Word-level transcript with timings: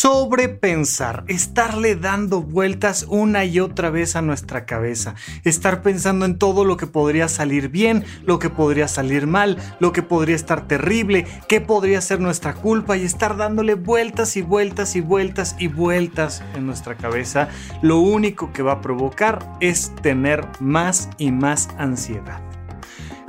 Sobrepensar, 0.00 1.24
estarle 1.28 1.94
dando 1.94 2.40
vueltas 2.40 3.04
una 3.06 3.44
y 3.44 3.60
otra 3.60 3.90
vez 3.90 4.16
a 4.16 4.22
nuestra 4.22 4.64
cabeza, 4.64 5.14
estar 5.44 5.82
pensando 5.82 6.24
en 6.24 6.38
todo 6.38 6.64
lo 6.64 6.78
que 6.78 6.86
podría 6.86 7.28
salir 7.28 7.68
bien, 7.68 8.06
lo 8.24 8.38
que 8.38 8.48
podría 8.48 8.88
salir 8.88 9.26
mal, 9.26 9.58
lo 9.78 9.92
que 9.92 10.00
podría 10.00 10.36
estar 10.36 10.66
terrible, 10.66 11.26
qué 11.48 11.60
podría 11.60 12.00
ser 12.00 12.18
nuestra 12.18 12.54
culpa 12.54 12.96
y 12.96 13.04
estar 13.04 13.36
dándole 13.36 13.74
vueltas 13.74 14.38
y 14.38 14.40
vueltas 14.40 14.96
y 14.96 15.02
vueltas 15.02 15.54
y 15.58 15.68
vueltas 15.68 16.42
en 16.54 16.64
nuestra 16.64 16.96
cabeza, 16.96 17.50
lo 17.82 17.98
único 17.98 18.54
que 18.54 18.62
va 18.62 18.72
a 18.72 18.80
provocar 18.80 19.58
es 19.60 19.94
tener 19.96 20.48
más 20.60 21.10
y 21.18 21.30
más 21.30 21.68
ansiedad. 21.76 22.49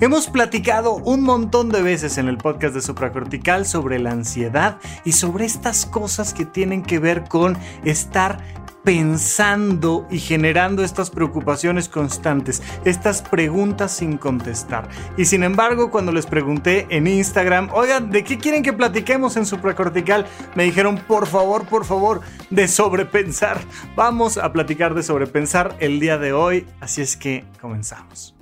Hemos 0.01 0.25
platicado 0.31 0.95
un 0.95 1.21
montón 1.21 1.69
de 1.69 1.83
veces 1.83 2.17
en 2.17 2.27
el 2.27 2.39
podcast 2.39 2.73
de 2.73 2.81
Supracortical 2.81 3.67
sobre 3.67 3.99
la 3.99 4.09
ansiedad 4.09 4.79
y 5.05 5.11
sobre 5.11 5.45
estas 5.45 5.85
cosas 5.85 6.33
que 6.33 6.43
tienen 6.43 6.81
que 6.81 6.97
ver 6.97 7.25
con 7.29 7.55
estar 7.85 8.39
pensando 8.83 10.07
y 10.09 10.17
generando 10.17 10.83
estas 10.83 11.11
preocupaciones 11.11 11.87
constantes, 11.87 12.63
estas 12.83 13.21
preguntas 13.21 13.91
sin 13.91 14.17
contestar. 14.17 14.89
Y 15.17 15.25
sin 15.25 15.43
embargo, 15.43 15.91
cuando 15.91 16.11
les 16.11 16.25
pregunté 16.25 16.87
en 16.89 17.05
Instagram, 17.05 17.69
oigan, 17.71 18.09
¿de 18.09 18.23
qué 18.23 18.39
quieren 18.39 18.63
que 18.63 18.73
platiquemos 18.73 19.37
en 19.37 19.45
supracortical? 19.45 20.25
Me 20.55 20.63
dijeron, 20.63 20.97
por 20.97 21.27
favor, 21.27 21.67
por 21.67 21.85
favor, 21.85 22.21
de 22.49 22.67
sobrepensar. 22.67 23.61
Vamos 23.95 24.39
a 24.39 24.51
platicar 24.51 24.95
de 24.95 25.03
sobrepensar 25.03 25.75
el 25.79 25.99
día 25.99 26.17
de 26.17 26.33
hoy, 26.33 26.65
así 26.79 27.03
es 27.03 27.15
que 27.15 27.45
comenzamos. 27.61 28.40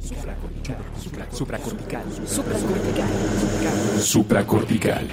Supracortical. 0.00 0.78
Supracortical. 1.32 2.02
Supracortical. 4.00 5.08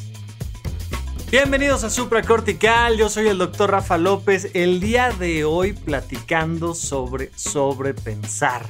Bienvenidos 1.31 1.85
a 1.85 1.91
Supra 1.91 2.23
Cortical, 2.23 2.97
yo 2.97 3.11
soy 3.11 3.29
el 3.29 3.37
doctor 3.37 3.71
Rafa 3.71 3.99
López, 3.99 4.51
el 4.55 4.81
día 4.81 5.11
de 5.11 5.45
hoy 5.45 5.75
platicando 5.75 6.75
sobre 6.75 7.31
sobrepensar, 7.37 8.65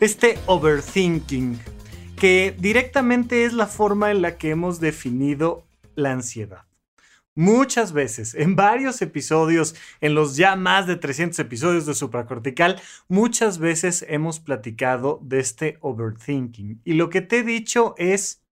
este 0.00 0.38
overthinking, 0.46 1.60
que 2.16 2.56
directamente 2.58 3.44
es 3.44 3.52
la 3.52 3.66
forma 3.66 4.10
en 4.10 4.22
la 4.22 4.38
que 4.38 4.48
hemos 4.48 4.80
definido 4.80 5.66
la 5.94 6.12
ansiedad. 6.12 6.64
Muchas 7.34 7.92
veces, 7.92 8.34
en 8.34 8.56
varios 8.56 9.02
episodios, 9.02 9.74
en 10.00 10.14
los 10.14 10.36
ya 10.36 10.56
más 10.56 10.86
de 10.86 10.96
300 10.96 11.38
episodios 11.38 11.84
de 11.84 11.92
supracortical, 11.92 12.80
muchas 13.08 13.58
veces 13.58 14.06
hemos 14.08 14.40
platicado 14.40 15.20
de 15.22 15.38
este 15.38 15.76
overthinking. 15.82 16.80
Y 16.82 16.94
lo 16.94 17.10
que 17.10 17.20
te 17.20 17.40
he 17.40 17.42
dicho 17.42 17.94
es, 17.98 18.42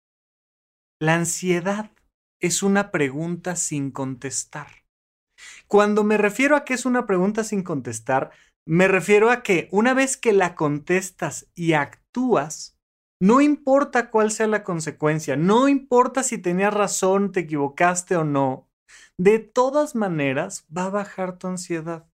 la 0.99 1.15
ansiedad 1.15 1.91
es 2.43 2.63
una 2.63 2.91
pregunta 2.91 3.57
sin 3.57 3.91
contestar. 3.91 4.85
Cuando 5.67 6.05
me 6.05 6.19
refiero 6.19 6.57
a 6.57 6.65
que 6.65 6.75
es 6.75 6.85
una 6.85 7.07
pregunta 7.07 7.45
sin 7.45 7.63
contestar, 7.63 8.31
me 8.67 8.89
refiero 8.89 9.31
a 9.31 9.43
que 9.43 9.69
una 9.73 9.95
vez 9.95 10.17
que 10.17 10.33
la 10.33 10.55
contestas 10.55 11.49
y 11.55 11.73
actúas, 11.73 12.77
no 13.21 13.41
importa 13.41 14.11
cuál 14.11 14.31
sea 14.31 14.49
la 14.49 14.65
consecuencia, 14.65 15.37
no 15.37 15.69
importa 15.69 16.23
si 16.23 16.39
tenías 16.39 16.75
razón, 16.75 17.33
te 17.33 17.41
equivocaste 17.41 18.17
o 18.17 18.25
no, 18.25 18.69
de 19.19 19.39
todas 19.39 19.95
maneras 19.95 20.67
va 20.77 20.87
a 20.87 20.91
bajar 20.91 21.39
tu 21.39 21.47
ansiedad. 21.47 22.07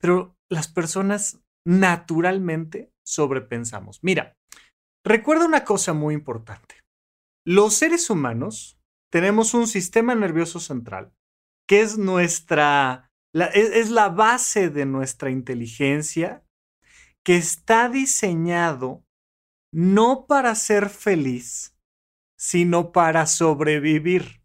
Pero 0.00 0.34
las 0.50 0.68
personas 0.68 1.40
naturalmente 1.66 2.90
sobrepensamos. 3.06 4.00
Mira, 4.02 4.34
recuerda 5.06 5.46
una 5.46 5.64
cosa 5.64 5.92
muy 5.92 6.14
importante. 6.14 6.80
Los 7.46 7.74
seres 7.74 8.08
humanos 8.08 8.78
tenemos 9.12 9.52
un 9.52 9.66
sistema 9.66 10.14
nervioso 10.14 10.58
central, 10.58 11.12
que 11.68 11.82
es 11.82 11.98
nuestra, 11.98 13.12
es, 13.34 13.90
la 13.90 14.08
base 14.08 14.70
de 14.70 14.86
nuestra 14.86 15.30
inteligencia, 15.30 16.46
que 17.22 17.36
está 17.36 17.90
diseñado 17.90 19.04
no 19.70 20.24
para 20.26 20.54
ser 20.54 20.88
feliz, 20.88 21.76
sino 22.38 22.90
para 22.90 23.26
sobrevivir. 23.26 24.40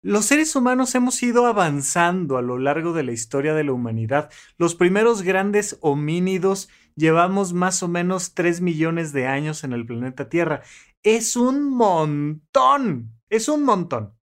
Los 0.00 0.26
seres 0.26 0.54
humanos 0.54 0.94
hemos 0.94 1.20
ido 1.20 1.46
avanzando 1.46 2.36
a 2.36 2.42
lo 2.42 2.56
largo 2.56 2.92
de 2.92 3.02
la 3.02 3.10
historia 3.10 3.52
de 3.52 3.64
la 3.64 3.72
humanidad. 3.72 4.30
Los 4.58 4.76
primeros 4.76 5.22
grandes 5.22 5.76
homínidos 5.80 6.68
llevamos 6.94 7.52
más 7.52 7.82
o 7.82 7.88
menos 7.88 8.34
3 8.34 8.60
millones 8.60 9.12
de 9.12 9.26
años 9.26 9.64
en 9.64 9.72
el 9.72 9.84
planeta 9.84 10.28
Tierra 10.28 10.62
es 11.02 11.36
un 11.36 11.70
montón, 11.70 13.20
es 13.28 13.48
un 13.48 13.64
montón. 13.64 14.14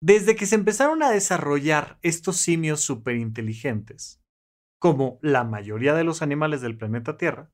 Desde 0.00 0.34
que 0.34 0.46
se 0.46 0.54
empezaron 0.54 1.02
a 1.02 1.10
desarrollar 1.10 1.98
estos 2.02 2.38
simios 2.38 2.80
superinteligentes, 2.80 4.22
como 4.78 5.18
la 5.20 5.44
mayoría 5.44 5.94
de 5.94 6.04
los 6.04 6.22
animales 6.22 6.62
del 6.62 6.78
planeta 6.78 7.18
Tierra, 7.18 7.50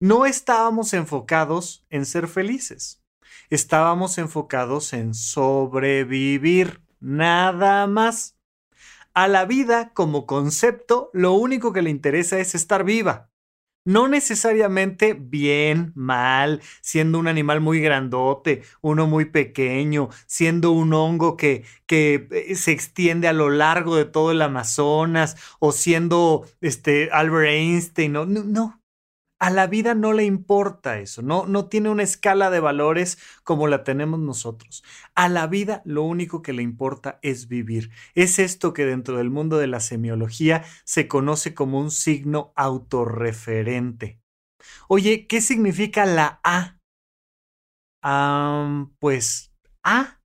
no 0.00 0.24
estábamos 0.24 0.94
enfocados 0.94 1.84
en 1.90 2.06
ser 2.06 2.28
felices. 2.28 3.02
Estábamos 3.50 4.18
enfocados 4.18 4.92
en 4.92 5.14
sobrevivir, 5.14 6.82
nada 7.00 7.86
más. 7.86 8.38
A 9.12 9.26
la 9.26 9.44
vida 9.44 9.92
como 9.92 10.26
concepto, 10.26 11.10
lo 11.12 11.32
único 11.32 11.72
que 11.72 11.82
le 11.82 11.90
interesa 11.90 12.38
es 12.38 12.54
estar 12.54 12.84
viva 12.84 13.29
no 13.84 14.08
necesariamente 14.08 15.14
bien, 15.14 15.92
mal, 15.94 16.60
siendo 16.80 17.18
un 17.18 17.28
animal 17.28 17.60
muy 17.60 17.80
grandote, 17.80 18.62
uno 18.80 19.06
muy 19.06 19.26
pequeño, 19.26 20.08
siendo 20.26 20.72
un 20.72 20.92
hongo 20.94 21.36
que, 21.36 21.64
que 21.86 22.28
eh, 22.30 22.54
se 22.54 22.72
extiende 22.72 23.28
a 23.28 23.32
lo 23.32 23.50
largo 23.50 23.96
de 23.96 24.04
todo 24.04 24.32
el 24.32 24.42
Amazonas, 24.42 25.36
o 25.58 25.72
siendo 25.72 26.46
este 26.60 27.10
Albert 27.12 27.48
Einstein, 27.50 28.12
no, 28.12 28.26
no, 28.26 28.79
a 29.40 29.48
la 29.48 29.66
vida 29.66 29.94
no 29.94 30.12
le 30.12 30.24
importa 30.24 30.98
eso, 30.98 31.22
no, 31.22 31.46
no 31.46 31.66
tiene 31.66 31.88
una 31.88 32.02
escala 32.02 32.50
de 32.50 32.60
valores 32.60 33.18
como 33.42 33.68
la 33.68 33.84
tenemos 33.84 34.20
nosotros. 34.20 34.84
A 35.14 35.30
la 35.30 35.46
vida 35.46 35.80
lo 35.86 36.02
único 36.02 36.42
que 36.42 36.52
le 36.52 36.62
importa 36.62 37.18
es 37.22 37.48
vivir. 37.48 37.90
Es 38.14 38.38
esto 38.38 38.74
que 38.74 38.84
dentro 38.84 39.16
del 39.16 39.30
mundo 39.30 39.56
de 39.56 39.66
la 39.66 39.80
semiología 39.80 40.64
se 40.84 41.08
conoce 41.08 41.54
como 41.54 41.80
un 41.80 41.90
signo 41.90 42.52
autorreferente. 42.54 44.20
Oye, 44.88 45.26
¿qué 45.26 45.40
significa 45.40 46.04
la 46.04 46.40
A? 46.44 46.76
pues 48.98 49.54
A. 49.82 50.20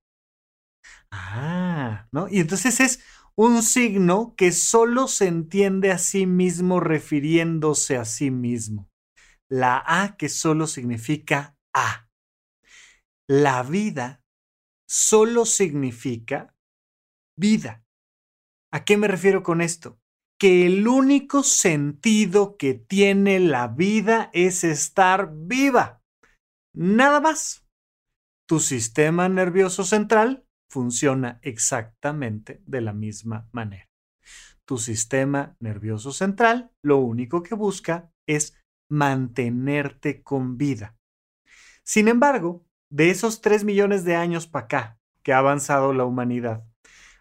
Ah, 1.10 2.06
¿no? 2.12 2.28
Y 2.28 2.40
entonces 2.40 2.80
es 2.80 3.00
un 3.34 3.62
signo 3.62 4.34
que 4.36 4.52
solo 4.52 5.08
se 5.08 5.26
entiende 5.26 5.90
a 5.90 5.96
sí 5.96 6.26
mismo 6.26 6.80
refiriéndose 6.80 7.96
a 7.96 8.04
sí 8.04 8.30
mismo 8.30 8.90
la 9.48 9.82
A 9.86 10.16
que 10.16 10.28
solo 10.28 10.66
significa 10.66 11.56
A. 11.72 12.08
La 13.28 13.62
vida 13.62 14.24
solo 14.88 15.44
significa 15.44 16.54
vida. 17.36 17.84
¿A 18.72 18.84
qué 18.84 18.96
me 18.96 19.08
refiero 19.08 19.42
con 19.42 19.60
esto? 19.60 20.00
Que 20.38 20.66
el 20.66 20.86
único 20.86 21.42
sentido 21.42 22.56
que 22.56 22.74
tiene 22.74 23.40
la 23.40 23.68
vida 23.68 24.30
es 24.32 24.64
estar 24.64 25.32
viva. 25.34 26.02
Nada 26.74 27.20
más. 27.20 27.64
Tu 28.48 28.60
sistema 28.60 29.28
nervioso 29.28 29.82
central 29.82 30.46
funciona 30.70 31.40
exactamente 31.42 32.62
de 32.66 32.80
la 32.80 32.92
misma 32.92 33.48
manera. 33.50 33.90
Tu 34.66 34.78
sistema 34.78 35.56
nervioso 35.58 36.12
central 36.12 36.70
lo 36.82 36.98
único 36.98 37.42
que 37.42 37.54
busca 37.54 38.12
es 38.26 38.56
mantenerte 38.88 40.22
con 40.22 40.56
vida. 40.56 40.96
Sin 41.82 42.08
embargo, 42.08 42.64
de 42.90 43.10
esos 43.10 43.40
3 43.40 43.64
millones 43.64 44.04
de 44.04 44.16
años 44.16 44.46
para 44.46 44.64
acá 44.66 44.98
que 45.22 45.32
ha 45.32 45.38
avanzado 45.38 45.92
la 45.92 46.04
humanidad, 46.04 46.64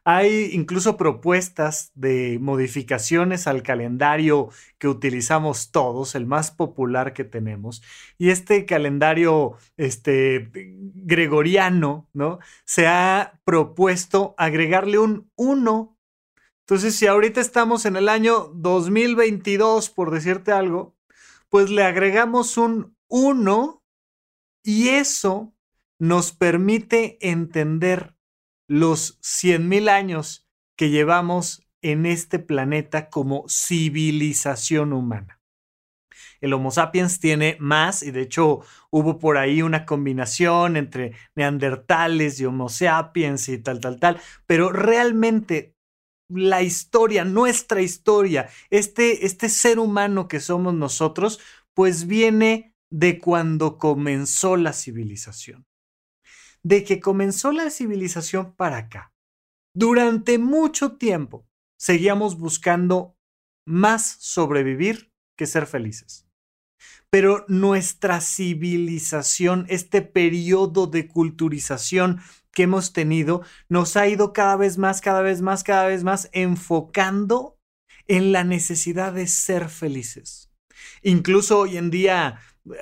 hay 0.08 0.52
incluso 0.54 0.98
propuestas 0.98 1.92
de 1.96 2.38
modificaciones 2.40 3.48
al 3.48 3.64
calendario 3.64 4.50
que 4.78 4.88
utilizamos 4.88 5.72
todos, 5.72 6.14
el 6.14 6.28
más 6.28 6.52
popular 6.52 7.14
que 7.14 7.24
tenemos. 7.24 7.82
Y 8.20 8.30
este 8.30 8.66
calendario 8.68 9.58
este, 9.78 10.52
gregoriano, 10.54 12.08
¿no? 12.14 12.38
Se 12.66 12.86
ha 12.88 13.40
propuesto 13.46 14.36
agregarle 14.38 15.00
un 15.00 15.32
1 15.36 15.98
Entonces, 16.62 16.96
si 16.96 17.08
ahorita 17.08 17.42
estamos 17.42 17.86
en 17.86 17.96
el 17.96 18.10
año 18.10 18.52
2022, 18.54 19.90
por 19.90 20.12
decirte 20.12 20.52
algo, 20.52 20.95
pues 21.50 21.70
le 21.70 21.84
agregamos 21.84 22.58
un 22.58 22.96
1 23.08 23.84
y 24.64 24.90
eso 24.90 25.54
nos 26.00 26.32
permite 26.32 27.18
entender 27.22 28.16
los 28.68 29.20
100.000 29.22 29.90
años 29.90 30.48
que 30.76 30.90
llevamos 30.90 31.66
en 31.82 32.06
este 32.06 32.40
planeta 32.40 33.10
como 33.10 33.46
civilización 33.48 34.92
humana. 34.92 35.40
El 36.42 36.54
Homo 36.54 36.72
sapiens 36.72 37.20
tiene 37.20 37.58
más 37.60 38.04
y 38.04 38.12
de 38.12 38.22
hecho 38.22 38.62
hubo 38.90 39.20
por 39.20 39.38
ahí 39.38 39.62
una 39.62 39.86
combinación 39.86 40.78
entre 40.78 41.14
neandertales 41.36 42.40
y 42.40 42.46
Homo 42.46 42.70
sapiens 42.70 43.48
y 43.50 43.60
tal, 43.60 43.80
tal, 43.80 44.00
tal, 44.00 44.20
pero 44.46 44.72
realmente 44.72 45.75
la 46.30 46.62
historia, 46.62 47.26
nuestra 47.26 47.82
historia, 47.82 48.50
este, 48.70 49.26
este 49.26 49.50
ser 49.50 49.80
humano 49.80 50.28
que 50.28 50.40
somos 50.40 50.74
nosotros, 50.74 51.40
pues 51.74 52.08
viene 52.08 52.74
de 52.90 53.20
cuando 53.20 53.78
comenzó 53.78 54.56
la 54.58 54.74
civilización. 54.74 55.66
De 56.64 56.84
que 56.84 57.00
comenzó 57.00 57.52
la 57.52 57.70
civilización 57.70 58.56
para 58.56 58.78
acá. 58.78 59.14
Durante 59.74 60.40
mucho 60.40 60.98
tiempo 60.98 61.48
seguíamos 61.78 62.38
buscando 62.40 63.18
más 63.66 64.18
sobrevivir 64.20 65.12
que 65.38 65.46
ser 65.46 65.68
felices. 65.68 66.26
Pero 67.10 67.46
nuestra 67.48 68.22
civilización, 68.22 69.66
este 69.70 70.02
periodo 70.02 70.88
de 70.88 71.08
culturización 71.08 72.20
que 72.56 72.64
hemos 72.64 72.94
tenido, 72.94 73.44
nos 73.70 73.96
ha 73.98 74.08
ido 74.08 74.34
cada 74.34 74.56
vez 74.56 74.80
más, 74.80 75.02
cada 75.02 75.22
vez 75.22 75.42
más, 75.42 75.64
cada 75.64 75.86
vez 75.86 76.04
más 76.04 76.30
enfocando 76.32 77.60
en 78.08 78.32
la 78.32 78.44
necesidad 78.44 79.14
de 79.14 79.28
ser 79.28 79.70
felices. 79.70 80.52
Incluso 81.04 81.60
hoy 81.60 81.78
en 81.78 81.92
día 81.92 82.40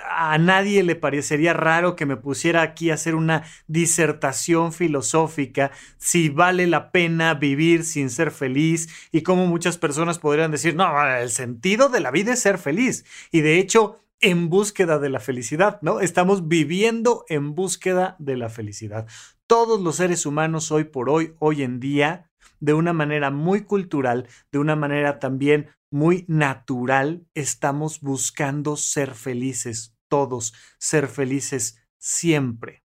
a 0.09 0.37
nadie 0.37 0.81
le 0.83 0.95
parecería 0.95 1.53
raro 1.53 1.95
que 1.95 2.05
me 2.05 2.15
pusiera 2.15 2.61
aquí 2.61 2.89
a 2.89 2.93
hacer 2.93 3.15
una 3.15 3.43
disertación 3.67 4.71
filosófica 4.71 5.71
si 5.97 6.29
vale 6.29 6.67
la 6.67 6.91
pena 6.91 7.33
vivir 7.33 7.83
sin 7.83 8.09
ser 8.09 8.31
feliz 8.31 8.87
y 9.11 9.23
como 9.23 9.45
muchas 9.45 9.77
personas 9.77 10.19
podrían 10.19 10.51
decir, 10.51 10.75
no, 10.75 10.89
el 11.17 11.29
sentido 11.31 11.89
de 11.89 11.99
la 11.99 12.11
vida 12.11 12.33
es 12.33 12.39
ser 12.39 12.59
feliz. 12.59 13.03
Y 13.31 13.41
de 13.41 13.59
hecho, 13.59 13.99
en 14.21 14.49
búsqueda 14.49 14.99
de 14.99 15.09
la 15.09 15.19
felicidad, 15.19 15.79
¿no? 15.81 15.99
Estamos 15.99 16.47
viviendo 16.47 17.25
en 17.27 17.55
búsqueda 17.55 18.15
de 18.19 18.37
la 18.37 18.47
felicidad. 18.47 19.05
Todos 19.47 19.81
los 19.81 19.97
seres 19.97 20.25
humanos 20.25 20.71
hoy 20.71 20.85
por 20.85 21.09
hoy, 21.09 21.35
hoy 21.39 21.63
en 21.63 21.79
día, 21.79 22.31
de 22.59 22.73
una 22.73 22.93
manera 22.93 23.29
muy 23.29 23.63
cultural, 23.63 24.27
de 24.51 24.59
una 24.59 24.75
manera 24.75 25.19
también 25.19 25.69
muy 25.91 26.25
natural, 26.27 27.27
estamos 27.33 27.99
buscando 27.99 28.77
ser 28.77 29.13
felices, 29.13 29.95
todos, 30.07 30.53
ser 30.79 31.07
felices 31.07 31.77
siempre. 31.99 32.83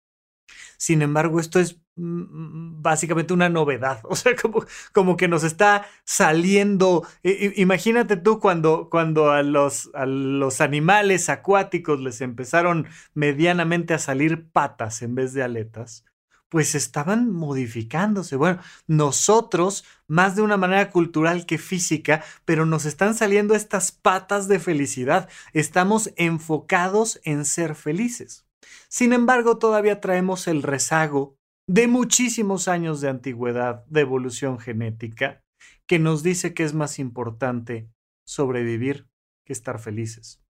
Sin 0.77 1.01
embargo, 1.01 1.39
esto 1.39 1.61
es 1.61 1.81
mm, 1.95 2.83
básicamente 2.83 3.33
una 3.33 3.49
novedad, 3.49 4.01
o 4.09 4.17
sea, 4.17 4.35
como, 4.35 4.65
como 4.93 5.17
que 5.17 5.29
nos 5.29 5.45
está 5.45 5.87
saliendo. 6.05 7.07
Imagínate 7.23 8.17
tú 8.17 8.41
cuando, 8.41 8.89
cuando 8.91 9.31
a, 9.31 9.45
los, 9.45 9.91
a 9.95 10.07
los 10.07 10.61
animales 10.61 11.29
acuáticos 11.29 12.01
les 12.01 12.21
empezaron 12.21 12.89
medianamente 13.15 13.95
a 13.95 13.99
salir 13.99 14.51
patas 14.51 15.03
en 15.03 15.15
vez 15.15 15.33
de 15.35 15.45
aletas 15.45 16.05
pues 16.49 16.75
estaban 16.75 17.31
modificándose. 17.31 18.37
Bueno, 18.37 18.61
nosotros, 18.87 19.85
más 20.07 20.37
de 20.37 20.43
una 20.43 20.57
manera 20.57 20.91
cultural 20.91 21.47
que 21.47 21.59
física, 21.59 22.25
pero 22.45 22.67
nos 22.67 22.85
están 22.85 23.15
saliendo 23.15 23.55
estas 23.55 23.93
patas 23.93 24.49
de 24.49 24.59
felicidad. 24.59 25.29
Estamos 25.53 26.13
enfocados 26.17 27.21
en 27.25 27.45
ser 27.45 27.75
felices. 27.75 28.47
Sin 28.89 29.13
embargo, 29.13 29.59
todavía 29.59 30.01
traemos 30.01 30.49
el 30.49 30.63
rezago 30.63 31.37
de 31.67 31.87
muchísimos 31.87 32.67
años 32.67 33.01
de 33.01 33.11
antigüedad, 33.11 33.85
de 33.87 34.01
evolución 34.01 34.59
genética, 34.59 35.43
que 35.87 35.99
nos 35.99 36.23
dice 36.23 36.55
que 36.55 36.65
es 36.65 36.73
más 36.73 36.99
importante 36.99 37.91
sobrevivir 38.27 39.07
que 39.45 39.53
estar 39.53 39.79
felices. 39.79 40.43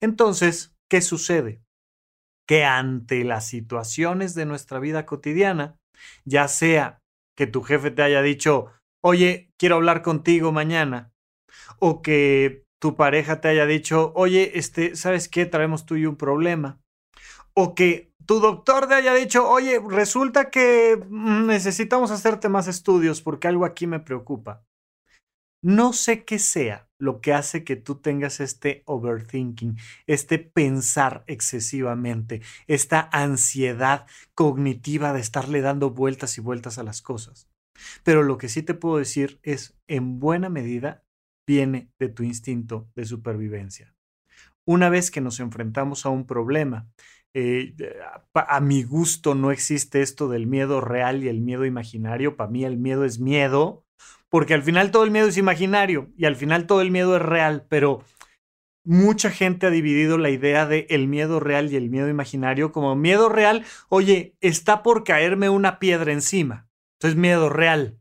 Entonces, 0.00 0.76
¿qué 0.88 1.00
sucede? 1.00 1.62
Que 2.50 2.64
ante 2.64 3.22
las 3.22 3.46
situaciones 3.46 4.34
de 4.34 4.44
nuestra 4.44 4.80
vida 4.80 5.06
cotidiana, 5.06 5.78
ya 6.24 6.48
sea 6.48 6.98
que 7.36 7.46
tu 7.46 7.62
jefe 7.62 7.92
te 7.92 8.02
haya 8.02 8.22
dicho, 8.22 8.72
oye, 9.04 9.52
quiero 9.56 9.76
hablar 9.76 10.02
contigo 10.02 10.50
mañana, 10.50 11.12
o 11.78 12.02
que 12.02 12.64
tu 12.80 12.96
pareja 12.96 13.40
te 13.40 13.46
haya 13.46 13.66
dicho, 13.66 14.12
oye, 14.16 14.58
este, 14.58 14.96
¿sabes 14.96 15.28
qué? 15.28 15.46
Traemos 15.46 15.86
tú 15.86 15.94
y 15.94 16.06
un 16.06 16.16
problema. 16.16 16.80
O 17.54 17.76
que 17.76 18.12
tu 18.26 18.40
doctor 18.40 18.88
te 18.88 18.94
haya 18.94 19.14
dicho, 19.14 19.48
oye, 19.48 19.80
resulta 19.88 20.50
que 20.50 21.00
mm, 21.08 21.46
necesitamos 21.46 22.10
hacerte 22.10 22.48
más 22.48 22.66
estudios 22.66 23.22
porque 23.22 23.46
algo 23.46 23.64
aquí 23.64 23.86
me 23.86 24.00
preocupa. 24.00 24.64
No 25.62 25.92
sé 25.92 26.24
qué 26.24 26.38
sea 26.38 26.88
lo 26.98 27.20
que 27.20 27.34
hace 27.34 27.64
que 27.64 27.76
tú 27.76 27.96
tengas 27.96 28.40
este 28.40 28.82
overthinking, 28.86 29.76
este 30.06 30.38
pensar 30.38 31.24
excesivamente, 31.26 32.40
esta 32.66 33.08
ansiedad 33.12 34.06
cognitiva 34.34 35.12
de 35.12 35.20
estarle 35.20 35.60
dando 35.60 35.90
vueltas 35.90 36.38
y 36.38 36.40
vueltas 36.40 36.78
a 36.78 36.82
las 36.82 37.02
cosas. 37.02 37.48
Pero 38.04 38.22
lo 38.22 38.38
que 38.38 38.48
sí 38.48 38.62
te 38.62 38.74
puedo 38.74 38.98
decir 38.98 39.38
es, 39.42 39.76
en 39.86 40.18
buena 40.18 40.48
medida, 40.48 41.04
viene 41.46 41.90
de 41.98 42.08
tu 42.08 42.22
instinto 42.22 42.88
de 42.94 43.04
supervivencia. 43.04 43.94
Una 44.64 44.88
vez 44.88 45.10
que 45.10 45.20
nos 45.20 45.40
enfrentamos 45.40 46.06
a 46.06 46.10
un 46.10 46.26
problema, 46.26 46.88
eh, 47.34 47.74
a 48.34 48.60
mi 48.60 48.82
gusto 48.82 49.34
no 49.34 49.50
existe 49.50 50.02
esto 50.02 50.28
del 50.28 50.46
miedo 50.46 50.80
real 50.80 51.22
y 51.22 51.28
el 51.28 51.40
miedo 51.40 51.64
imaginario. 51.64 52.36
Para 52.36 52.50
mí 52.50 52.64
el 52.64 52.76
miedo 52.76 53.04
es 53.04 53.18
miedo 53.18 53.84
porque 54.30 54.54
al 54.54 54.62
final 54.62 54.90
todo 54.90 55.04
el 55.04 55.10
miedo 55.10 55.28
es 55.28 55.36
imaginario 55.36 56.10
y 56.16 56.24
al 56.24 56.36
final 56.36 56.66
todo 56.66 56.80
el 56.80 56.90
miedo 56.90 57.16
es 57.16 57.22
real, 57.22 57.66
pero 57.68 58.04
mucha 58.84 59.30
gente 59.30 59.66
ha 59.66 59.70
dividido 59.70 60.16
la 60.16 60.30
idea 60.30 60.66
de 60.66 60.86
el 60.88 61.08
miedo 61.08 61.40
real 61.40 61.70
y 61.70 61.76
el 61.76 61.90
miedo 61.90 62.08
imaginario 62.08 62.72
como 62.72 62.96
miedo 62.96 63.28
real, 63.28 63.64
oye, 63.88 64.36
está 64.40 64.82
por 64.82 65.04
caerme 65.04 65.50
una 65.50 65.78
piedra 65.78 66.12
encima. 66.12 66.68
Entonces 66.98 67.18
miedo 67.18 67.48
real. 67.48 67.98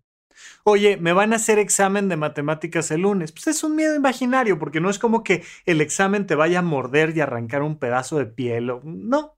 Oye, 0.63 0.97
me 0.97 1.13
van 1.13 1.33
a 1.33 1.37
hacer 1.37 1.59
examen 1.59 2.09
de 2.09 2.17
matemáticas 2.17 2.91
el 2.91 3.01
lunes. 3.01 3.31
Pues 3.31 3.47
es 3.47 3.63
un 3.63 3.75
miedo 3.75 3.95
imaginario, 3.95 4.59
porque 4.59 4.79
no 4.79 4.89
es 4.89 4.99
como 4.99 5.23
que 5.23 5.43
el 5.65 5.81
examen 5.81 6.27
te 6.27 6.35
vaya 6.35 6.59
a 6.59 6.63
morder 6.63 7.15
y 7.15 7.21
arrancar 7.21 7.61
un 7.61 7.77
pedazo 7.77 8.17
de 8.17 8.25
piel. 8.25 8.67
no, 8.83 9.37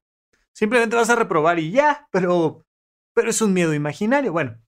simplemente 0.53 0.95
vas 0.95 1.09
a 1.09 1.15
reprobar 1.15 1.59
y 1.59 1.71
ya, 1.71 2.07
pero, 2.11 2.65
pero 3.13 3.29
es 3.29 3.41
un 3.41 3.53
miedo 3.53 3.73
imaginario. 3.73 4.31
Bueno, 4.31 4.60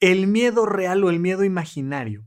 el 0.00 0.26
miedo 0.26 0.66
real 0.66 1.04
o 1.04 1.10
el 1.10 1.20
miedo 1.20 1.44
imaginario. 1.44 2.26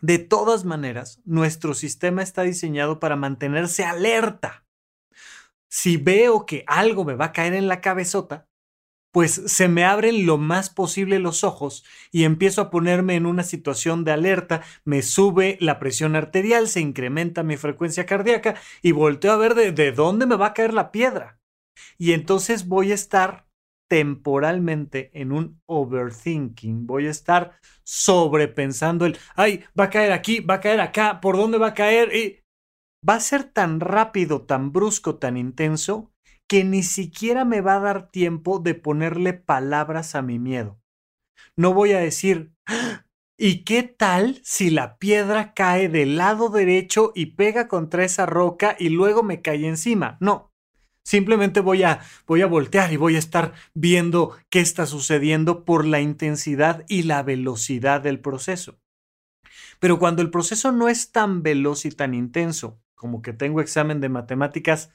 De 0.00 0.18
todas 0.18 0.64
maneras, 0.64 1.20
nuestro 1.24 1.74
sistema 1.74 2.22
está 2.22 2.42
diseñado 2.42 2.98
para 3.00 3.16
mantenerse 3.16 3.84
alerta. 3.84 4.66
Si 5.68 5.96
veo 5.96 6.46
que 6.46 6.64
algo 6.66 7.04
me 7.04 7.14
va 7.14 7.26
a 7.26 7.32
caer 7.32 7.54
en 7.54 7.68
la 7.68 7.80
cabezota, 7.80 8.48
pues 9.12 9.42
se 9.46 9.68
me 9.68 9.84
abren 9.84 10.26
lo 10.26 10.38
más 10.38 10.70
posible 10.70 11.20
los 11.20 11.44
ojos 11.44 11.84
y 12.10 12.24
empiezo 12.24 12.62
a 12.62 12.70
ponerme 12.70 13.14
en 13.14 13.26
una 13.26 13.44
situación 13.44 14.04
de 14.04 14.10
alerta, 14.10 14.62
me 14.84 15.02
sube 15.02 15.56
la 15.60 15.78
presión 15.78 16.16
arterial, 16.16 16.68
se 16.68 16.80
incrementa 16.80 17.44
mi 17.44 17.56
frecuencia 17.56 18.06
cardíaca 18.06 18.56
y 18.82 18.90
volteo 18.90 19.32
a 19.32 19.36
ver 19.36 19.54
de, 19.54 19.70
de 19.70 19.92
dónde 19.92 20.26
me 20.26 20.36
va 20.36 20.48
a 20.48 20.54
caer 20.54 20.74
la 20.74 20.90
piedra. 20.90 21.38
Y 21.96 22.12
entonces 22.12 22.66
voy 22.66 22.90
a 22.90 22.96
estar 22.96 23.46
temporalmente 23.88 25.10
en 25.12 25.32
un 25.32 25.60
overthinking. 25.66 26.86
Voy 26.86 27.06
a 27.06 27.10
estar 27.10 27.52
sobrepensando 27.84 29.06
el, 29.06 29.18
ay, 29.36 29.64
va 29.78 29.84
a 29.84 29.90
caer 29.90 30.12
aquí, 30.12 30.40
va 30.40 30.54
a 30.54 30.60
caer 30.60 30.80
acá, 30.80 31.20
¿por 31.20 31.36
dónde 31.36 31.58
va 31.58 31.68
a 31.68 31.74
caer? 31.74 32.14
Y 32.14 32.40
va 33.08 33.14
a 33.16 33.20
ser 33.20 33.44
tan 33.44 33.80
rápido, 33.80 34.42
tan 34.42 34.72
brusco, 34.72 35.16
tan 35.16 35.36
intenso, 35.36 36.12
que 36.48 36.64
ni 36.64 36.82
siquiera 36.82 37.44
me 37.44 37.60
va 37.60 37.76
a 37.76 37.80
dar 37.80 38.10
tiempo 38.10 38.58
de 38.58 38.74
ponerle 38.74 39.32
palabras 39.32 40.14
a 40.14 40.22
mi 40.22 40.38
miedo. 40.38 40.80
No 41.56 41.74
voy 41.74 41.92
a 41.92 42.00
decir, 42.00 42.52
¿y 43.38 43.64
qué 43.64 43.82
tal 43.82 44.40
si 44.42 44.70
la 44.70 44.98
piedra 44.98 45.54
cae 45.54 45.88
del 45.88 46.16
lado 46.16 46.48
derecho 46.48 47.12
y 47.14 47.34
pega 47.36 47.68
contra 47.68 48.04
esa 48.04 48.26
roca 48.26 48.76
y 48.78 48.88
luego 48.88 49.22
me 49.22 49.42
cae 49.42 49.66
encima? 49.66 50.16
No, 50.20 50.53
Simplemente 51.04 51.60
voy 51.60 51.82
a, 51.82 52.00
voy 52.26 52.42
a 52.42 52.46
voltear 52.46 52.92
y 52.92 52.96
voy 52.96 53.16
a 53.16 53.18
estar 53.18 53.52
viendo 53.74 54.36
qué 54.50 54.60
está 54.60 54.86
sucediendo 54.86 55.64
por 55.64 55.84
la 55.86 56.00
intensidad 56.00 56.84
y 56.88 57.02
la 57.02 57.22
velocidad 57.22 58.00
del 58.00 58.20
proceso. 58.20 58.78
Pero 59.80 59.98
cuando 59.98 60.22
el 60.22 60.30
proceso 60.30 60.72
no 60.72 60.88
es 60.88 61.12
tan 61.12 61.42
veloz 61.42 61.84
y 61.84 61.90
tan 61.90 62.14
intenso, 62.14 62.80
como 62.94 63.22
que 63.22 63.32
tengo 63.32 63.60
examen 63.60 64.00
de 64.00 64.08
matemáticas 64.08 64.90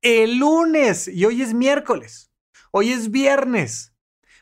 el 0.00 0.38
lunes 0.38 1.06
y 1.08 1.24
hoy 1.26 1.42
es 1.42 1.54
miércoles, 1.54 2.32
hoy 2.72 2.90
es 2.90 3.10
viernes, 3.10 3.94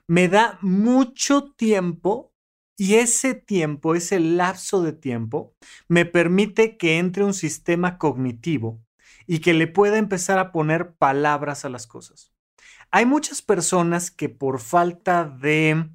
me 0.06 0.28
da 0.28 0.58
mucho 0.62 1.52
tiempo 1.52 2.32
Y 2.78 2.94
ese 2.94 3.34
tiempo, 3.34 3.94
ese 3.94 4.20
lapso 4.20 4.82
de 4.82 4.94
tiempo, 4.94 5.54
me 5.86 6.06
permite 6.06 6.78
que 6.78 6.98
entre 6.98 7.24
un 7.24 7.34
sistema 7.34 7.98
cognitivo 7.98 8.82
y 9.30 9.38
que 9.38 9.54
le 9.54 9.68
pueda 9.68 9.96
empezar 9.96 10.40
a 10.40 10.50
poner 10.50 10.96
palabras 10.96 11.64
a 11.64 11.68
las 11.68 11.86
cosas. 11.86 12.32
Hay 12.90 13.06
muchas 13.06 13.42
personas 13.42 14.10
que 14.10 14.28
por 14.28 14.58
falta 14.58 15.24
de 15.24 15.88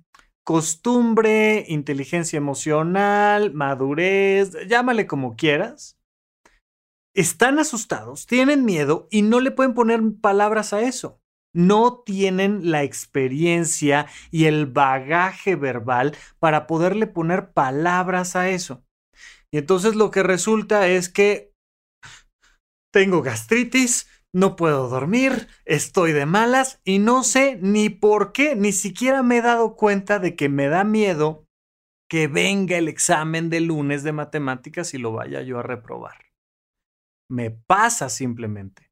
costumbre, 0.46 1.66
inteligencia 1.68 2.38
emocional, 2.38 3.54
madurez, 3.54 4.54
llámale 4.70 5.06
como 5.06 5.36
quieras, 5.36 6.00
están 7.14 7.60
asustados, 7.60 8.26
tienen 8.26 8.64
miedo 8.64 9.10
y 9.12 9.22
no 9.22 9.42
le 9.42 9.52
pueden 9.52 9.74
poner 9.74 10.00
palabras 10.22 10.72
a 10.72 10.84
eso 10.84 11.20
no 11.52 12.04
tienen 12.06 12.70
la 12.70 12.84
experiencia 12.84 14.08
y 14.30 14.44
el 14.44 14.66
bagaje 14.66 15.56
verbal 15.56 16.14
para 16.38 16.68
poderle 16.68 17.08
poner 17.08 17.54
palabras 17.54 18.36
a 18.36 18.50
eso. 18.50 18.84
Y 19.52 19.60
entonces 19.60 19.96
lo 19.96 20.12
que 20.12 20.22
resulta 20.22 20.90
es 20.90 21.08
que 21.08 21.55
tengo 22.96 23.22
gastritis, 23.22 24.08
no 24.32 24.56
puedo 24.56 24.88
dormir, 24.88 25.50
estoy 25.66 26.14
de 26.14 26.26
malas 26.26 26.80
y 26.86 27.00
no 27.00 27.26
sé 27.26 27.60
ni 27.62 27.90
por 27.90 28.32
qué, 28.32 28.56
ni 28.56 28.72
siquiera 28.72 29.22
me 29.22 29.40
he 29.40 29.42
dado 29.42 29.76
cuenta 29.76 30.18
de 30.18 30.38
que 30.38 30.48
me 30.48 30.70
da 30.70 30.86
miedo 30.86 31.46
que 32.10 32.30
venga 32.30 32.78
el 32.78 32.88
examen 32.88 33.50
de 33.50 33.60
lunes 33.60 34.04
de 34.04 34.14
matemáticas 34.14 34.94
y 34.94 34.98
lo 34.98 35.12
vaya 35.12 35.42
yo 35.42 35.60
a 35.60 35.64
reprobar. 35.64 36.16
Me 37.30 37.52
pasa 37.52 38.08
simplemente 38.08 38.86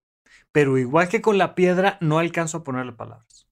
pero 0.54 0.78
igual 0.78 1.10
que 1.10 1.22
con 1.22 1.38
la 1.38 1.56
piedra, 1.56 1.98
no 2.00 2.20
alcanzo 2.20 2.60
a 2.60 2.64
ponerle 2.64 2.94
palabras. 2.94 3.48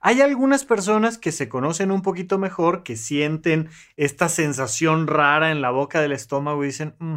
Hay 0.00 0.20
algunas 0.20 0.64
personas 0.64 1.18
que 1.18 1.32
se 1.32 1.48
conocen 1.48 1.90
un 1.90 2.00
poquito 2.00 2.38
mejor, 2.38 2.84
que 2.84 2.96
sienten 2.96 3.70
esta 3.96 4.28
sensación 4.28 5.08
rara 5.08 5.50
en 5.50 5.60
la 5.60 5.70
boca 5.70 6.00
del 6.00 6.12
estómago 6.12 6.62
y 6.62 6.68
dicen, 6.68 6.94
mm, 7.00 7.16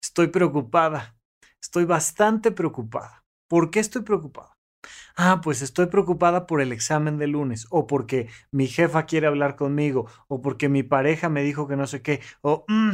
estoy 0.00 0.28
preocupada, 0.28 1.17
estoy 1.62 1.84
bastante 1.84 2.52
preocupada. 2.52 3.24
¿Por 3.48 3.70
qué 3.70 3.80
estoy 3.80 4.02
preocupada? 4.02 4.56
Ah, 5.16 5.40
pues 5.42 5.62
estoy 5.62 5.86
preocupada 5.86 6.46
por 6.46 6.60
el 6.60 6.72
examen 6.72 7.18
de 7.18 7.26
lunes, 7.26 7.66
o 7.70 7.86
porque 7.86 8.28
mi 8.52 8.66
jefa 8.68 9.06
quiere 9.06 9.26
hablar 9.26 9.56
conmigo, 9.56 10.08
o 10.28 10.40
porque 10.42 10.68
mi 10.68 10.82
pareja 10.82 11.28
me 11.28 11.42
dijo 11.42 11.68
que 11.68 11.76
no 11.76 11.86
sé 11.86 12.02
qué, 12.02 12.20
o... 12.42 12.64
Mm". 12.68 12.92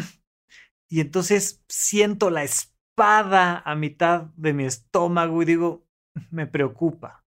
y 0.89 1.01
entonces 1.01 1.63
siento 1.69 2.31
la 2.31 2.45
espada 2.45 3.63
a 3.65 3.75
mitad 3.75 4.25
de 4.37 4.53
mi 4.55 4.65
estómago 4.65 5.43
y 5.43 5.45
digo, 5.47 5.87
me 6.31 6.47
preocupa. 6.47 7.25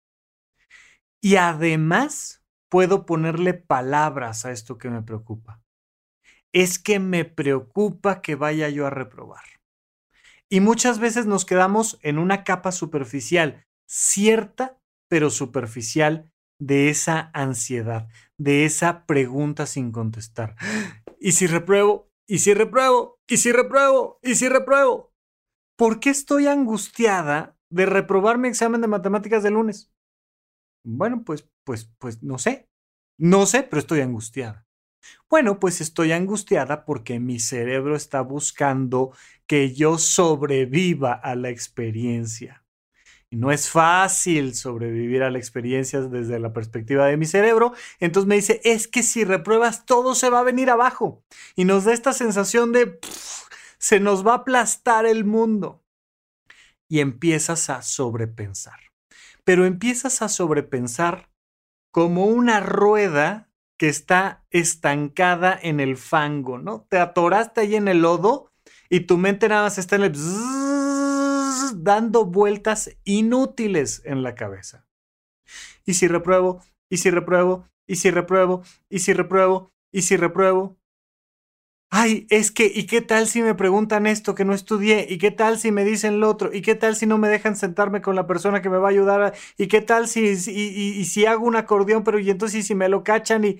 Y 1.21 1.37
además 1.37 2.43
puedo 2.69 3.05
ponerle 3.05 3.53
palabras 3.53 4.45
a 4.45 4.51
esto 4.51 4.77
que 4.77 4.89
me 4.89 5.01
preocupa. 5.01 5.61
Es 6.53 6.79
que 6.79 6.99
me 6.99 7.25
preocupa 7.25 8.21
que 8.21 8.35
vaya 8.35 8.69
yo 8.69 8.87
a 8.87 8.89
reprobar. 8.89 9.43
Y 10.53 10.59
muchas 10.59 10.99
veces 10.99 11.25
nos 11.25 11.45
quedamos 11.45 11.97
en 12.03 12.19
una 12.19 12.43
capa 12.43 12.71
superficial, 12.71 13.65
cierta, 13.87 14.79
pero 15.09 15.31
superficial, 15.31 16.31
de 16.59 16.89
esa 16.89 17.31
ansiedad, 17.33 18.07
de 18.37 18.65
esa 18.65 19.07
pregunta 19.07 19.65
sin 19.65 19.91
contestar. 19.91 20.55
¿Y 21.19 21.31
si 21.31 21.47
repruebo? 21.47 22.11
¿Y 22.27 22.37
si 22.37 22.53
repruebo? 22.53 23.19
¿Y 23.27 23.37
si 23.37 23.51
repruebo? 23.51 24.19
¿Y 24.21 24.35
si 24.35 24.47
repruebo? 24.47 25.11
¿por 25.75 25.99
qué 25.99 26.11
estoy 26.11 26.45
angustiada 26.45 27.57
de 27.71 27.87
reprobar 27.87 28.37
mi 28.37 28.47
examen 28.47 28.79
de 28.81 28.87
matemáticas 28.87 29.41
de 29.41 29.49
lunes? 29.49 29.91
Bueno, 30.85 31.23
pues, 31.25 31.49
pues, 31.65 31.91
pues 31.97 32.21
no 32.21 32.37
sé. 32.37 32.69
No 33.17 33.47
sé, 33.47 33.63
pero 33.63 33.79
estoy 33.79 34.01
angustiada. 34.01 34.67
Bueno, 35.29 35.59
pues 35.59 35.81
estoy 35.81 36.11
angustiada 36.11 36.85
porque 36.85 37.19
mi 37.19 37.39
cerebro 37.39 37.95
está 37.95 38.21
buscando 38.21 39.11
que 39.47 39.73
yo 39.73 39.97
sobreviva 39.97 41.13
a 41.13 41.35
la 41.35 41.49
experiencia. 41.49 42.63
Y 43.29 43.35
no 43.35 43.51
es 43.51 43.67
fácil 43.67 44.53
sobrevivir 44.53 45.23
a 45.23 45.31
la 45.31 45.39
experiencia 45.39 46.01
desde 46.01 46.39
la 46.39 46.53
perspectiva 46.53 47.07
de 47.07 47.17
mi 47.17 47.25
cerebro. 47.25 47.73
Entonces 47.99 48.27
me 48.27 48.35
dice, 48.35 48.61
es 48.63 48.87
que 48.87 49.01
si 49.01 49.23
repruebas 49.23 49.85
todo 49.85 50.13
se 50.13 50.29
va 50.29 50.39
a 50.39 50.43
venir 50.43 50.69
abajo. 50.69 51.23
Y 51.55 51.65
nos 51.65 51.85
da 51.85 51.93
esta 51.93 52.13
sensación 52.13 52.71
de 52.71 52.99
se 53.79 53.99
nos 53.99 54.25
va 54.25 54.33
a 54.33 54.35
aplastar 54.35 55.07
el 55.07 55.25
mundo. 55.25 55.83
Y 56.87 56.99
empiezas 56.99 57.71
a 57.71 57.81
sobrepensar. 57.81 58.79
Pero 59.43 59.65
empiezas 59.65 60.21
a 60.21 60.29
sobrepensar 60.29 61.31
como 61.91 62.27
una 62.27 62.59
rueda 62.59 63.49
que 63.77 63.89
está 63.89 64.43
estancada 64.49 65.57
en 65.61 65.79
el 65.79 65.97
fango, 65.97 66.57
¿no? 66.57 66.85
Te 66.89 66.99
atoraste 66.99 67.61
ahí 67.61 67.75
en 67.75 67.87
el 67.87 68.01
lodo 68.01 68.51
y 68.89 69.01
tu 69.01 69.17
mente 69.17 69.49
nada 69.49 69.63
más 69.63 69.77
está 69.77 69.95
en 69.95 70.03
el 70.03 70.13
dando 71.75 72.25
vueltas 72.25 72.95
inútiles 73.03 74.01
en 74.05 74.23
la 74.23 74.35
cabeza. 74.35 74.85
Y 75.85 75.95
si 75.95 76.07
repruebo, 76.07 76.63
y 76.89 76.97
si 76.97 77.09
repruebo, 77.09 77.67
y 77.87 77.95
si 77.95 78.11
repruebo, 78.11 78.63
y 78.89 78.99
si 78.99 79.13
repruebo, 79.13 79.71
y 79.91 80.03
si 80.03 80.17
repruebo, 80.17 80.77
ay, 81.95 82.25
es 82.31 82.51
que, 82.51 82.71
¿y 82.73 82.87
qué 82.87 83.01
tal 83.01 83.27
si 83.27 83.43
me 83.43 83.53
preguntan 83.53 84.07
esto 84.07 84.33
que 84.33 84.45
no 84.45 84.55
estudié? 84.55 85.05
¿Y 85.07 85.19
qué 85.19 85.29
tal 85.29 85.59
si 85.59 85.71
me 85.71 85.85
dicen 85.85 86.19
lo 86.19 86.27
otro? 86.27 86.51
¿Y 86.51 86.63
qué 86.63 86.73
tal 86.73 86.95
si 86.95 87.05
no 87.05 87.19
me 87.19 87.29
dejan 87.29 87.55
sentarme 87.55 88.01
con 88.01 88.15
la 88.15 88.25
persona 88.25 88.63
que 88.63 88.69
me 88.71 88.77
va 88.77 88.87
a 88.87 88.91
ayudar? 88.91 89.35
¿Y 89.59 89.67
qué 89.67 89.79
tal 89.79 90.07
si, 90.07 90.21
y, 90.21 91.05
si 91.05 91.25
hago 91.27 91.45
un 91.45 91.55
acordeón, 91.55 92.03
pero 92.03 92.17
y 92.17 92.31
entonces 92.31 92.65
si 92.65 92.73
me 92.73 92.89
lo 92.89 93.03
cachan 93.03 93.45
y, 93.45 93.59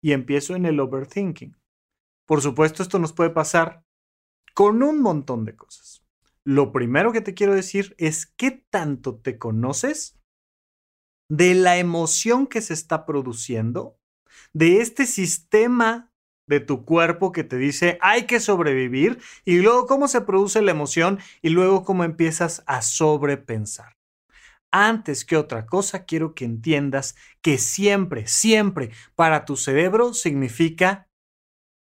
y 0.00 0.12
empiezo 0.12 0.54
en 0.54 0.66
el 0.66 0.78
overthinking? 0.78 1.56
Por 2.26 2.42
supuesto, 2.42 2.84
esto 2.84 3.00
nos 3.00 3.12
puede 3.12 3.30
pasar 3.30 3.84
con 4.54 4.84
un 4.84 5.02
montón 5.02 5.44
de 5.44 5.56
cosas. 5.56 6.04
Lo 6.44 6.70
primero 6.70 7.10
que 7.10 7.22
te 7.22 7.34
quiero 7.34 7.56
decir 7.56 7.96
es 7.98 8.26
qué 8.26 8.52
tanto 8.52 9.16
te 9.16 9.36
conoces 9.36 10.16
de 11.28 11.54
la 11.54 11.76
emoción 11.78 12.46
que 12.46 12.60
se 12.60 12.74
está 12.74 13.04
produciendo, 13.04 13.98
de 14.52 14.80
este 14.80 15.06
sistema 15.06 16.07
de 16.48 16.60
tu 16.60 16.84
cuerpo 16.84 17.30
que 17.30 17.44
te 17.44 17.56
dice 17.56 17.98
hay 18.00 18.24
que 18.24 18.40
sobrevivir 18.40 19.20
y 19.44 19.58
luego 19.58 19.86
cómo 19.86 20.08
se 20.08 20.22
produce 20.22 20.62
la 20.62 20.72
emoción 20.72 21.20
y 21.42 21.50
luego 21.50 21.84
cómo 21.84 22.04
empiezas 22.04 22.64
a 22.66 22.82
sobrepensar. 22.82 23.96
Antes 24.70 25.24
que 25.24 25.36
otra 25.36 25.66
cosa, 25.66 26.04
quiero 26.04 26.34
que 26.34 26.44
entiendas 26.44 27.16
que 27.40 27.56
siempre, 27.56 28.26
siempre 28.26 28.90
para 29.14 29.44
tu 29.44 29.56
cerebro 29.56 30.12
significa 30.12 31.08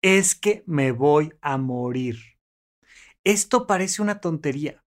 es 0.02 0.36
que 0.36 0.64
me 0.68 0.92
voy 0.92 1.34
a 1.42 1.58
morir. 1.58 2.18
Esto 3.26 3.68
parece 3.68 4.02
una 4.02 4.22
tontería, 4.22 4.86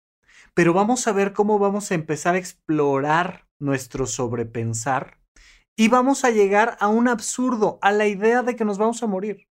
pero 0.53 0.74
vamos 0.74 1.08
a 1.08 1.13
ver 1.13 1.32
cómo 1.32 1.58
vamos 1.58 1.91
a 1.91 1.96
empezar 1.96 2.36
a 2.36 2.39
explorar 2.39 3.48
nuestro 3.60 4.08
sobrepensar 4.08 5.20
y 5.77 5.88
vamos 5.88 6.25
a 6.25 6.32
llegar 6.32 6.77
a 6.79 6.88
un 6.88 7.08
absurdo, 7.08 7.79
a 7.82 7.91
la 7.91 8.08
idea 8.08 8.44
de 8.44 8.55
que 8.55 8.65
nos 8.65 8.77
vamos 8.77 9.03
a 9.03 9.08
morir. 9.08 9.48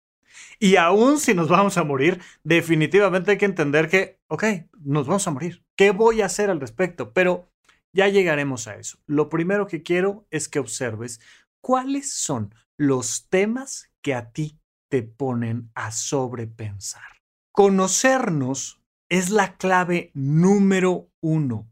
Y 0.60 0.76
aún 0.76 1.20
si 1.20 1.34
nos 1.34 1.50
vamos 1.50 1.78
a 1.78 1.84
morir, 1.84 2.22
definitivamente 2.44 3.32
hay 3.32 3.38
que 3.38 3.46
entender 3.46 3.90
que, 3.90 4.20
ok, 4.28 4.44
nos 4.80 5.08
vamos 5.08 5.28
a 5.28 5.32
morir. 5.32 5.64
¿Qué 5.76 5.92
voy 5.92 6.22
a 6.22 6.28
hacer 6.28 6.50
al 6.50 6.60
respecto? 6.60 7.14
Pero 7.14 7.52
ya 7.94 8.08
llegaremos 8.08 8.68
a 8.68 8.76
eso. 8.76 9.00
Lo 9.06 9.30
primero 9.30 9.68
que 9.68 9.84
quiero 9.84 10.28
es 10.30 10.48
que 10.48 10.60
observes 10.60 11.20
cuáles 11.62 12.14
son 12.14 12.54
los 12.78 13.28
temas 13.30 13.92
que 14.02 14.14
a 14.14 14.32
ti 14.32 14.60
te 14.90 15.04
ponen 15.04 15.72
a 15.76 15.92
sobrepensar. 15.92 17.22
Conocernos 17.54 18.82
es 19.10 19.30
la 19.30 19.58
clave 19.58 20.12
número 20.14 21.10
uno 21.22 21.70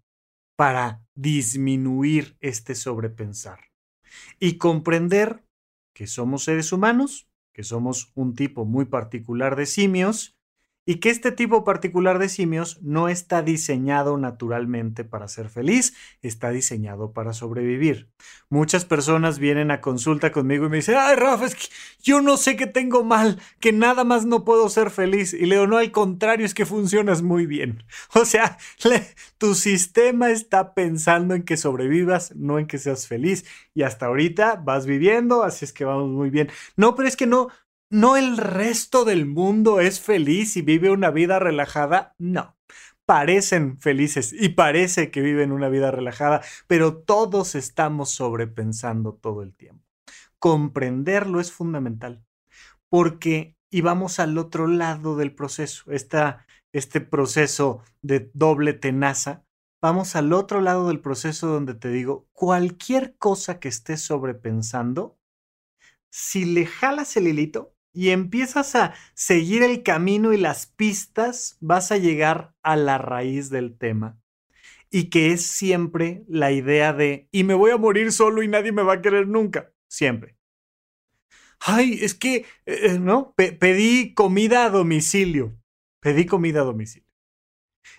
para 0.58 1.06
disminuir 1.16 2.38
este 2.42 2.76
sobrepensar 2.76 3.60
y 4.40 4.58
comprender 4.58 5.46
que 5.96 6.06
somos 6.06 6.44
seres 6.44 6.74
humanos 6.74 7.29
que 7.60 7.66
somos 7.66 8.14
un 8.16 8.36
tipo 8.36 8.64
muy 8.64 8.86
particular 8.86 9.58
de 9.58 9.66
simios 9.66 10.39
y 10.90 10.96
que 10.96 11.12
este 11.12 11.32
tipo 11.32 11.64
particular 11.64 12.18
de 12.18 12.30
simios 12.30 12.82
no 12.82 13.10
está 13.10 13.44
diseñado 13.44 14.18
naturalmente 14.18 15.04
para 15.04 15.28
ser 15.28 15.48
feliz, 15.48 15.94
está 16.24 16.50
diseñado 16.50 17.14
para 17.14 17.34
sobrevivir. 17.34 18.10
Muchas 18.50 18.86
personas 18.86 19.38
vienen 19.38 19.70
a 19.70 19.82
consulta 19.82 20.32
conmigo 20.32 20.66
y 20.66 20.70
me 20.70 20.78
dicen, 20.78 20.96
ay 20.98 21.16
Rafa, 21.16 21.46
es 21.46 21.54
que 21.54 21.68
yo 22.02 22.22
no 22.22 22.38
sé 22.38 22.56
qué 22.56 22.66
tengo 22.66 23.04
mal, 23.04 23.40
que 23.60 23.72
nada 23.72 24.04
más 24.04 24.26
no 24.26 24.44
puedo 24.44 24.68
ser 24.68 24.90
feliz. 24.90 25.32
Y 25.36 25.46
leo, 25.46 25.68
no, 25.68 25.78
al 25.78 25.92
contrario, 25.92 26.44
es 26.44 26.56
que 26.56 26.66
funcionas 26.66 27.22
muy 27.22 27.46
bien. 27.46 27.84
O 28.16 28.26
sea, 28.26 28.58
tu 29.38 29.54
sistema 29.54 30.32
está 30.32 30.74
pensando 30.74 31.36
en 31.36 31.44
que 31.44 31.56
sobrevivas, 31.56 32.36
no 32.36 32.58
en 32.58 32.66
que 32.66 32.80
seas 32.80 33.06
feliz. 33.06 33.46
Y 33.76 33.84
hasta 33.84 34.08
ahorita 34.08 34.56
vas 34.56 34.88
viviendo, 34.88 35.44
así 35.44 35.66
es 35.66 35.72
que 35.72 35.86
vamos 35.86 36.10
muy 36.10 36.32
bien. 36.32 36.50
No, 36.76 36.96
pero 36.96 37.08
es 37.08 37.16
que 37.16 37.28
no, 37.28 37.50
¿No 37.92 38.18
el 38.18 38.38
resto 38.38 39.04
del 39.04 39.26
mundo 39.26 39.80
es 39.80 40.00
feliz 40.00 40.56
y 40.58 40.62
vive 40.62 40.92
una 40.92 41.10
vida 41.10 41.40
relajada? 41.40 42.14
No. 42.20 42.56
Parecen 43.08 43.80
felices 43.80 44.32
y 44.32 44.50
parece 44.50 45.10
que 45.10 45.22
viven 45.22 45.52
una 45.52 45.70
vida 45.70 45.90
relajada, 45.90 46.44
pero 46.68 46.98
todos 46.98 47.56
estamos 47.56 48.12
sobrepensando 48.12 49.16
todo 49.16 49.42
el 49.42 49.56
tiempo. 49.56 49.84
Comprenderlo 50.38 51.40
es 51.40 51.52
fundamental. 51.52 52.24
porque 52.92 53.56
íbamos 53.72 54.20
al 54.20 54.38
otro 54.40 54.68
lado 54.68 55.16
del 55.16 55.36
proceso, 55.36 55.92
esta, 55.92 56.48
este 56.74 57.02
proceso 57.02 57.84
de 58.02 58.32
doble 58.34 58.74
tenaza. 58.74 59.46
Vamos 59.82 60.16
al 60.16 60.34
otro 60.34 60.62
lado 60.62 60.88
del 60.88 61.00
proceso 61.00 61.48
donde 61.48 61.76
te 61.76 61.90
digo, 61.90 62.28
cualquier 62.34 63.16
cosa 63.18 63.60
que 63.60 63.68
estés 63.68 64.02
sobrepensando, 64.02 65.20
si 66.12 66.46
le 66.46 66.66
jalas 66.66 67.16
el 67.16 67.28
hilito 67.28 67.76
y 67.94 68.10
empiezas 68.10 68.76
a 68.76 68.94
seguir 69.14 69.64
el 69.64 69.84
camino 69.84 70.34
y 70.34 70.38
las 70.38 70.68
pistas, 70.68 71.58
vas 71.60 71.92
a 71.92 71.98
llegar 71.98 72.54
a 72.64 72.76
la 72.76 72.98
raíz 72.98 73.50
del 73.50 73.78
tema. 73.78 74.20
Y 74.92 75.10
que 75.10 75.32
es 75.32 75.46
siempre 75.46 76.24
la 76.28 76.52
idea 76.52 76.94
de, 76.94 77.28
y 77.32 77.44
me 77.44 77.54
voy 77.54 77.72
a 77.72 77.78
morir 77.78 78.12
solo 78.12 78.42
y 78.42 78.48
nadie 78.48 78.72
me 78.72 78.84
va 78.84 78.94
a 78.94 79.02
querer 79.02 79.28
nunca, 79.28 79.72
siempre 79.88 80.40
ay, 81.60 82.00
es 82.02 82.14
que, 82.14 82.36
eh, 82.38 82.46
eh, 82.66 83.00
¿no? 83.00 83.34
pedí 83.36 84.14
comida 84.14 84.66
a 84.66 84.70
domicilio. 84.70 85.58
Pedí 86.00 86.26
comida 86.26 86.62
a 86.62 86.64
domicilio. 86.64 87.08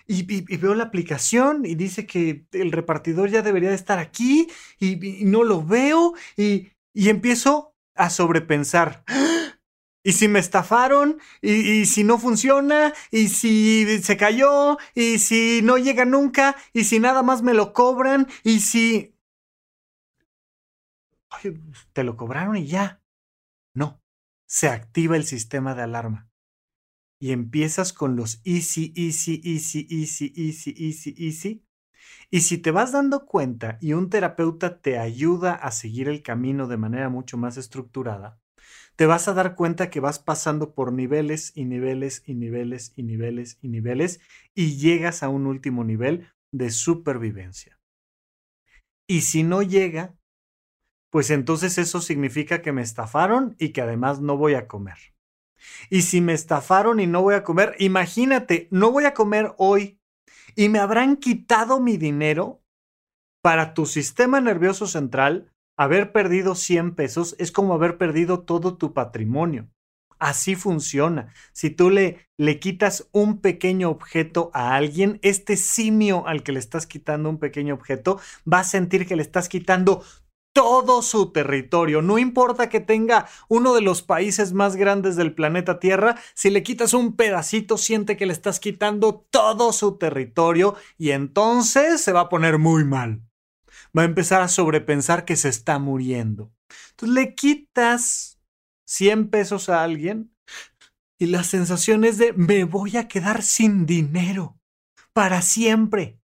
Y, 0.07 0.23
veo 0.57 0.73
la 0.73 0.85
aplicación 0.85 1.65
y 1.65 1.75
dice 1.75 2.05
que 2.05 2.45
el 2.53 2.71
repartidor 2.71 3.29
ya 3.29 3.41
debería 3.41 3.69
de 3.69 3.75
estar 3.75 3.99
aquí 3.99 4.47
y, 4.79 5.25
no 5.25 5.43
lo 5.43 5.63
veo 5.63 6.13
y, 6.37 6.71
empiezo 6.93 7.75
a 7.95 8.09
sobrepensar. 8.09 9.03
¿Y 10.03 10.13
si 10.13 10.27
me 10.27 10.39
estafaron? 10.39 11.19
¿Y, 11.41 11.85
si 11.85 12.03
no 12.03 12.17
funciona? 12.17 12.93
¿Y 13.11 13.27
si 13.27 14.01
se 14.01 14.17
cayó? 14.17 14.77
¿Y 14.95 15.19
si 15.19 15.61
no 15.63 15.77
llega 15.77 16.05
nunca? 16.05 16.55
¿Y 16.73 16.85
si 16.85 16.99
nada 16.99 17.21
más 17.21 17.43
me 17.43 17.53
lo 17.53 17.71
cobran? 17.73 18.27
¿Y 18.43 18.61
si... 18.61 19.15
te 21.93 22.03
lo 22.03 22.17
cobraron 22.17 22.57
y 22.57 22.65
ya. 22.65 23.03
No, 23.75 24.01
se 24.47 24.69
activa 24.69 25.15
el 25.15 25.25
sistema 25.25 25.75
de 25.75 25.83
alarma. 25.83 26.29
Y 27.19 27.31
empiezas 27.31 27.93
con 27.93 28.15
los 28.15 28.41
easy, 28.43 28.93
easy, 28.95 29.39
easy, 29.43 29.87
easy, 29.87 30.33
easy, 30.35 30.73
easy, 30.75 31.15
easy. 31.17 31.65
Y 32.31 32.41
si 32.41 32.57
te 32.57 32.71
vas 32.71 32.91
dando 32.91 33.27
cuenta 33.27 33.77
y 33.79 33.93
un 33.93 34.09
terapeuta 34.09 34.81
te 34.81 34.97
ayuda 34.97 35.53
a 35.53 35.69
seguir 35.69 36.09
el 36.09 36.23
camino 36.23 36.67
de 36.67 36.77
manera 36.77 37.09
mucho 37.09 37.37
más 37.37 37.57
estructurada, 37.57 38.40
te 38.95 39.05
vas 39.05 39.27
a 39.27 39.33
dar 39.33 39.55
cuenta 39.55 39.89
que 39.89 39.99
vas 39.99 40.19
pasando 40.19 40.73
por 40.73 40.93
niveles 40.93 41.51
y 41.55 41.65
niveles 41.65 42.23
y 42.25 42.35
niveles 42.35 42.93
y 42.95 43.03
niveles 43.03 43.57
y 43.61 43.69
niveles 43.69 44.19
y 44.53 44.77
llegas 44.77 45.23
a 45.23 45.29
un 45.29 45.47
último 45.47 45.83
nivel 45.83 46.29
de 46.51 46.69
supervivencia. 46.69 47.79
Y 49.07 49.21
si 49.21 49.43
no 49.43 49.61
llega, 49.61 50.15
pues 51.09 51.29
entonces 51.29 51.77
eso 51.77 51.99
significa 51.99 52.61
que 52.61 52.71
me 52.71 52.81
estafaron 52.81 53.55
y 53.59 53.69
que 53.69 53.81
además 53.81 54.21
no 54.21 54.37
voy 54.37 54.53
a 54.53 54.67
comer. 54.67 54.97
Y 55.89 56.03
si 56.03 56.21
me 56.21 56.33
estafaron 56.33 56.99
y 56.99 57.07
no 57.07 57.21
voy 57.21 57.35
a 57.35 57.43
comer, 57.43 57.75
imagínate, 57.79 58.67
no 58.71 58.91
voy 58.91 59.05
a 59.05 59.13
comer 59.13 59.53
hoy 59.57 59.99
y 60.55 60.69
me 60.69 60.79
habrán 60.79 61.17
quitado 61.17 61.79
mi 61.79 61.97
dinero 61.97 62.63
para 63.41 63.73
tu 63.73 63.85
sistema 63.85 64.39
nervioso 64.41 64.87
central. 64.87 65.50
Haber 65.81 66.11
perdido 66.11 66.53
100 66.53 66.93
pesos 66.93 67.35
es 67.39 67.51
como 67.51 67.73
haber 67.73 67.97
perdido 67.97 68.41
todo 68.41 68.77
tu 68.77 68.93
patrimonio. 68.93 69.67
Así 70.19 70.53
funciona. 70.53 71.33
Si 71.53 71.71
tú 71.71 71.89
le, 71.89 72.29
le 72.37 72.59
quitas 72.59 73.09
un 73.11 73.41
pequeño 73.41 73.89
objeto 73.89 74.51
a 74.53 74.75
alguien, 74.75 75.17
este 75.23 75.57
simio 75.57 76.27
al 76.27 76.43
que 76.43 76.51
le 76.51 76.59
estás 76.59 76.85
quitando 76.85 77.31
un 77.31 77.39
pequeño 77.39 77.73
objeto 77.73 78.19
va 78.45 78.59
a 78.59 78.63
sentir 78.63 79.07
que 79.07 79.15
le 79.15 79.23
estás 79.23 79.49
quitando 79.49 80.03
todo 80.53 81.01
su 81.01 81.31
territorio. 81.31 82.03
No 82.03 82.19
importa 82.19 82.69
que 82.69 82.79
tenga 82.79 83.27
uno 83.49 83.73
de 83.73 83.81
los 83.81 84.03
países 84.03 84.53
más 84.53 84.75
grandes 84.75 85.15
del 85.15 85.33
planeta 85.33 85.79
Tierra, 85.79 86.15
si 86.35 86.51
le 86.51 86.61
quitas 86.61 86.93
un 86.93 87.15
pedacito, 87.15 87.79
siente 87.79 88.17
que 88.17 88.27
le 88.27 88.33
estás 88.33 88.59
quitando 88.59 89.25
todo 89.31 89.73
su 89.73 89.97
territorio 89.97 90.75
y 90.99 91.09
entonces 91.09 92.03
se 92.03 92.11
va 92.11 92.19
a 92.19 92.29
poner 92.29 92.59
muy 92.59 92.85
mal. 92.85 93.23
Va 93.97 94.03
a 94.03 94.05
empezar 94.05 94.41
a 94.41 94.47
sobrepensar 94.47 95.25
que 95.25 95.35
se 95.35 95.49
está 95.49 95.79
muriendo. 95.79 96.51
Entonces 96.91 97.15
le 97.15 97.35
quitas 97.35 98.39
100 98.85 99.29
pesos 99.29 99.69
a 99.69 99.83
alguien 99.83 100.33
y 101.19 101.27
la 101.27 101.43
sensación 101.43 102.03
es 102.03 102.17
de 102.17 102.33
me 102.33 102.63
voy 102.63 102.97
a 102.97 103.07
quedar 103.07 103.43
sin 103.43 103.85
dinero 103.85 104.59
para 105.13 105.41
siempre. 105.41 106.19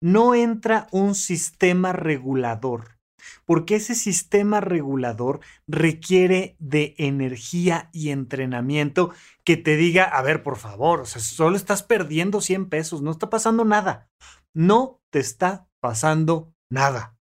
No 0.00 0.34
entra 0.34 0.86
un 0.92 1.14
sistema 1.14 1.92
regulador 1.92 2.98
porque 3.44 3.76
ese 3.76 3.94
sistema 3.94 4.60
regulador 4.60 5.40
requiere 5.66 6.56
de 6.58 6.94
energía 6.98 7.90
y 7.92 8.10
entrenamiento 8.10 9.12
que 9.44 9.56
te 9.56 9.76
diga, 9.76 10.04
a 10.04 10.22
ver, 10.22 10.42
por 10.42 10.56
favor, 10.56 11.06
solo 11.06 11.56
estás 11.56 11.82
perdiendo 11.82 12.40
100 12.40 12.68
pesos, 12.68 13.02
no 13.02 13.10
está 13.10 13.30
pasando 13.30 13.64
nada. 13.64 14.10
No 14.54 15.00
te 15.10 15.18
está 15.18 15.68
pasando 15.80 16.54
nada. 16.70 17.16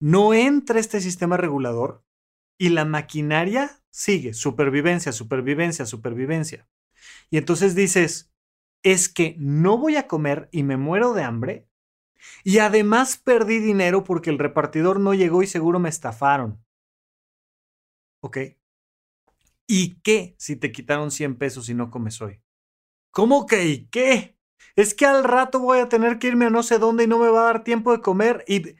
No 0.00 0.34
entra 0.34 0.78
este 0.78 1.00
sistema 1.00 1.36
regulador 1.36 2.04
y 2.58 2.70
la 2.70 2.84
maquinaria 2.84 3.82
sigue, 3.90 4.34
supervivencia, 4.34 5.12
supervivencia, 5.12 5.86
supervivencia. 5.86 6.68
Y 7.30 7.38
entonces 7.38 7.74
dices, 7.74 8.32
es 8.82 9.08
que 9.08 9.34
no 9.38 9.78
voy 9.78 9.96
a 9.96 10.06
comer 10.06 10.48
y 10.52 10.62
me 10.62 10.76
muero 10.76 11.14
de 11.14 11.22
hambre 11.22 11.68
y 12.44 12.58
además 12.58 13.16
perdí 13.16 13.58
dinero 13.58 14.04
porque 14.04 14.30
el 14.30 14.38
repartidor 14.38 15.00
no 15.00 15.14
llegó 15.14 15.42
y 15.42 15.46
seguro 15.46 15.78
me 15.78 15.88
estafaron. 15.88 16.64
¿Ok? 18.20 18.38
¿Y 19.66 20.00
qué 20.00 20.34
si 20.38 20.56
te 20.56 20.72
quitaron 20.72 21.10
100 21.10 21.36
pesos 21.36 21.68
y 21.68 21.74
no 21.74 21.90
comes 21.90 22.20
hoy? 22.22 22.40
¿Cómo 23.10 23.46
que 23.46 23.66
y 23.66 23.86
qué? 23.88 24.37
Es 24.76 24.94
que 24.94 25.06
al 25.06 25.24
rato 25.24 25.58
voy 25.58 25.78
a 25.78 25.88
tener 25.88 26.18
que 26.18 26.28
irme 26.28 26.46
a 26.46 26.50
no 26.50 26.62
sé 26.62 26.78
dónde 26.78 27.04
y 27.04 27.06
no 27.06 27.18
me 27.18 27.28
va 27.28 27.40
a 27.40 27.52
dar 27.52 27.64
tiempo 27.64 27.92
de 27.92 28.00
comer 28.00 28.44
y, 28.46 28.76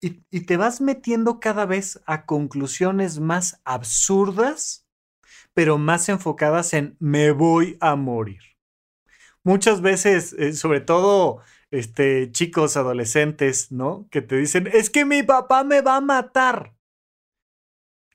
y, 0.00 0.40
te 0.40 0.56
vas 0.56 0.80
metiendo 0.80 1.40
cada 1.40 1.66
vez 1.66 2.00
a 2.06 2.26
conclusiones 2.26 3.20
más 3.20 3.60
absurdas, 3.64 4.86
pero 5.54 5.78
más 5.78 6.08
enfocadas 6.08 6.72
en 6.74 6.96
me 7.00 7.32
voy 7.32 7.76
a 7.80 7.96
morir. 7.96 8.40
Muchas 9.42 9.80
veces, 9.80 10.32
eh, 10.34 10.52
sobre 10.52 10.80
todo 10.80 11.40
este, 11.70 12.30
chicos, 12.32 12.76
adolescentes, 12.76 13.70
¿no? 13.72 14.08
Que 14.10 14.22
te 14.22 14.36
dicen, 14.36 14.68
es 14.72 14.90
que 14.90 15.04
mi 15.04 15.22
papá 15.22 15.64
me 15.64 15.80
va 15.80 15.96
a 15.96 16.00
matar. 16.00 16.74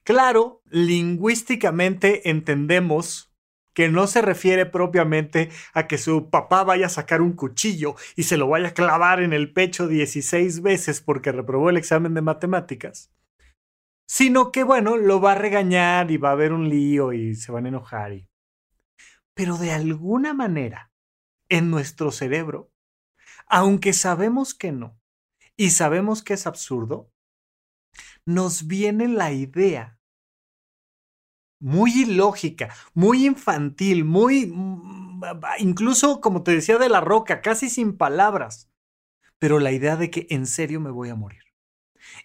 Claro, 0.03 0.61
lingüísticamente 0.69 2.29
entendemos 2.29 3.34
que 3.75 3.89
no 3.89 4.07
se 4.07 4.21
refiere 4.21 4.65
propiamente 4.65 5.49
a 5.73 5.85
que 5.85 5.99
su 5.99 6.29
papá 6.29 6.63
vaya 6.63 6.87
a 6.87 6.89
sacar 6.89 7.21
un 7.21 7.33
cuchillo 7.33 7.95
y 8.15 8.23
se 8.23 8.37
lo 8.37 8.47
vaya 8.47 8.69
a 8.69 8.73
clavar 8.73 9.21
en 9.21 9.33
el 9.33 9.51
pecho 9.51 9.87
16 9.87 10.61
veces 10.61 11.01
porque 11.01 11.33
reprobó 11.33 11.69
el 11.69 11.77
examen 11.77 12.13
de 12.13 12.21
matemáticas, 12.21 13.11
sino 14.07 14.51
que, 14.51 14.63
bueno, 14.63 14.95
lo 14.95 15.19
va 15.19 15.33
a 15.33 15.35
regañar 15.35 16.09
y 16.09 16.17
va 16.17 16.29
a 16.29 16.31
haber 16.31 16.53
un 16.53 16.69
lío 16.69 17.11
y 17.11 17.35
se 17.35 17.51
van 17.51 17.65
a 17.65 17.69
enojar. 17.69 18.13
Y... 18.13 18.29
Pero 19.35 19.57
de 19.57 19.73
alguna 19.73 20.33
manera, 20.33 20.91
en 21.49 21.69
nuestro 21.69 22.11
cerebro, 22.11 22.71
aunque 23.45 23.91
sabemos 23.91 24.53
que 24.53 24.71
no 24.71 24.97
y 25.57 25.71
sabemos 25.71 26.23
que 26.23 26.33
es 26.33 26.47
absurdo, 26.47 27.11
nos 28.25 28.67
viene 28.67 29.09
la 29.09 29.33
idea 29.33 29.99
muy 31.65 32.03
ilógica, 32.03 32.69
muy 32.93 33.25
infantil, 33.25 34.05
muy, 34.05 34.53
incluso 35.57 36.21
como 36.21 36.43
te 36.43 36.51
decía 36.51 36.77
de 36.77 36.89
la 36.89 37.01
roca, 37.01 37.41
casi 37.41 37.71
sin 37.71 37.97
palabras, 37.97 38.69
pero 39.39 39.59
la 39.59 39.71
idea 39.71 39.95
de 39.95 40.11
que 40.11 40.27
en 40.29 40.45
serio 40.45 40.79
me 40.79 40.91
voy 40.91 41.09
a 41.09 41.15
morir. 41.15 41.41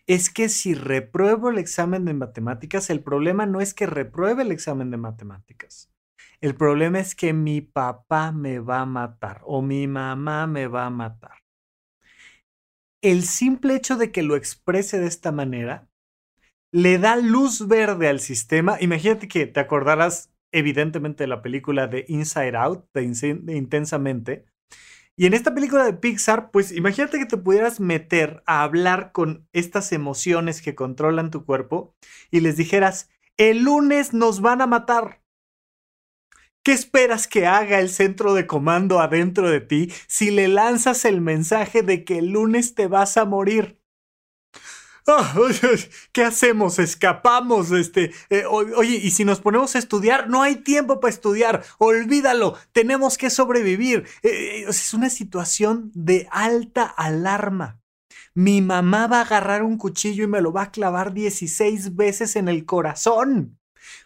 Es 0.06 0.28
que 0.28 0.50
si 0.50 0.74
repruebo 0.74 1.48
el 1.48 1.56
examen 1.56 2.04
de 2.04 2.12
matemáticas, 2.12 2.90
el 2.90 3.02
problema 3.02 3.46
no 3.46 3.62
es 3.62 3.72
que 3.72 3.86
repruebe 3.86 4.42
el 4.42 4.52
examen 4.52 4.90
de 4.90 4.98
matemáticas. 4.98 5.90
El 6.42 6.54
problema 6.54 7.00
es 7.00 7.14
que 7.14 7.32
mi 7.32 7.62
papá 7.62 8.32
me 8.32 8.58
va 8.58 8.80
a 8.80 8.86
matar 8.86 9.40
o 9.46 9.62
mi 9.62 9.86
mamá 9.86 10.46
me 10.48 10.66
va 10.66 10.84
a 10.84 10.90
matar. 10.90 11.38
El 13.00 13.24
simple 13.24 13.74
hecho 13.74 13.96
de 13.96 14.12
que 14.12 14.22
lo 14.22 14.36
exprese 14.36 14.98
de 14.98 15.06
esta 15.06 15.32
manera 15.32 15.89
le 16.72 16.98
da 16.98 17.16
luz 17.16 17.66
verde 17.66 18.08
al 18.08 18.20
sistema. 18.20 18.76
Imagínate 18.80 19.28
que 19.28 19.46
te 19.46 19.60
acordarás 19.60 20.30
evidentemente 20.52 21.24
de 21.24 21.28
la 21.28 21.42
película 21.42 21.86
de 21.86 22.04
Inside 22.08 22.56
Out, 22.56 22.86
de, 22.92 23.04
Intensamente. 23.54 24.46
Y 25.16 25.26
en 25.26 25.34
esta 25.34 25.54
película 25.54 25.84
de 25.84 25.92
Pixar, 25.92 26.50
pues 26.50 26.72
imagínate 26.72 27.18
que 27.18 27.26
te 27.26 27.36
pudieras 27.36 27.78
meter 27.78 28.42
a 28.46 28.62
hablar 28.62 29.12
con 29.12 29.46
estas 29.52 29.92
emociones 29.92 30.62
que 30.62 30.74
controlan 30.74 31.30
tu 31.30 31.44
cuerpo 31.44 31.94
y 32.30 32.40
les 32.40 32.56
dijeras, 32.56 33.10
el 33.36 33.64
lunes 33.64 34.14
nos 34.14 34.40
van 34.40 34.62
a 34.62 34.66
matar. 34.66 35.22
¿Qué 36.62 36.72
esperas 36.72 37.26
que 37.26 37.46
haga 37.46 37.80
el 37.80 37.88
centro 37.88 38.34
de 38.34 38.46
comando 38.46 39.00
adentro 39.00 39.50
de 39.50 39.60
ti 39.60 39.92
si 40.06 40.30
le 40.30 40.48
lanzas 40.48 41.04
el 41.04 41.20
mensaje 41.20 41.82
de 41.82 42.04
que 42.04 42.18
el 42.18 42.30
lunes 42.30 42.74
te 42.74 42.86
vas 42.86 43.16
a 43.16 43.24
morir? 43.24 43.79
Ah, 45.06 45.34
¿Qué 46.12 46.24
hacemos? 46.24 46.78
Escapamos. 46.78 47.70
Este, 47.72 48.12
eh, 48.28 48.44
oye, 48.46 48.96
y 48.96 49.10
si 49.10 49.24
nos 49.24 49.40
ponemos 49.40 49.74
a 49.74 49.78
estudiar, 49.78 50.28
no 50.28 50.42
hay 50.42 50.56
tiempo 50.56 51.00
para 51.00 51.12
estudiar. 51.12 51.64
Olvídalo. 51.78 52.56
Tenemos 52.72 53.18
que 53.18 53.30
sobrevivir. 53.30 54.06
Eh, 54.22 54.28
eh, 54.30 54.64
es 54.68 54.94
una 54.94 55.10
situación 55.10 55.90
de 55.94 56.28
alta 56.30 56.84
alarma. 56.84 57.80
Mi 58.34 58.62
mamá 58.62 59.06
va 59.06 59.18
a 59.18 59.24
agarrar 59.24 59.62
un 59.62 59.76
cuchillo 59.76 60.24
y 60.24 60.28
me 60.28 60.40
lo 60.40 60.52
va 60.52 60.62
a 60.62 60.70
clavar 60.70 61.12
16 61.12 61.96
veces 61.96 62.36
en 62.36 62.48
el 62.48 62.64
corazón. 62.64 63.58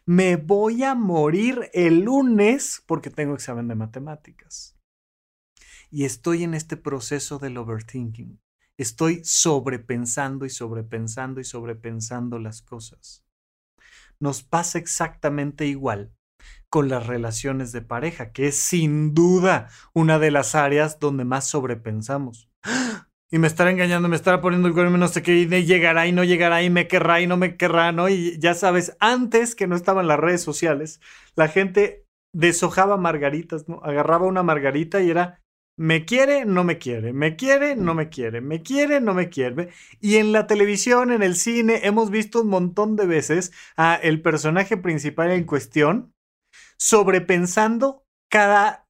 Me 0.06 0.36
voy 0.36 0.82
a 0.84 0.94
morir 0.94 1.70
el 1.72 2.00
lunes 2.00 2.82
porque 2.86 3.10
tengo 3.10 3.34
examen 3.34 3.68
de 3.68 3.74
matemáticas. 3.74 4.76
Y 5.90 6.04
estoy 6.04 6.42
en 6.42 6.54
este 6.54 6.76
proceso 6.76 7.38
del 7.38 7.56
overthinking. 7.58 8.40
Estoy 8.78 9.22
sobrepensando 9.24 10.44
y 10.44 10.50
sobrepensando 10.50 11.40
y 11.40 11.44
sobrepensando 11.44 12.38
las 12.38 12.62
cosas. 12.62 13.24
Nos 14.18 14.42
pasa 14.42 14.78
exactamente 14.78 15.66
igual 15.66 16.12
con 16.68 16.88
las 16.88 17.06
relaciones 17.06 17.70
de 17.72 17.82
pareja, 17.82 18.32
que 18.32 18.48
es 18.48 18.56
sin 18.58 19.14
duda 19.14 19.68
una 19.92 20.18
de 20.18 20.32
las 20.32 20.54
áreas 20.54 20.98
donde 20.98 21.24
más 21.24 21.46
sobrepensamos. 21.46 22.48
Y 23.30 23.38
me 23.38 23.46
estará 23.46 23.70
engañando, 23.70 24.08
me 24.08 24.16
estará 24.16 24.40
poniendo 24.40 24.68
el 24.68 24.74
cuerno, 24.74 24.96
no 24.96 25.08
sé 25.08 25.22
qué, 25.22 25.34
y 25.36 25.46
llegará 25.64 26.06
y 26.06 26.12
no 26.12 26.24
llegará 26.24 26.62
y 26.62 26.70
me 26.70 26.86
querrá 26.88 27.20
y 27.20 27.26
no 27.26 27.36
me 27.36 27.56
querrá, 27.56 27.92
¿no? 27.92 28.08
Y 28.08 28.38
ya 28.38 28.54
sabes, 28.54 28.96
antes 29.00 29.54
que 29.54 29.66
no 29.66 29.76
estaban 29.76 30.06
las 30.06 30.18
redes 30.18 30.42
sociales, 30.42 31.00
la 31.34 31.48
gente 31.48 32.04
deshojaba 32.32 32.96
margaritas, 32.96 33.68
¿no? 33.68 33.80
Agarraba 33.82 34.26
una 34.26 34.42
margarita 34.42 35.00
y 35.00 35.10
era 35.10 35.43
me 35.76 36.04
quiere, 36.04 36.44
no 36.44 36.64
me 36.64 36.78
quiere, 36.78 37.12
me 37.12 37.36
quiere, 37.36 37.76
no 37.76 37.94
me 37.94 38.08
quiere, 38.08 38.40
me 38.40 38.62
quiere, 38.62 39.00
no 39.00 39.14
me 39.14 39.28
quiere. 39.28 39.70
Y 40.00 40.16
en 40.16 40.32
la 40.32 40.46
televisión, 40.46 41.10
en 41.10 41.22
el 41.22 41.36
cine, 41.36 41.80
hemos 41.84 42.10
visto 42.10 42.42
un 42.42 42.48
montón 42.48 42.96
de 42.96 43.06
veces 43.06 43.52
a 43.76 43.96
el 43.96 44.22
personaje 44.22 44.76
principal 44.76 45.30
en 45.32 45.44
cuestión 45.44 46.14
sobrepensando 46.76 48.04
cada, 48.30 48.86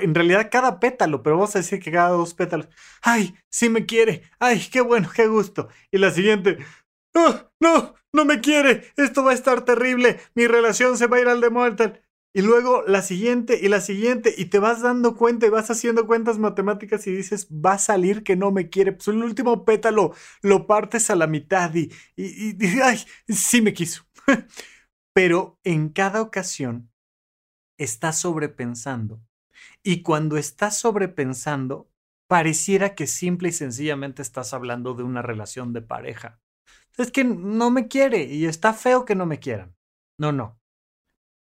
en 0.00 0.14
realidad 0.14 0.48
cada 0.50 0.80
pétalo, 0.80 1.22
pero 1.22 1.36
vamos 1.36 1.54
a 1.56 1.60
decir 1.60 1.80
que 1.80 1.92
cada 1.92 2.10
dos 2.10 2.34
pétalos. 2.34 2.68
Ay, 3.02 3.34
sí 3.50 3.68
me 3.68 3.86
quiere, 3.86 4.22
ay, 4.38 4.60
qué 4.70 4.80
bueno, 4.80 5.08
qué 5.14 5.26
gusto. 5.26 5.68
Y 5.90 5.98
la 5.98 6.10
siguiente, 6.10 6.58
oh, 7.14 7.50
no, 7.60 7.94
no 8.12 8.24
me 8.24 8.40
quiere, 8.40 8.92
esto 8.96 9.24
va 9.24 9.32
a 9.32 9.34
estar 9.34 9.64
terrible, 9.64 10.20
mi 10.34 10.46
relación 10.46 10.98
se 10.98 11.06
va 11.06 11.18
a 11.18 11.20
ir 11.20 11.28
al 11.28 11.40
demonio 11.40 11.94
y 12.32 12.42
luego 12.42 12.84
la 12.86 13.02
siguiente 13.02 13.58
y 13.60 13.68
la 13.68 13.80
siguiente 13.80 14.32
y 14.36 14.46
te 14.46 14.60
vas 14.60 14.82
dando 14.82 15.16
cuenta 15.16 15.46
y 15.46 15.50
vas 15.50 15.70
haciendo 15.70 16.06
cuentas 16.06 16.38
matemáticas 16.38 17.06
y 17.06 17.12
dices, 17.12 17.48
va 17.50 17.72
a 17.72 17.78
salir 17.78 18.22
que 18.22 18.36
no 18.36 18.52
me 18.52 18.70
quiere. 18.70 18.92
Pues 18.92 19.08
el 19.08 19.22
último 19.22 19.64
pétalo 19.64 20.14
lo 20.42 20.66
partes 20.68 21.10
a 21.10 21.16
la 21.16 21.26
mitad 21.26 21.74
y, 21.74 21.90
y, 22.14 22.64
y 22.64 22.80
ay, 22.82 23.00
sí 23.28 23.60
me 23.62 23.74
quiso. 23.74 24.04
Pero 25.12 25.58
en 25.64 25.88
cada 25.88 26.22
ocasión 26.22 26.92
estás 27.78 28.20
sobrepensando. 28.20 29.20
Y 29.82 30.02
cuando 30.02 30.36
estás 30.36 30.78
sobrepensando, 30.78 31.90
pareciera 32.28 32.94
que 32.94 33.08
simple 33.08 33.48
y 33.48 33.52
sencillamente 33.52 34.22
estás 34.22 34.54
hablando 34.54 34.94
de 34.94 35.02
una 35.02 35.22
relación 35.22 35.72
de 35.72 35.82
pareja. 35.82 36.40
Es 36.96 37.10
que 37.10 37.24
no 37.24 37.70
me 37.72 37.88
quiere 37.88 38.22
y 38.24 38.46
está 38.46 38.72
feo 38.72 39.04
que 39.04 39.16
no 39.16 39.26
me 39.26 39.40
quieran. 39.40 39.74
No, 40.16 40.30
no 40.30 40.59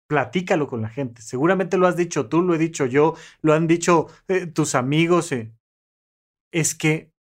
platícalo 0.07 0.67
con 0.67 0.81
la 0.81 0.89
gente. 0.89 1.21
Seguramente 1.21 1.77
lo 1.77 1.87
has 1.87 1.97
dicho 1.97 2.27
tú, 2.27 2.41
lo 2.41 2.55
he 2.55 2.57
dicho 2.57 2.85
yo, 2.85 3.15
lo 3.41 3.53
han 3.53 3.67
dicho 3.67 4.07
eh, 4.27 4.47
tus 4.47 4.75
amigos. 4.75 5.31
Eh. 5.31 5.51
Es 6.51 6.75
que 6.75 7.11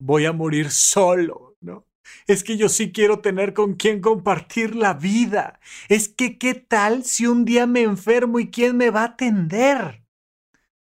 voy 0.00 0.24
a 0.24 0.32
morir 0.32 0.70
solo, 0.70 1.56
¿no? 1.60 1.86
Es 2.26 2.42
que 2.42 2.56
yo 2.56 2.68
sí 2.68 2.92
quiero 2.92 3.20
tener 3.20 3.54
con 3.54 3.74
quien 3.74 4.00
compartir 4.00 4.74
la 4.74 4.94
vida. 4.94 5.60
Es 5.88 6.08
que, 6.08 6.38
¿qué 6.38 6.54
tal 6.54 7.04
si 7.04 7.26
un 7.26 7.44
día 7.44 7.66
me 7.66 7.82
enfermo 7.82 8.40
y 8.40 8.50
quién 8.50 8.76
me 8.76 8.90
va 8.90 9.02
a 9.02 9.12
atender? 9.14 10.04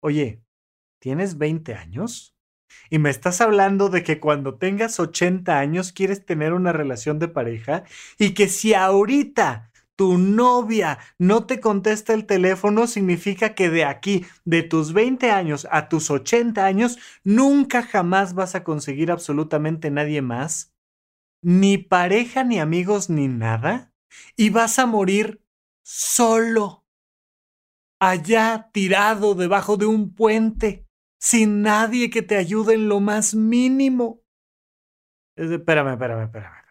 Oye, 0.02 0.42
¿tienes 1.00 1.38
20 1.38 1.76
años? 1.76 2.36
Y 2.90 3.00
me 3.00 3.10
estás 3.10 3.42
hablando 3.42 3.90
de 3.90 4.04
que 4.04 4.20
cuando 4.20 4.56
tengas 4.56 5.00
80 5.00 5.60
años 5.60 5.92
quieres 5.92 6.26
tener 6.26 6.54
una 6.54 6.72
relación 6.72 7.20
de 7.20 7.28
pareja 7.28 7.84
y 8.18 8.34
que 8.34 8.48
si 8.48 8.74
ahorita 8.74 9.71
tu 10.02 10.18
novia 10.18 10.98
no 11.20 11.46
te 11.46 11.60
contesta 11.60 12.16
el 12.16 12.26
teléfono, 12.26 12.88
significa 12.88 13.54
que 13.54 13.70
de 13.70 13.86
aquí, 13.86 14.26
de 14.46 14.64
tus 14.64 14.94
20 14.94 15.30
años 15.30 15.68
a 15.70 15.90
tus 15.90 16.10
80 16.10 16.66
años, 16.66 16.98
nunca 17.24 17.84
jamás 17.84 18.34
vas 18.34 18.56
a 18.56 18.64
conseguir 18.64 19.12
absolutamente 19.12 19.92
nadie 19.92 20.24
más, 20.24 20.74
ni 21.44 21.78
pareja, 21.78 22.44
ni 22.44 22.60
amigos, 22.60 23.12
ni 23.12 23.28
nada, 23.28 23.94
y 24.36 24.50
vas 24.50 24.80
a 24.80 24.88
morir 24.88 25.46
solo, 25.84 26.84
allá 28.00 28.72
tirado 28.74 29.36
debajo 29.36 29.78
de 29.78 29.86
un 29.86 30.16
puente, 30.16 30.88
sin 31.20 31.62
nadie 31.62 32.10
que 32.10 32.24
te 32.24 32.38
ayude 32.38 32.74
en 32.74 32.90
lo 32.90 33.02
más 33.02 33.36
mínimo. 33.36 34.24
Espérame, 35.36 35.92
espérame, 35.92 36.24
espérame 36.24 36.62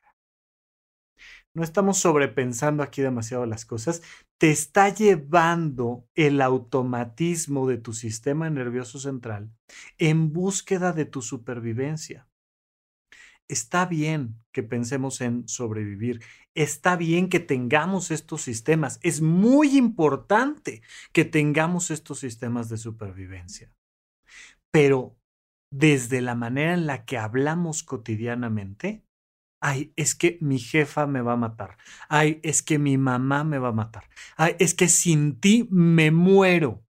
no 1.54 1.64
estamos 1.64 1.98
sobrepensando 1.98 2.82
aquí 2.82 3.02
demasiado 3.02 3.46
las 3.46 3.64
cosas, 3.64 4.02
te 4.38 4.50
está 4.50 4.88
llevando 4.88 6.06
el 6.14 6.40
automatismo 6.40 7.66
de 7.66 7.78
tu 7.78 7.92
sistema 7.92 8.48
nervioso 8.50 8.98
central 8.98 9.50
en 9.98 10.32
búsqueda 10.32 10.92
de 10.92 11.04
tu 11.04 11.22
supervivencia. 11.22 12.26
Está 13.48 13.84
bien 13.84 14.36
que 14.52 14.62
pensemos 14.62 15.20
en 15.20 15.48
sobrevivir, 15.48 16.22
está 16.54 16.94
bien 16.94 17.28
que 17.28 17.40
tengamos 17.40 18.12
estos 18.12 18.42
sistemas, 18.42 19.00
es 19.02 19.22
muy 19.22 19.76
importante 19.76 20.82
que 21.12 21.24
tengamos 21.24 21.90
estos 21.90 22.20
sistemas 22.20 22.68
de 22.68 22.76
supervivencia, 22.76 23.72
pero 24.70 25.16
desde 25.72 26.20
la 26.20 26.36
manera 26.36 26.74
en 26.74 26.86
la 26.86 27.04
que 27.04 27.18
hablamos 27.18 27.82
cotidianamente, 27.82 29.04
Ay, 29.60 29.92
es 29.96 30.14
que 30.14 30.38
mi 30.40 30.58
jefa 30.58 31.06
me 31.06 31.20
va 31.20 31.34
a 31.34 31.36
matar. 31.36 31.76
Ay, 32.08 32.40
es 32.42 32.62
que 32.62 32.78
mi 32.78 32.96
mamá 32.96 33.44
me 33.44 33.58
va 33.58 33.68
a 33.68 33.72
matar. 33.72 34.08
Ay, 34.36 34.56
es 34.58 34.74
que 34.74 34.88
sin 34.88 35.38
ti 35.38 35.68
me 35.70 36.10
muero. 36.10 36.82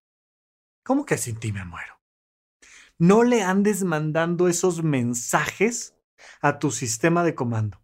¿Cómo 0.84 1.06
que 1.06 1.18
sin 1.18 1.38
ti 1.38 1.52
me 1.52 1.66
muero? 1.66 2.02
No 2.98 3.24
le 3.24 3.44
andes 3.44 3.84
mandando 3.84 4.48
esos 4.48 4.84
mensajes 4.84 5.98
a 6.42 6.60
tu 6.60 6.72
sistema 6.72 7.24
de 7.24 7.36
comando, 7.36 7.82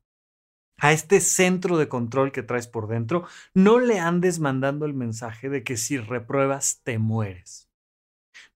a 0.77 0.93
este 0.93 1.21
centro 1.21 1.77
de 1.77 1.89
control 1.89 2.31
que 2.31 2.43
traes 2.43 2.67
por 2.67 2.87
dentro. 2.87 3.27
No 3.53 3.79
le 3.79 3.99
andes 3.99 4.39
mandando 4.39 4.85
el 4.85 4.93
mensaje 4.93 5.49
de 5.49 5.63
que 5.63 5.75
si 5.75 5.97
repruebas 5.97 6.81
te 6.83 6.97
mueres. 6.97 7.66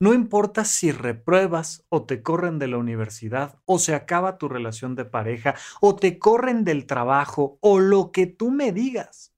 No 0.02 0.16
importa 0.16 0.66
si 0.66 0.92
repruebas 0.92 1.86
o 1.90 2.08
te 2.08 2.24
corren 2.24 2.58
de 2.58 2.68
la 2.68 2.80
universidad 2.80 3.62
o 3.66 3.78
se 3.78 3.94
acaba 3.94 4.40
tu 4.40 4.50
relación 4.50 4.96
de 4.96 5.06
pareja 5.06 5.54
o 5.80 5.96
te 5.96 6.18
corren 6.18 6.64
del 6.64 6.88
trabajo 6.88 7.60
o 7.62 7.78
lo 7.78 8.12
que 8.12 8.26
tú 8.26 8.50
me 8.50 8.72
digas. 8.72 9.36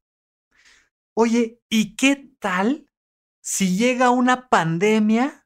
Oye, 1.16 1.60
¿y 1.68 1.98
qué 1.98 2.32
tal 2.40 2.90
si 3.42 3.76
llega 3.76 4.10
una 4.10 4.48
pandemia 4.48 5.46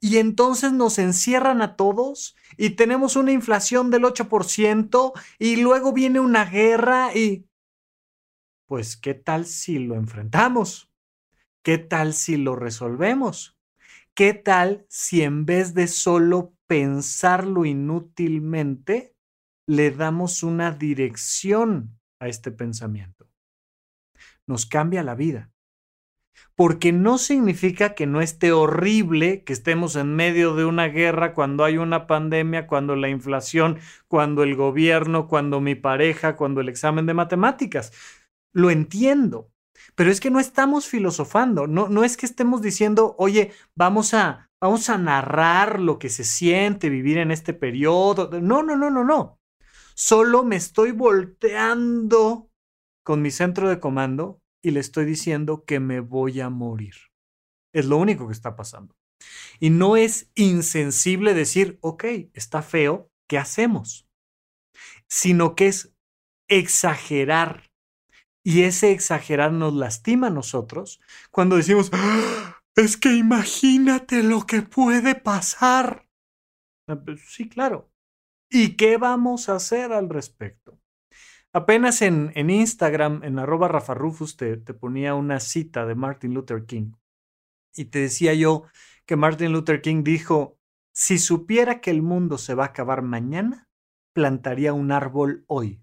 y 0.00 0.18
entonces 0.18 0.70
nos 0.70 0.98
encierran 0.98 1.62
a 1.62 1.74
todos 1.74 2.36
y 2.58 2.70
tenemos 2.76 3.16
una 3.16 3.32
inflación 3.32 3.90
del 3.90 4.04
8% 4.04 5.12
y 5.38 5.56
luego 5.56 5.94
viene 5.94 6.20
una 6.20 6.44
guerra 6.44 7.16
y... 7.16 7.48
Pues, 8.66 8.98
¿qué 8.98 9.14
tal 9.14 9.46
si 9.46 9.78
lo 9.78 9.94
enfrentamos? 9.94 10.92
¿Qué 11.62 11.78
tal 11.78 12.12
si 12.12 12.36
lo 12.36 12.54
resolvemos? 12.54 13.51
¿Qué 14.14 14.34
tal 14.34 14.84
si 14.90 15.22
en 15.22 15.46
vez 15.46 15.72
de 15.72 15.86
solo 15.86 16.54
pensarlo 16.66 17.64
inútilmente, 17.64 19.16
le 19.66 19.90
damos 19.90 20.42
una 20.42 20.70
dirección 20.70 21.98
a 22.20 22.28
este 22.28 22.50
pensamiento? 22.50 23.26
Nos 24.46 24.66
cambia 24.66 25.02
la 25.02 25.14
vida. 25.14 25.50
Porque 26.54 26.92
no 26.92 27.16
significa 27.16 27.94
que 27.94 28.06
no 28.06 28.20
esté 28.20 28.52
horrible 28.52 29.44
que 29.44 29.54
estemos 29.54 29.96
en 29.96 30.14
medio 30.14 30.54
de 30.54 30.66
una 30.66 30.88
guerra, 30.88 31.32
cuando 31.32 31.64
hay 31.64 31.78
una 31.78 32.06
pandemia, 32.06 32.66
cuando 32.66 32.96
la 32.96 33.08
inflación, 33.08 33.78
cuando 34.08 34.42
el 34.42 34.56
gobierno, 34.56 35.28
cuando 35.28 35.60
mi 35.60 35.74
pareja, 35.74 36.36
cuando 36.36 36.60
el 36.60 36.68
examen 36.68 37.06
de 37.06 37.14
matemáticas. 37.14 37.92
Lo 38.52 38.70
entiendo. 38.70 39.51
Pero 39.94 40.10
es 40.10 40.20
que 40.20 40.30
no 40.30 40.40
estamos 40.40 40.86
filosofando, 40.86 41.66
no, 41.66 41.88
no 41.88 42.04
es 42.04 42.16
que 42.16 42.26
estemos 42.26 42.62
diciendo, 42.62 43.14
oye, 43.18 43.52
vamos 43.76 44.14
a, 44.14 44.50
vamos 44.60 44.88
a 44.88 44.98
narrar 44.98 45.80
lo 45.80 45.98
que 45.98 46.08
se 46.08 46.24
siente 46.24 46.88
vivir 46.88 47.18
en 47.18 47.30
este 47.30 47.54
periodo. 47.54 48.30
No, 48.40 48.62
no, 48.62 48.76
no, 48.76 48.90
no, 48.90 49.04
no. 49.04 49.38
Solo 49.94 50.44
me 50.44 50.56
estoy 50.56 50.92
volteando 50.92 52.50
con 53.04 53.20
mi 53.20 53.30
centro 53.30 53.68
de 53.68 53.80
comando 53.80 54.38
y 54.62 54.70
le 54.70 54.80
estoy 54.80 55.04
diciendo 55.04 55.64
que 55.66 55.80
me 55.80 56.00
voy 56.00 56.40
a 56.40 56.48
morir. 56.48 56.94
Es 57.74 57.86
lo 57.86 57.98
único 57.98 58.26
que 58.26 58.32
está 58.32 58.56
pasando. 58.56 58.94
Y 59.60 59.70
no 59.70 59.96
es 59.96 60.30
insensible 60.34 61.34
decir, 61.34 61.78
ok, 61.80 62.04
está 62.34 62.62
feo, 62.62 63.10
¿qué 63.28 63.38
hacemos? 63.38 64.06
sino 65.12 65.54
que 65.54 65.68
es 65.68 65.94
exagerar. 66.48 67.70
Y 68.44 68.62
ese 68.62 68.90
exagerar 68.90 69.52
nos 69.52 69.74
lastima 69.74 70.26
a 70.26 70.30
nosotros 70.30 71.00
cuando 71.30 71.56
decimos, 71.56 71.90
¡Ah! 71.92 72.60
es 72.76 72.96
que 72.96 73.14
imagínate 73.14 74.22
lo 74.22 74.46
que 74.46 74.62
puede 74.62 75.14
pasar. 75.14 76.08
Ah, 76.88 76.96
pues 76.96 77.20
sí, 77.28 77.48
claro. 77.48 77.90
¿Y 78.50 78.76
qué 78.76 78.96
vamos 78.96 79.48
a 79.48 79.56
hacer 79.56 79.92
al 79.92 80.08
respecto? 80.08 80.78
Apenas 81.54 82.02
en, 82.02 82.32
en 82.34 82.50
Instagram, 82.50 83.22
en 83.24 83.38
arroba 83.38 83.68
Rafa 83.68 83.94
Rufus, 83.94 84.36
te, 84.36 84.56
te 84.56 84.74
ponía 84.74 85.14
una 85.14 85.38
cita 85.38 85.86
de 85.86 85.94
Martin 85.94 86.34
Luther 86.34 86.64
King. 86.64 86.92
Y 87.76 87.86
te 87.86 88.00
decía 88.00 88.34
yo 88.34 88.64
que 89.06 89.16
Martin 89.16 89.52
Luther 89.52 89.80
King 89.82 90.02
dijo, 90.02 90.58
si 90.94 91.18
supiera 91.18 91.80
que 91.80 91.90
el 91.90 92.02
mundo 92.02 92.38
se 92.38 92.54
va 92.54 92.64
a 92.64 92.68
acabar 92.68 93.02
mañana, 93.02 93.68
plantaría 94.14 94.72
un 94.72 94.92
árbol 94.92 95.44
hoy. 95.46 95.80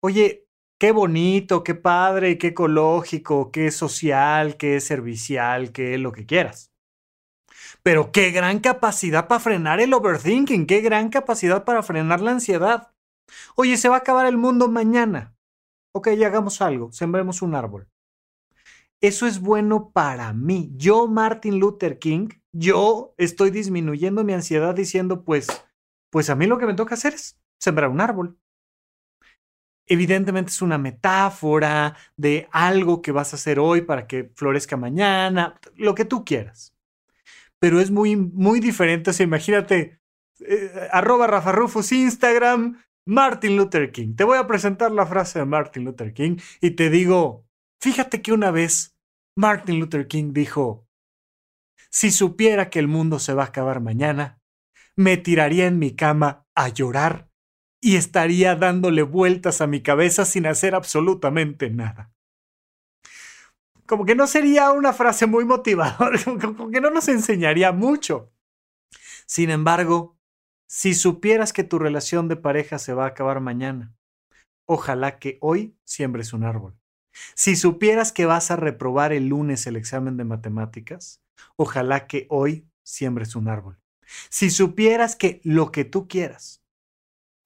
Oye, 0.00 0.47
qué 0.78 0.92
bonito, 0.92 1.64
qué 1.64 1.74
padre, 1.74 2.38
qué 2.38 2.48
ecológico, 2.48 3.50
qué 3.50 3.70
social, 3.70 4.56
qué 4.56 4.80
servicial, 4.80 5.72
qué 5.72 5.98
lo 5.98 6.12
que 6.12 6.26
quieras. 6.26 6.72
Pero 7.82 8.12
qué 8.12 8.30
gran 8.30 8.60
capacidad 8.60 9.28
para 9.28 9.40
frenar 9.40 9.80
el 9.80 9.92
overthinking, 9.92 10.66
qué 10.66 10.80
gran 10.80 11.10
capacidad 11.10 11.64
para 11.64 11.82
frenar 11.82 12.20
la 12.20 12.32
ansiedad. 12.32 12.92
Oye, 13.56 13.76
se 13.76 13.88
va 13.88 13.96
a 13.96 13.98
acabar 13.98 14.26
el 14.26 14.38
mundo 14.38 14.68
mañana. 14.68 15.36
Ok, 15.92 16.10
ya 16.10 16.28
hagamos 16.28 16.62
algo, 16.62 16.92
sembremos 16.92 17.42
un 17.42 17.54
árbol. 17.54 17.88
Eso 19.00 19.26
es 19.26 19.40
bueno 19.40 19.90
para 19.92 20.32
mí. 20.32 20.72
Yo, 20.76 21.06
Martin 21.06 21.58
Luther 21.58 21.98
King, 21.98 22.28
yo 22.52 23.14
estoy 23.16 23.50
disminuyendo 23.50 24.24
mi 24.24 24.32
ansiedad 24.32 24.74
diciendo, 24.74 25.24
pues, 25.24 25.46
pues 26.10 26.30
a 26.30 26.34
mí 26.34 26.46
lo 26.46 26.58
que 26.58 26.66
me 26.66 26.74
toca 26.74 26.94
hacer 26.94 27.14
es 27.14 27.38
sembrar 27.60 27.90
un 27.90 28.00
árbol. 28.00 28.38
Evidentemente 29.88 30.50
es 30.50 30.62
una 30.62 30.78
metáfora 30.78 31.96
de 32.16 32.48
algo 32.52 33.00
que 33.02 33.12
vas 33.12 33.32
a 33.32 33.36
hacer 33.36 33.58
hoy 33.58 33.82
para 33.82 34.06
que 34.06 34.30
florezca 34.34 34.76
mañana, 34.76 35.58
lo 35.76 35.94
que 35.94 36.04
tú 36.04 36.24
quieras. 36.24 36.74
Pero 37.58 37.80
es 37.80 37.90
muy, 37.90 38.14
muy 38.16 38.60
diferente. 38.60 39.10
O 39.10 39.12
sea, 39.12 39.24
imagínate, 39.24 40.00
eh, 40.40 40.88
arroba 40.92 41.26
Rafa 41.26 41.52
Rufus 41.52 41.92
Instagram, 41.92 42.78
Martin 43.06 43.56
Luther 43.56 43.90
King. 43.90 44.14
Te 44.14 44.24
voy 44.24 44.38
a 44.38 44.46
presentar 44.46 44.92
la 44.92 45.06
frase 45.06 45.38
de 45.38 45.46
Martin 45.46 45.84
Luther 45.84 46.12
King 46.12 46.36
y 46.60 46.72
te 46.72 46.90
digo, 46.90 47.46
fíjate 47.80 48.20
que 48.20 48.32
una 48.32 48.50
vez 48.50 48.96
Martin 49.34 49.80
Luther 49.80 50.06
King 50.06 50.32
dijo, 50.32 50.86
si 51.90 52.10
supiera 52.10 52.68
que 52.68 52.78
el 52.78 52.88
mundo 52.88 53.18
se 53.18 53.32
va 53.32 53.44
a 53.44 53.46
acabar 53.46 53.80
mañana, 53.80 54.40
me 54.94 55.16
tiraría 55.16 55.66
en 55.66 55.78
mi 55.78 55.94
cama 55.96 56.46
a 56.54 56.68
llorar 56.68 57.27
y 57.80 57.96
estaría 57.96 58.56
dándole 58.56 59.02
vueltas 59.02 59.60
a 59.60 59.66
mi 59.66 59.82
cabeza 59.82 60.24
sin 60.24 60.46
hacer 60.46 60.74
absolutamente 60.74 61.70
nada. 61.70 62.12
Como 63.86 64.04
que 64.04 64.14
no 64.14 64.26
sería 64.26 64.70
una 64.72 64.92
frase 64.92 65.26
muy 65.26 65.44
motivadora, 65.44 66.18
como 66.40 66.70
que 66.70 66.80
no 66.80 66.90
nos 66.90 67.08
enseñaría 67.08 67.72
mucho. 67.72 68.30
Sin 69.26 69.50
embargo, 69.50 70.18
si 70.68 70.94
supieras 70.94 71.52
que 71.52 71.64
tu 71.64 71.78
relación 71.78 72.28
de 72.28 72.36
pareja 72.36 72.78
se 72.78 72.92
va 72.92 73.04
a 73.04 73.08
acabar 73.08 73.40
mañana, 73.40 73.94
ojalá 74.66 75.18
que 75.18 75.38
hoy 75.40 75.74
siembres 75.84 76.32
un 76.32 76.44
árbol. 76.44 76.78
Si 77.34 77.56
supieras 77.56 78.12
que 78.12 78.26
vas 78.26 78.50
a 78.50 78.56
reprobar 78.56 79.12
el 79.12 79.28
lunes 79.28 79.66
el 79.66 79.76
examen 79.76 80.16
de 80.16 80.24
matemáticas, 80.24 81.22
ojalá 81.56 82.06
que 82.06 82.26
hoy 82.28 82.68
siembres 82.84 83.34
un 83.34 83.48
árbol. 83.48 83.78
Si 84.28 84.50
supieras 84.50 85.16
que 85.16 85.40
lo 85.44 85.72
que 85.72 85.84
tú 85.84 86.08
quieras, 86.08 86.62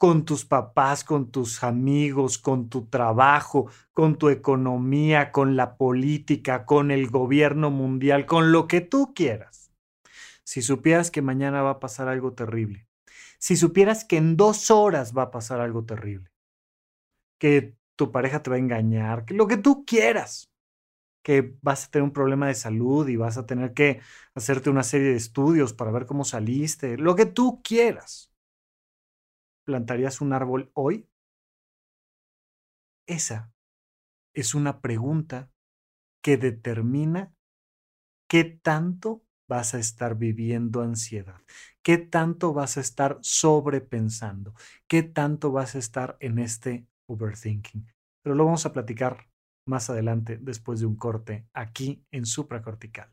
con 0.02 0.24
tus 0.24 0.44
papás, 0.44 1.04
con 1.04 1.30
tus 1.30 1.62
amigos, 1.62 2.36
con 2.36 2.68
tu 2.68 2.86
trabajo, 2.86 3.70
con 3.92 4.18
tu 4.18 4.30
economía, 4.30 5.30
con 5.30 5.54
la 5.54 5.76
política, 5.76 6.66
con 6.66 6.90
el 6.90 7.08
gobierno 7.08 7.70
mundial, 7.70 8.26
con 8.26 8.50
lo 8.50 8.66
que 8.66 8.80
tú 8.80 9.14
quieras. 9.14 9.72
Si 10.42 10.60
supieras 10.60 11.12
que 11.12 11.22
mañana 11.22 11.62
va 11.62 11.70
a 11.70 11.78
pasar 11.78 12.08
algo 12.08 12.32
terrible, 12.32 12.88
si 13.38 13.54
supieras 13.54 14.04
que 14.04 14.16
en 14.16 14.36
dos 14.36 14.72
horas 14.72 15.16
va 15.16 15.22
a 15.22 15.30
pasar 15.30 15.60
algo 15.60 15.84
terrible, 15.84 16.32
que 17.38 17.76
tu 17.94 18.10
pareja 18.10 18.42
te 18.42 18.50
va 18.50 18.56
a 18.56 18.58
engañar, 18.58 19.24
que 19.24 19.34
lo 19.34 19.46
que 19.46 19.56
tú 19.56 19.84
quieras, 19.84 20.50
que 21.22 21.54
vas 21.62 21.84
a 21.84 21.90
tener 21.92 22.02
un 22.02 22.12
problema 22.12 22.48
de 22.48 22.54
salud 22.54 23.06
y 23.06 23.14
vas 23.14 23.38
a 23.38 23.46
tener 23.46 23.72
que 23.72 24.00
hacerte 24.34 24.68
una 24.68 24.82
serie 24.82 25.10
de 25.10 25.16
estudios 25.16 25.72
para 25.72 25.92
ver 25.92 26.06
cómo 26.06 26.24
saliste, 26.24 26.98
lo 26.98 27.14
que 27.14 27.26
tú 27.26 27.62
quieras 27.62 28.31
¿Plantarías 29.64 30.20
un 30.20 30.32
árbol 30.32 30.70
hoy? 30.74 31.08
Esa 33.06 33.52
es 34.34 34.54
una 34.54 34.80
pregunta 34.80 35.50
que 36.22 36.36
determina 36.36 37.34
qué 38.28 38.44
tanto 38.44 39.24
vas 39.48 39.74
a 39.74 39.78
estar 39.78 40.16
viviendo 40.16 40.80
ansiedad, 40.80 41.40
qué 41.82 41.98
tanto 41.98 42.52
vas 42.52 42.76
a 42.76 42.80
estar 42.80 43.18
sobrepensando, 43.20 44.54
qué 44.88 45.02
tanto 45.02 45.52
vas 45.52 45.74
a 45.74 45.78
estar 45.78 46.16
en 46.20 46.38
este 46.38 46.86
overthinking. 47.06 47.86
Pero 48.22 48.34
lo 48.34 48.44
vamos 48.44 48.64
a 48.66 48.72
platicar 48.72 49.28
más 49.66 49.90
adelante 49.90 50.38
después 50.40 50.80
de 50.80 50.86
un 50.86 50.96
corte 50.96 51.46
aquí 51.52 52.04
en 52.10 52.24
supracortical. 52.26 53.12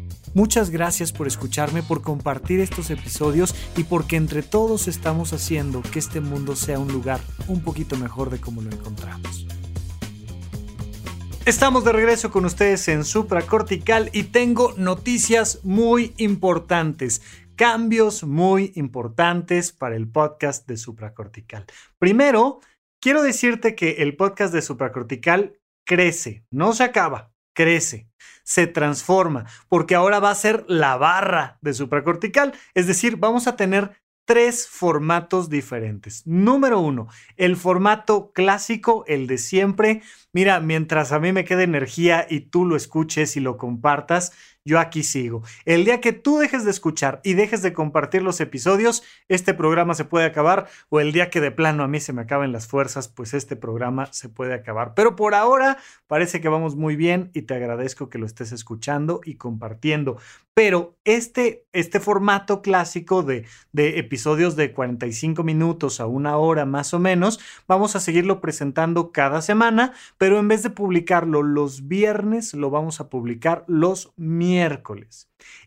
Muchas 0.33 0.69
gracias 0.69 1.11
por 1.11 1.27
escucharme, 1.27 1.83
por 1.83 2.01
compartir 2.01 2.61
estos 2.61 2.89
episodios 2.89 3.53
y 3.75 3.83
porque 3.83 4.15
entre 4.15 4.43
todos 4.43 4.87
estamos 4.87 5.33
haciendo 5.33 5.81
que 5.81 5.99
este 5.99 6.21
mundo 6.21 6.55
sea 6.55 6.79
un 6.79 6.91
lugar 6.91 7.19
un 7.47 7.61
poquito 7.61 7.97
mejor 7.97 8.29
de 8.29 8.39
como 8.39 8.61
lo 8.61 8.71
encontramos. 8.71 9.45
Estamos 11.45 11.83
de 11.83 11.91
regreso 11.91 12.31
con 12.31 12.45
ustedes 12.45 12.87
en 12.87 13.03
Supracortical 13.03 14.09
y 14.13 14.23
tengo 14.23 14.73
noticias 14.77 15.59
muy 15.63 16.13
importantes, 16.17 17.23
cambios 17.55 18.23
muy 18.23 18.71
importantes 18.75 19.73
para 19.73 19.95
el 19.95 20.07
podcast 20.07 20.67
de 20.67 20.77
Supracortical. 20.77 21.65
Primero, 21.97 22.59
quiero 23.01 23.21
decirte 23.23 23.75
que 23.75 24.03
el 24.03 24.15
podcast 24.15 24.53
de 24.53 24.61
Supracortical 24.61 25.59
crece, 25.83 26.45
no 26.51 26.73
se 26.73 26.83
acaba, 26.83 27.30
crece 27.53 28.07
se 28.43 28.67
transforma, 28.67 29.45
porque 29.69 29.95
ahora 29.95 30.19
va 30.19 30.31
a 30.31 30.35
ser 30.35 30.65
la 30.67 30.97
barra 30.97 31.57
de 31.61 31.73
supracortical, 31.73 32.53
es 32.73 32.87
decir, 32.87 33.17
vamos 33.17 33.47
a 33.47 33.55
tener 33.55 34.01
tres 34.25 34.67
formatos 34.67 35.49
diferentes. 35.49 36.25
Número 36.25 36.79
uno, 36.79 37.07
el 37.37 37.57
formato 37.57 38.31
clásico, 38.33 39.03
el 39.07 39.27
de 39.27 39.37
siempre. 39.37 40.03
Mira, 40.31 40.59
mientras 40.59 41.11
a 41.11 41.19
mí 41.19 41.33
me 41.33 41.43
quede 41.43 41.63
energía 41.63 42.25
y 42.29 42.41
tú 42.41 42.65
lo 42.65 42.75
escuches 42.75 43.35
y 43.35 43.39
lo 43.39 43.57
compartas, 43.57 44.31
yo 44.63 44.79
aquí 44.79 45.03
sigo. 45.03 45.43
El 45.65 45.85
día 45.85 46.01
que 46.01 46.13
tú 46.13 46.37
dejes 46.37 46.65
de 46.65 46.71
escuchar 46.71 47.19
y 47.23 47.33
dejes 47.33 47.61
de 47.61 47.73
compartir 47.73 48.21
los 48.21 48.39
episodios, 48.39 49.03
este 49.27 49.53
programa 49.53 49.95
se 49.95 50.05
puede 50.05 50.25
acabar 50.25 50.67
o 50.89 50.99
el 50.99 51.11
día 51.11 51.29
que 51.29 51.41
de 51.41 51.51
plano 51.51 51.83
a 51.83 51.87
mí 51.87 51.99
se 51.99 52.13
me 52.13 52.21
acaben 52.21 52.51
las 52.51 52.67
fuerzas, 52.67 53.07
pues 53.07 53.33
este 53.33 53.55
programa 53.55 54.11
se 54.13 54.29
puede 54.29 54.53
acabar. 54.53 54.93
Pero 54.93 55.15
por 55.15 55.33
ahora 55.33 55.77
parece 56.07 56.41
que 56.41 56.49
vamos 56.49 56.75
muy 56.75 56.95
bien 56.95 57.31
y 57.33 57.43
te 57.43 57.55
agradezco 57.55 58.09
que 58.09 58.19
lo 58.19 58.25
estés 58.25 58.51
escuchando 58.51 59.21
y 59.23 59.35
compartiendo. 59.35 60.17
Pero 60.53 60.97
este, 61.05 61.65
este 61.71 61.99
formato 61.99 62.61
clásico 62.61 63.23
de, 63.23 63.45
de 63.71 63.99
episodios 63.99 64.55
de 64.55 64.73
45 64.73 65.43
minutos 65.43 65.99
a 65.99 66.05
una 66.05 66.37
hora 66.37 66.65
más 66.65 66.93
o 66.93 66.99
menos, 66.99 67.39
vamos 67.67 67.95
a 67.95 67.99
seguirlo 67.99 68.41
presentando 68.41 69.11
cada 69.11 69.41
semana, 69.41 69.93
pero 70.17 70.37
en 70.39 70.49
vez 70.49 70.61
de 70.61 70.69
publicarlo 70.69 71.41
los 71.41 71.87
viernes, 71.87 72.53
lo 72.53 72.69
vamos 72.69 72.99
a 72.99 73.09
publicar 73.09 73.63
los 73.67 74.11
miércoles. 74.17 74.50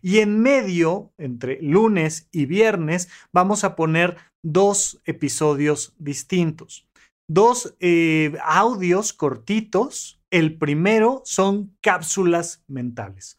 Y 0.02 0.18
en 0.18 0.40
medio, 0.40 1.12
entre 1.18 1.60
lunes 1.62 2.28
y 2.32 2.46
viernes, 2.46 3.08
vamos 3.32 3.64
a 3.64 3.76
poner 3.76 4.16
dos 4.42 5.00
episodios 5.04 5.94
distintos. 5.98 6.86
Dos 7.28 7.74
eh, 7.80 8.36
audios 8.42 9.12
cortitos. 9.12 10.20
El 10.30 10.58
primero 10.58 11.22
son 11.24 11.76
cápsulas 11.80 12.62
mentales 12.66 13.38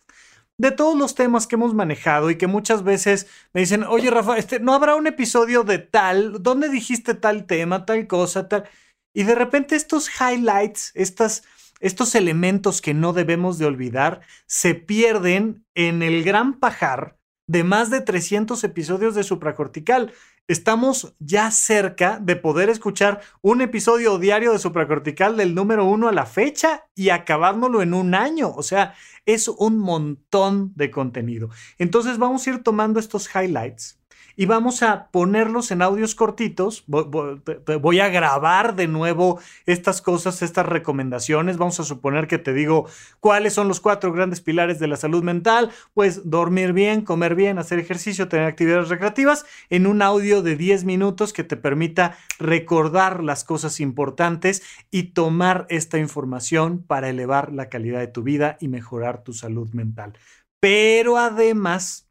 de 0.57 0.71
todos 0.71 0.97
los 0.97 1.15
temas 1.15 1.47
que 1.47 1.55
hemos 1.55 1.73
manejado 1.73 2.29
y 2.29 2.37
que 2.37 2.47
muchas 2.47 2.83
veces 2.83 3.27
me 3.53 3.61
dicen, 3.61 3.83
oye 3.83 4.09
Rafa, 4.09 4.37
este, 4.37 4.59
¿no 4.59 4.73
habrá 4.73 4.95
un 4.95 5.07
episodio 5.07 5.63
de 5.63 5.79
tal? 5.79 6.41
¿Dónde 6.41 6.69
dijiste 6.69 7.13
tal 7.13 7.45
tema, 7.45 7.85
tal 7.85 8.07
cosa, 8.07 8.47
tal? 8.47 8.69
Y 9.13 9.23
de 9.23 9.35
repente 9.35 9.75
estos 9.75 10.09
highlights, 10.19 10.91
estas, 10.93 11.43
estos 11.85 12.15
elementos 12.15 12.81
que 12.81 12.95
no 12.95 13.13
debemos 13.13 13.59
de 13.59 13.67
olvidar, 13.67 14.21
se 14.47 14.73
pierden 14.73 15.63
en 15.75 16.01
el 16.01 16.23
gran 16.23 16.59
pajar 16.59 17.19
de 17.45 17.63
más 17.63 17.91
de 17.91 18.01
300 18.01 18.63
episodios 18.63 19.13
de 19.13 19.23
supracortical. 19.23 20.11
Estamos 20.47 21.13
ya 21.19 21.51
cerca 21.51 22.17
de 22.19 22.37
poder 22.37 22.69
escuchar 22.69 23.21
un 23.43 23.61
episodio 23.61 24.17
diario 24.17 24.51
de 24.51 24.57
supracortical 24.57 25.37
del 25.37 25.53
número 25.53 25.85
uno 25.85 26.07
a 26.07 26.11
la 26.11 26.25
fecha 26.25 26.85
y 26.95 27.09
acabárnoslo 27.09 27.83
en 27.83 27.93
un 27.93 28.15
año. 28.15 28.51
O 28.55 28.63
sea, 28.63 28.95
es 29.27 29.47
un 29.47 29.77
montón 29.77 30.73
de 30.75 30.89
contenido. 30.89 31.51
Entonces 31.77 32.17
vamos 32.17 32.47
a 32.47 32.49
ir 32.49 32.63
tomando 32.63 32.99
estos 32.99 33.29
highlights 33.35 33.99
y 34.35 34.45
vamos 34.45 34.83
a 34.83 35.07
ponerlos 35.11 35.71
en 35.71 35.81
audios 35.81 36.15
cortitos. 36.15 36.83
Voy, 36.87 37.99
a 37.99 38.09
grabar 38.09 38.75
de 38.75 38.87
nuevo 38.87 39.39
estas 39.65 40.01
cosas, 40.01 40.41
estas 40.41 40.65
recomendaciones. 40.65 41.57
Vamos 41.57 41.79
a 41.79 41.83
suponer 41.83 42.27
que 42.27 42.37
te 42.37 42.53
digo 42.53 42.87
cuáles 43.19 43.53
son 43.53 43.67
los 43.67 43.79
cuatro 43.79 44.11
grandes 44.11 44.41
pilares 44.41 44.79
de 44.79 44.87
la 44.87 44.97
salud 44.97 45.23
mental. 45.23 45.71
Pues 45.93 46.29
dormir 46.29 46.73
bien, 46.73 47.01
comer 47.01 47.35
bien, 47.35 47.57
hacer 47.59 47.79
ejercicio, 47.79 48.27
tener 48.27 48.45
actividades 48.45 48.89
recreativas 48.89 49.45
en 49.69 49.87
un 49.87 50.01
audio 50.01 50.41
de 50.41 50.55
10 50.55 50.83
minutos 50.83 51.33
que 51.33 51.43
te 51.43 51.57
permita 51.57 52.17
recordar 52.39 53.23
las 53.23 53.43
cosas 53.43 53.79
importantes 53.79 54.63
y 54.91 55.13
tomar 55.13 55.65
esta 55.69 55.97
información 55.97 56.83
para 56.83 57.09
elevar 57.09 57.51
la 57.51 57.69
calidad 57.69 57.99
de 57.99 58.07
tu 58.07 58.23
vida 58.23 58.57
y 58.59 58.67
mejorar 58.67 59.23
tu 59.23 59.33
salud 59.33 59.69
mental. 59.73 60.13
Pero 60.59 61.17
además 61.17 62.05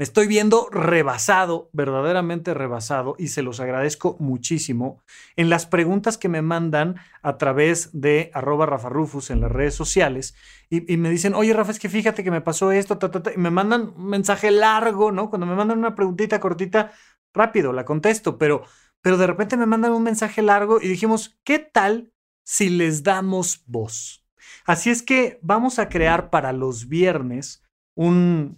me 0.00 0.04
estoy 0.04 0.28
viendo 0.28 0.66
rebasado, 0.70 1.68
verdaderamente 1.74 2.54
rebasado, 2.54 3.16
y 3.18 3.28
se 3.28 3.42
los 3.42 3.60
agradezco 3.60 4.16
muchísimo 4.18 5.02
en 5.36 5.50
las 5.50 5.66
preguntas 5.66 6.16
que 6.16 6.30
me 6.30 6.40
mandan 6.40 6.96
a 7.20 7.36
través 7.36 7.90
de 7.92 8.30
arroba 8.32 8.64
Rafa 8.64 8.88
Rufus 8.88 9.28
en 9.28 9.42
las 9.42 9.52
redes 9.52 9.74
sociales 9.74 10.34
y, 10.70 10.96
me 10.96 11.10
dicen, 11.10 11.34
oye 11.34 11.52
Rafa, 11.52 11.72
es 11.72 11.78
que 11.78 11.90
fíjate 11.90 12.24
que 12.24 12.30
me 12.30 12.40
pasó 12.40 12.72
esto, 12.72 12.98
y 13.34 13.38
me 13.38 13.50
mandan 13.50 13.92
un 13.94 14.06
mensaje 14.06 14.50
largo, 14.50 15.12
¿no? 15.12 15.28
Cuando 15.28 15.44
me 15.44 15.54
mandan 15.54 15.76
una 15.76 15.94
preguntita 15.94 16.40
cortita, 16.40 16.92
rápido, 17.34 17.74
la 17.74 17.84
contesto, 17.84 18.38
pero, 18.38 18.62
pero 19.02 19.18
de 19.18 19.26
repente 19.26 19.58
me 19.58 19.66
mandan 19.66 19.92
un 19.92 20.02
mensaje 20.02 20.40
largo 20.40 20.80
y 20.80 20.88
dijimos, 20.88 21.38
¿qué 21.44 21.58
tal 21.58 22.10
si 22.42 22.70
les 22.70 23.02
damos 23.02 23.64
voz? 23.66 24.26
Así 24.64 24.88
es 24.88 25.02
que 25.02 25.38
vamos 25.42 25.78
a 25.78 25.90
crear 25.90 26.30
para 26.30 26.54
los 26.54 26.88
viernes 26.88 27.62
un, 27.94 28.56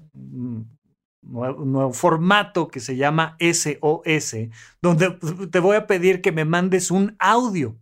un 1.23 1.73
nuevo 1.73 1.93
formato 1.93 2.69
que 2.69 2.81
se 2.81 2.97
llama 2.97 3.37
SOS, 3.39 4.37
donde 4.81 5.11
te 5.51 5.59
voy 5.61 5.77
a 5.77 5.87
pedir 5.87 6.21
que 6.21 6.33
me 6.33 6.45
mandes 6.45 6.91
un 6.91 7.17
audio. 7.19 7.77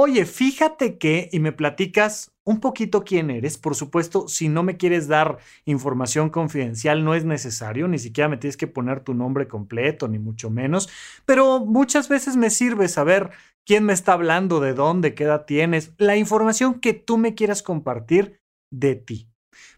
Oye, 0.00 0.26
fíjate 0.26 0.96
que, 0.96 1.28
y 1.32 1.40
me 1.40 1.50
platicas 1.50 2.30
un 2.44 2.60
poquito 2.60 3.02
quién 3.02 3.30
eres. 3.30 3.58
Por 3.58 3.74
supuesto, 3.74 4.28
si 4.28 4.48
no 4.48 4.62
me 4.62 4.76
quieres 4.76 5.08
dar 5.08 5.38
información 5.64 6.30
confidencial, 6.30 7.04
no 7.04 7.16
es 7.16 7.24
necesario, 7.24 7.88
ni 7.88 7.98
siquiera 7.98 8.28
me 8.28 8.36
tienes 8.36 8.56
que 8.56 8.68
poner 8.68 9.00
tu 9.00 9.12
nombre 9.12 9.48
completo, 9.48 10.06
ni 10.06 10.20
mucho 10.20 10.50
menos, 10.50 10.88
pero 11.26 11.66
muchas 11.66 12.08
veces 12.08 12.36
me 12.36 12.50
sirve 12.50 12.86
saber 12.86 13.32
quién 13.66 13.84
me 13.84 13.92
está 13.92 14.12
hablando, 14.12 14.60
de 14.60 14.72
dónde, 14.72 15.14
qué 15.14 15.24
edad 15.24 15.46
tienes, 15.46 15.92
la 15.98 16.16
información 16.16 16.78
que 16.78 16.94
tú 16.94 17.18
me 17.18 17.34
quieras 17.34 17.64
compartir 17.64 18.40
de 18.70 18.94
ti. 18.94 19.28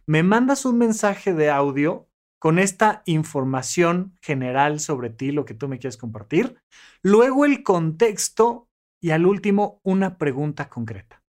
Me 0.05 0.23
mandas 0.23 0.67
un 0.67 0.77
mensaje 0.77 1.33
de 1.33 1.49
audio 1.49 2.10
con 2.41 2.59
esta 2.59 3.03
información 3.05 4.17
general 4.23 4.81
sobre 4.81 5.11
ti, 5.11 5.31
lo 5.31 5.45
que 5.45 5.55
tú 5.55 5.69
me 5.69 5.79
quieres 5.79 5.99
compartir. 5.99 6.57
Luego 7.03 7.45
el 7.45 7.63
contexto 7.63 8.67
y 8.99 9.11
al 9.11 9.27
último 9.27 9.79
una 9.85 10.17
pregunta 10.17 10.69
concreta. 10.71 11.23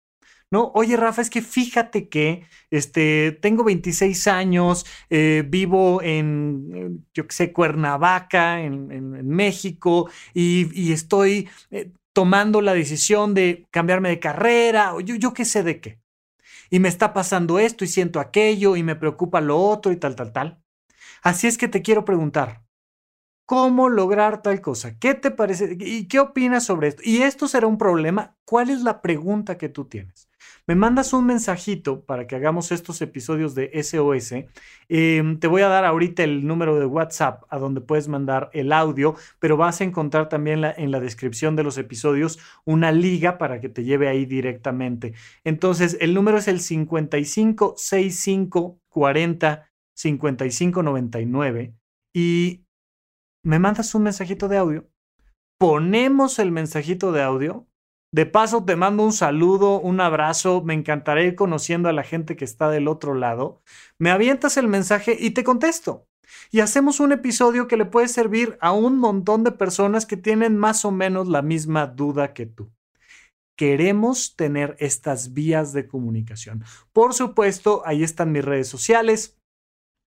No, 0.51 0.71
oye 0.75 0.95
Rafa, 0.97 1.21
es 1.21 1.29
que 1.31 1.41
fíjate 1.41 2.09
que 2.09 2.45
este, 2.71 3.37
tengo 3.41 3.63
26 3.63 4.27
años, 4.27 4.85
eh, 5.09 5.43
vivo 5.47 6.01
en, 6.03 7.05
yo 7.13 7.27
qué 7.27 7.33
sé, 7.33 7.53
Cuernavaca, 7.53 8.61
en, 8.61 9.27
México, 9.27 10.09
y, 10.33 10.91
estoy 10.91 11.49
eh, 11.71 11.91
tomando 12.13 12.61
la 12.61 12.73
decisión 12.73 13.33
de 13.33 13.67
cambiarme 13.71 14.09
de 14.09 14.19
carrera, 14.19 14.95
o 14.95 15.01
yo, 15.01 15.15
yo 15.15 15.33
qué 15.33 15.45
sé 15.45 15.63
de 15.63 15.79
qué. 15.81 15.99
Y 16.71 16.79
me 16.79 16.89
está 16.89 17.13
pasando 17.13 17.59
esto 17.59 17.83
y 17.83 17.87
siento 17.87 18.19
aquello 18.19 18.75
y 18.75 18.83
me 18.83 18.95
preocupa 18.95 19.41
lo 19.41 19.57
otro 19.59 19.91
y 19.91 19.97
tal, 19.97 20.15
tal, 20.15 20.31
tal. 20.31 20.59
Así 21.23 21.47
es 21.47 21.57
que 21.57 21.67
te 21.67 21.81
quiero 21.81 22.05
preguntar, 22.05 22.63
¿cómo 23.45 23.89
lograr 23.89 24.41
tal 24.41 24.61
cosa? 24.61 24.97
¿Qué 24.99 25.15
te 25.15 25.31
parece? 25.31 25.75
¿Y 25.79 26.07
qué 26.07 26.19
opinas 26.19 26.65
sobre 26.65 26.89
esto? 26.89 27.01
¿Y 27.03 27.23
esto 27.23 27.47
será 27.47 27.67
un 27.67 27.77
problema? 27.77 28.37
¿Cuál 28.45 28.69
es 28.69 28.81
la 28.81 29.01
pregunta 29.01 29.57
que 29.57 29.69
tú 29.69 29.85
tienes? 29.85 30.29
Me 30.67 30.75
mandas 30.75 31.13
un 31.13 31.25
mensajito 31.25 32.05
para 32.05 32.27
que 32.27 32.35
hagamos 32.35 32.71
estos 32.71 33.01
episodios 33.01 33.55
de 33.55 33.71
SOS. 33.73 34.45
Em, 34.87 35.39
te 35.39 35.47
voy 35.47 35.63
a 35.63 35.67
dar 35.67 35.83
ahorita 35.83 36.23
el 36.23 36.45
número 36.45 36.79
de 36.79 36.85
WhatsApp 36.85 37.43
a 37.49 37.57
donde 37.57 37.81
puedes 37.81 38.07
mandar 38.07 38.51
el 38.53 38.71
audio, 38.71 39.15
pero 39.39 39.57
vas 39.57 39.81
a 39.81 39.83
encontrar 39.83 40.29
también 40.29 40.63
en 40.63 40.91
la 40.91 40.99
descripción 40.99 41.55
de 41.55 41.63
los 41.63 41.79
episodios 41.79 42.37
una 42.65 42.91
liga 42.91 43.39
para 43.39 43.59
que 43.59 43.69
te 43.69 43.83
lleve 43.83 44.09
ahí 44.09 44.25
directamente. 44.25 45.15
Entonces, 45.43 45.97
el 46.01 46.13
número 46.13 46.37
es 46.37 46.47
el 46.47 46.59
5565 46.59 48.79
40 48.89 49.68
5599 49.99 51.75
y 52.15 52.65
me 53.43 53.59
mandas 53.59 53.93
un 53.95 54.03
mensajito 54.03 54.47
de 54.47 54.57
audio. 54.57 54.89
Ponemos 55.59 56.39
el 56.39 56.51
mensajito 56.51 57.11
de 57.11 57.21
audio. 57.21 57.67
De 58.11 58.25
paso, 58.25 58.63
te 58.63 58.75
mando 58.75 59.03
un 59.03 59.11
saludo, 59.13 59.79
un 59.79 59.99
abrazo. 59.99 60.63
Me 60.63 60.73
encantaré 60.73 61.27
ir 61.27 61.35
conociendo 61.35 61.89
a 61.89 61.93
la 61.93 62.03
gente 62.03 62.37
que 62.37 62.45
está 62.45 62.69
del 62.69 62.87
otro 62.87 63.13
lado. 63.13 63.61
Me 63.97 64.09
avientas 64.09 64.55
el 64.57 64.67
mensaje 64.67 65.17
y 65.19 65.31
te 65.31 65.43
contesto. 65.43 66.07
Y 66.49 66.61
hacemos 66.61 66.99
un 66.99 67.11
episodio 67.11 67.67
que 67.67 67.77
le 67.77 67.85
puede 67.85 68.07
servir 68.07 68.57
a 68.61 68.71
un 68.71 68.97
montón 68.97 69.43
de 69.43 69.51
personas 69.51 70.05
que 70.05 70.17
tienen 70.17 70.57
más 70.57 70.85
o 70.85 70.91
menos 70.91 71.27
la 71.27 71.41
misma 71.41 71.87
duda 71.87 72.33
que 72.33 72.45
tú. 72.45 72.71
Queremos 73.57 74.37
tener 74.37 74.77
estas 74.79 75.33
vías 75.33 75.73
de 75.73 75.87
comunicación. 75.87 76.63
Por 76.93 77.13
supuesto, 77.13 77.83
ahí 77.85 78.03
están 78.03 78.31
mis 78.31 78.45
redes 78.45 78.69
sociales. 78.69 79.38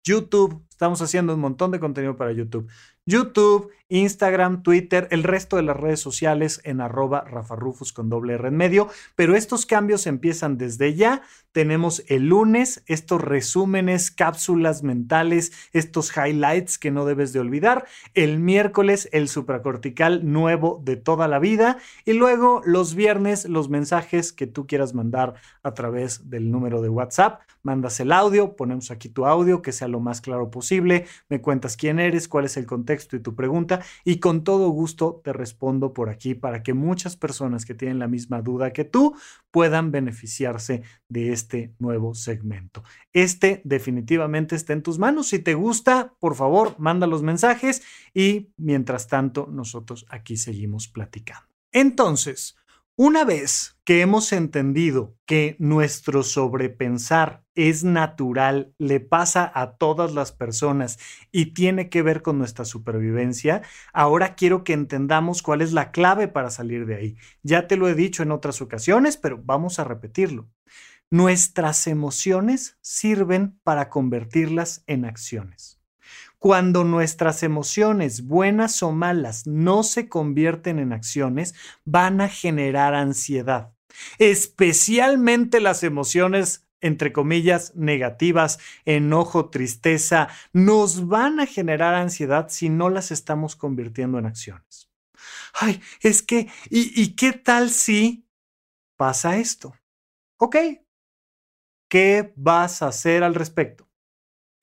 YouTube, 0.04 0.66
estamos 0.70 1.02
haciendo 1.02 1.34
un 1.36 1.40
montón 1.40 1.72
de 1.72 1.80
contenido 1.80 2.18
para 2.18 2.32
YouTube. 2.32 2.70
YouTube, 3.06 3.72
Instagram, 3.92 4.64
Twitter, 4.64 5.10
el 5.12 5.24
resto 5.24 5.58
de 5.58 5.64
las 5.64 5.76
redes 5.76 6.00
sociales 6.00 6.62
en 6.64 6.80
arroba 6.80 7.26
rafarufus 7.26 7.92
con 7.92 8.10
doble 8.10 8.36
R 8.36 8.48
en 8.48 8.56
medio. 8.56 8.88
Pero 9.16 9.36
estos 9.36 9.66
cambios 9.66 10.08
empiezan 10.08 10.58
desde 10.58 10.96
ya. 10.96 11.24
Tenemos 11.52 12.02
el 12.08 12.30
lunes 12.30 12.84
estos 12.86 13.20
resúmenes, 13.20 14.10
cápsulas 14.10 14.84
mentales, 14.84 15.52
estos 15.74 16.16
highlights 16.16 16.78
que 16.78 16.90
no 16.90 17.04
debes 17.04 17.34
de 17.34 17.42
olvidar. 17.42 17.86
El 18.14 18.40
miércoles 18.40 19.10
el 19.12 19.28
supracortical 19.28 20.32
nuevo 20.32 20.82
de 20.86 20.96
toda 20.96 21.28
la 21.28 21.40
vida. 21.40 21.78
Y 22.06 22.14
luego 22.14 22.62
los 22.64 22.96
viernes 22.96 23.44
los 23.44 23.70
mensajes 23.70 24.32
que 24.32 24.48
tú 24.48 24.68
quieras 24.68 24.94
mandar 24.94 25.34
a 25.64 25.74
través 25.74 26.30
del 26.30 26.50
número 26.50 26.82
de 26.82 26.88
WhatsApp. 26.88 27.42
Mandas 27.62 28.00
el 28.00 28.14
audio, 28.14 28.56
ponemos 28.56 28.90
aquí 28.90 29.10
tu 29.10 29.26
audio, 29.26 29.62
que 29.62 29.74
sea 29.74 29.90
lo 29.90 30.00
más 30.00 30.22
claro 30.22 30.50
posible. 30.50 31.06
Me 31.28 31.42
cuentas 31.42 31.76
quién 31.76 32.00
eres, 32.00 32.30
cuál 32.30 32.46
es 32.46 32.56
el 32.56 32.66
contexto 32.66 33.18
y 33.18 33.20
tu 33.20 33.36
pregunta 33.36 33.81
y 34.04 34.20
con 34.20 34.44
todo 34.44 34.70
gusto 34.70 35.22
te 35.24 35.34
respondo 35.34 35.94
por 35.94 36.10
aquí 36.10 36.36
para 36.36 36.64
que 36.64 36.74
muchas 36.74 37.16
personas 37.16 37.66
que 37.66 37.76
tienen 37.76 38.00
la 38.00 38.08
misma 38.08 38.42
duda 38.42 38.74
que 38.74 38.86
tú 38.86 39.16
puedan 39.52 39.92
beneficiarse 39.92 40.84
de 41.10 41.32
este 41.32 41.74
nuevo 41.80 42.14
segmento. 42.14 42.84
Este 43.14 43.62
definitivamente 43.64 44.56
está 44.56 44.74
en 44.74 44.84
tus 44.84 45.00
manos. 45.00 45.28
Si 45.28 45.40
te 45.40 45.54
gusta, 45.54 46.14
por 46.20 46.36
favor, 46.36 46.76
manda 46.80 47.08
los 47.08 47.24
mensajes 47.24 47.82
y 48.14 48.50
mientras 48.58 49.08
tanto 49.08 49.48
nosotros 49.52 50.06
aquí 50.10 50.38
seguimos 50.38 50.88
platicando. 50.88 51.48
Entonces, 51.72 52.58
una 53.04 53.26
vez 53.26 53.80
que 53.84 54.02
hemos 54.02 54.32
entendido 54.32 55.18
que 55.26 55.56
nuestro 55.58 56.22
sobrepensar 56.22 57.44
es 57.56 57.84
natural, 57.84 58.76
le 58.78 59.00
pasa 59.00 59.52
a 59.56 59.76
todas 59.78 60.14
las 60.14 60.32
personas 60.32 61.00
y 61.32 61.56
tiene 61.56 61.90
que 61.90 62.04
ver 62.04 62.22
con 62.22 62.38
nuestra 62.38 62.64
supervivencia, 62.64 63.64
ahora 63.92 64.36
quiero 64.36 64.64
que 64.64 64.74
entendamos 64.74 65.42
cuál 65.42 65.64
es 65.64 65.74
la 65.74 65.90
clave 65.90 66.28
para 66.28 66.52
salir 66.52 66.86
de 66.86 66.94
ahí. 66.96 67.18
Ya 67.42 67.66
te 67.66 67.76
lo 67.76 67.90
he 67.90 67.96
dicho 67.96 68.22
en 68.22 68.30
otras 68.30 68.62
ocasiones, 68.62 69.18
pero 69.18 69.42
vamos 69.44 69.80
a 69.80 69.84
repetirlo. 69.84 70.48
Nuestras 71.10 71.88
emociones 71.88 72.78
sirven 72.82 73.60
para 73.64 73.90
convertirlas 73.90 74.84
en 74.86 75.06
acciones. 75.06 75.81
Cuando 76.42 76.84
nuestras 76.84 77.44
emociones, 77.44 78.26
buenas 78.26 78.82
o 78.82 78.92
malas, 78.92 79.46
no 79.46 79.84
se 79.84 80.10
convierten 80.10 80.80
en 80.80 80.92
acciones, 80.92 81.54
van 81.86 82.20
a 82.20 82.30
generar 82.30 82.96
ansiedad. 82.96 83.76
Especialmente 84.18 85.62
las 85.62 85.84
emociones 85.84 86.68
entre 86.82 87.14
comillas, 87.14 87.76
negativas, 87.76 88.58
enojo, 88.86 89.52
tristeza, 89.52 90.30
nos 90.52 91.08
van 91.08 91.40
a 91.40 91.46
generar 91.46 91.94
ansiedad 91.94 92.48
si 92.50 92.70
no 92.70 92.90
las 92.90 93.12
estamos 93.12 93.56
convirtiendo 93.56 94.18
en 94.18 94.26
acciones. 94.26 94.90
Ay, 95.54 95.80
es 96.02 96.24
que, 96.24 96.50
¿y, 96.72 97.00
y 97.00 97.16
qué 97.16 97.34
tal 97.34 97.70
si 97.70 98.26
pasa 98.98 99.38
esto? 99.38 99.76
Ok, 100.38 100.56
¿qué 101.88 102.34
vas 102.36 102.82
a 102.82 102.88
hacer 102.88 103.24
al 103.24 103.36
respecto? 103.36 103.88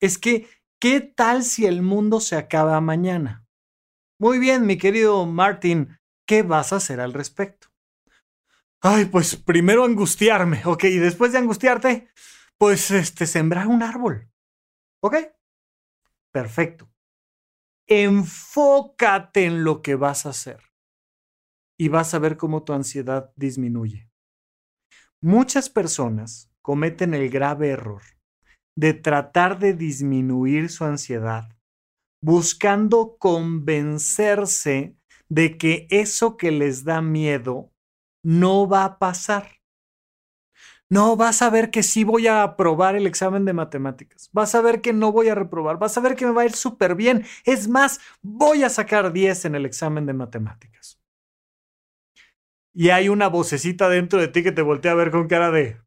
Es 0.01 0.17
que 0.17 0.45
¿Qué 0.81 1.01
tal 1.01 1.43
si 1.43 1.65
el 1.65 1.81
mundo 1.81 2.21
se 2.21 2.37
acaba 2.37 2.79
mañana? 2.79 3.45
Muy 4.17 4.39
bien, 4.39 4.65
mi 4.65 4.77
querido 4.77 5.25
Martin, 5.25 5.99
¿qué 6.25 6.41
vas 6.41 6.71
a 6.71 6.77
hacer 6.77 7.01
al 7.01 7.11
respecto? 7.11 7.67
Ay, 8.79 9.05
pues 9.05 9.35
primero 9.35 9.83
angustiarme, 9.83 10.61
¿ok? 10.65 10.85
Y 10.85 10.99
después 10.99 11.33
de 11.33 11.39
angustiarte, 11.39 12.07
pues 12.57 12.91
este, 12.91 13.27
sembrar 13.27 13.67
un 13.67 13.83
árbol. 13.83 14.31
¿Ok? 15.01 15.17
Perfecto. 16.31 16.89
Enfócate 17.85 19.43
en 19.43 19.65
lo 19.65 19.81
que 19.81 19.95
vas 19.95 20.25
a 20.25 20.29
hacer 20.29 20.61
y 21.77 21.89
vas 21.89 22.13
a 22.13 22.19
ver 22.19 22.37
cómo 22.37 22.63
tu 22.63 22.71
ansiedad 22.71 23.33
disminuye. 23.35 24.09
Muchas 25.19 25.69
personas 25.69 26.49
cometen 26.61 27.13
el 27.13 27.29
grave 27.29 27.69
error 27.69 28.18
de 28.75 28.93
tratar 28.93 29.59
de 29.59 29.73
disminuir 29.73 30.69
su 30.69 30.85
ansiedad, 30.85 31.49
buscando 32.21 33.17
convencerse 33.17 34.95
de 35.29 35.57
que 35.57 35.87
eso 35.89 36.37
que 36.37 36.51
les 36.51 36.83
da 36.83 37.01
miedo 37.01 37.71
no 38.23 38.67
va 38.67 38.85
a 38.85 38.99
pasar. 38.99 39.59
No, 40.91 41.15
vas 41.15 41.43
a 41.43 41.51
ver 41.51 41.69
que 41.69 41.83
sí 41.83 42.03
voy 42.03 42.25
a 42.25 42.41
aprobar 42.41 42.95
el 42.95 43.05
examen 43.05 43.45
de 43.45 43.53
matemáticas. 43.53 44.29
Vas 44.33 44.55
a 44.55 44.61
ver 44.61 44.81
que 44.81 44.91
no 44.91 45.11
voy 45.11 45.29
a 45.29 45.35
reprobar. 45.35 45.77
Vas 45.77 45.95
a 45.97 46.01
ver 46.01 46.15
que 46.15 46.25
me 46.25 46.31
va 46.31 46.41
a 46.41 46.45
ir 46.45 46.53
súper 46.53 46.95
bien. 46.95 47.25
Es 47.45 47.67
más, 47.67 47.99
voy 48.23 48.63
a 48.63 48.69
sacar 48.69 49.13
10 49.13 49.45
en 49.45 49.53
el 49.53 49.67
examen 49.67 50.07
de 50.07 50.13
matemáticas. 50.13 50.99
Y 52.73 52.89
hay 52.89 53.09
una 53.09 53.27
vocecita 53.27 53.87
dentro 53.87 54.19
de 54.19 54.29
ti 54.29 54.41
que 54.41 54.51
te 54.51 54.63
voltea 54.63 54.93
a 54.93 54.95
ver 54.95 55.11
con 55.11 55.27
cara 55.27 55.51
de 55.51 55.79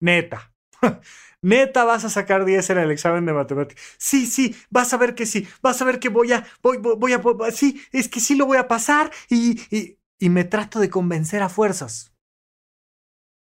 neta. 0.00 0.52
Neta, 1.42 1.84
vas 1.84 2.04
a 2.04 2.10
sacar 2.10 2.44
10 2.44 2.68
en 2.70 2.78
el 2.78 2.90
examen 2.90 3.24
de 3.24 3.32
matemáticas. 3.32 3.82
Sí, 3.98 4.26
sí, 4.26 4.54
vas 4.68 4.92
a 4.92 4.98
ver 4.98 5.14
que 5.14 5.24
sí. 5.26 5.48
Vas 5.62 5.80
a 5.80 5.84
ver 5.86 5.98
que 5.98 6.08
voy 6.10 6.32
a, 6.32 6.46
voy, 6.62 6.78
voy 6.78 7.12
a, 7.12 7.50
sí, 7.50 7.80
es 7.92 8.08
que 8.08 8.20
sí 8.20 8.34
lo 8.34 8.46
voy 8.46 8.58
a 8.58 8.68
pasar 8.68 9.10
y, 9.30 9.58
y, 9.74 9.98
y 10.18 10.28
me 10.28 10.44
trato 10.44 10.80
de 10.80 10.90
convencer 10.90 11.42
a 11.42 11.48
fuerzas. 11.48 12.12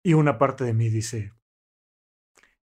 Y 0.04 0.14
una 0.14 0.38
parte 0.38 0.64
de 0.64 0.74
mí 0.74 0.88
dice, 0.88 1.32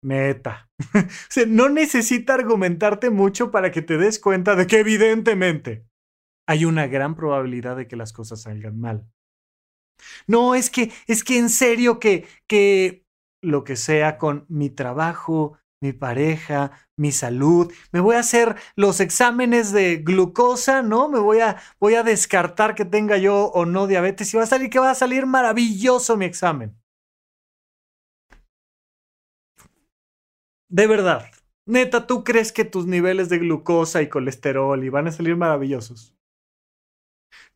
neta. 0.02 0.70
o 0.94 1.08
sea, 1.28 1.46
no 1.46 1.68
necesita 1.68 2.34
argumentarte 2.34 3.10
mucho 3.10 3.50
para 3.50 3.70
que 3.70 3.82
te 3.82 3.96
des 3.96 4.18
cuenta 4.18 4.54
de 4.54 4.66
que 4.66 4.78
evidentemente 4.80 5.86
hay 6.46 6.64
una 6.64 6.86
gran 6.86 7.16
probabilidad 7.16 7.76
de 7.76 7.88
que 7.88 7.96
las 7.96 8.12
cosas 8.12 8.42
salgan 8.42 8.78
mal. 8.78 9.08
No, 10.26 10.54
es 10.54 10.70
que, 10.70 10.92
es 11.06 11.24
que 11.24 11.38
en 11.38 11.50
serio 11.50 11.98
que, 11.98 12.26
que 12.46 13.03
lo 13.44 13.64
que 13.64 13.76
sea 13.76 14.18
con 14.18 14.46
mi 14.48 14.70
trabajo, 14.70 15.58
mi 15.80 15.92
pareja, 15.92 16.72
mi 16.96 17.12
salud. 17.12 17.72
Me 17.92 18.00
voy 18.00 18.16
a 18.16 18.20
hacer 18.20 18.56
los 18.74 19.00
exámenes 19.00 19.72
de 19.72 19.98
glucosa, 19.98 20.82
¿no? 20.82 21.08
Me 21.08 21.18
voy 21.18 21.40
a, 21.40 21.56
voy 21.78 21.94
a 21.94 22.02
descartar 22.02 22.74
que 22.74 22.84
tenga 22.84 23.18
yo 23.18 23.46
o 23.46 23.66
no 23.66 23.86
diabetes 23.86 24.32
y 24.32 24.36
va 24.36 24.44
a 24.44 24.46
salir 24.46 24.70
que 24.70 24.78
va 24.78 24.90
a 24.90 24.94
salir 24.94 25.26
maravilloso 25.26 26.16
mi 26.16 26.24
examen. 26.24 26.74
De 30.68 30.86
verdad, 30.86 31.26
neta, 31.66 32.06
¿tú 32.06 32.24
crees 32.24 32.50
que 32.52 32.64
tus 32.64 32.86
niveles 32.86 33.28
de 33.28 33.38
glucosa 33.38 34.02
y 34.02 34.08
colesterol 34.08 34.90
van 34.90 35.08
a 35.08 35.12
salir 35.12 35.36
maravillosos? 35.36 36.13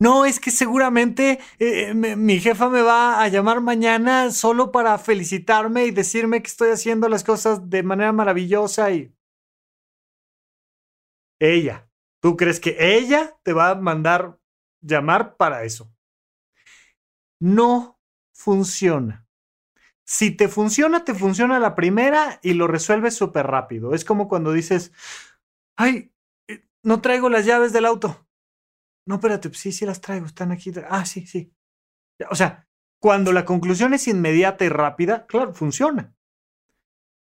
No, 0.01 0.23
es 0.23 0.39
que 0.39 0.49
seguramente 0.49 1.39
eh, 1.59 1.93
mi 1.93 2.39
jefa 2.39 2.69
me 2.69 2.81
va 2.81 3.21
a 3.21 3.27
llamar 3.27 3.59
mañana 3.59 4.31
solo 4.31 4.71
para 4.71 4.97
felicitarme 4.97 5.85
y 5.85 5.91
decirme 5.91 6.41
que 6.41 6.47
estoy 6.47 6.71
haciendo 6.71 7.09
las 7.09 7.25
cosas 7.25 7.69
de 7.69 7.83
manera 7.83 8.13
maravillosa 8.13 8.91
y... 8.91 9.13
Ella, 11.41 11.89
¿tú 12.21 12.37
crees 12.37 12.61
que 12.61 12.77
ella 12.79 13.37
te 13.43 13.51
va 13.51 13.71
a 13.71 13.75
mandar 13.75 14.39
llamar 14.81 15.35
para 15.35 15.63
eso? 15.65 15.93
No 17.41 17.99
funciona. 18.33 19.27
Si 20.05 20.31
te 20.31 20.47
funciona, 20.47 21.03
te 21.03 21.13
funciona 21.13 21.59
la 21.59 21.75
primera 21.75 22.39
y 22.41 22.53
lo 22.53 22.67
resuelves 22.67 23.15
súper 23.15 23.47
rápido. 23.47 23.93
Es 23.93 24.05
como 24.05 24.29
cuando 24.29 24.53
dices, 24.53 24.93
ay, 25.75 26.13
eh, 26.47 26.65
no 26.83 27.01
traigo 27.01 27.29
las 27.29 27.45
llaves 27.45 27.73
del 27.73 27.85
auto. 27.85 28.28
No, 29.09 29.15
espérate, 29.15 29.51
sí, 29.55 29.71
sí 29.71 29.87
las 29.87 30.01
traigo, 30.01 30.27
están 30.27 30.51
aquí. 30.51 30.71
Ah, 30.87 31.03
sí, 31.03 31.25
sí. 31.25 31.51
O 32.29 32.35
sea, 32.35 32.67
cuando 33.01 33.33
la 33.33 33.43
conclusión 33.43 33.95
es 33.95 34.07
inmediata 34.07 34.65
y 34.65 34.69
rápida, 34.69 35.25
claro, 35.25 35.55
funciona. 35.55 36.15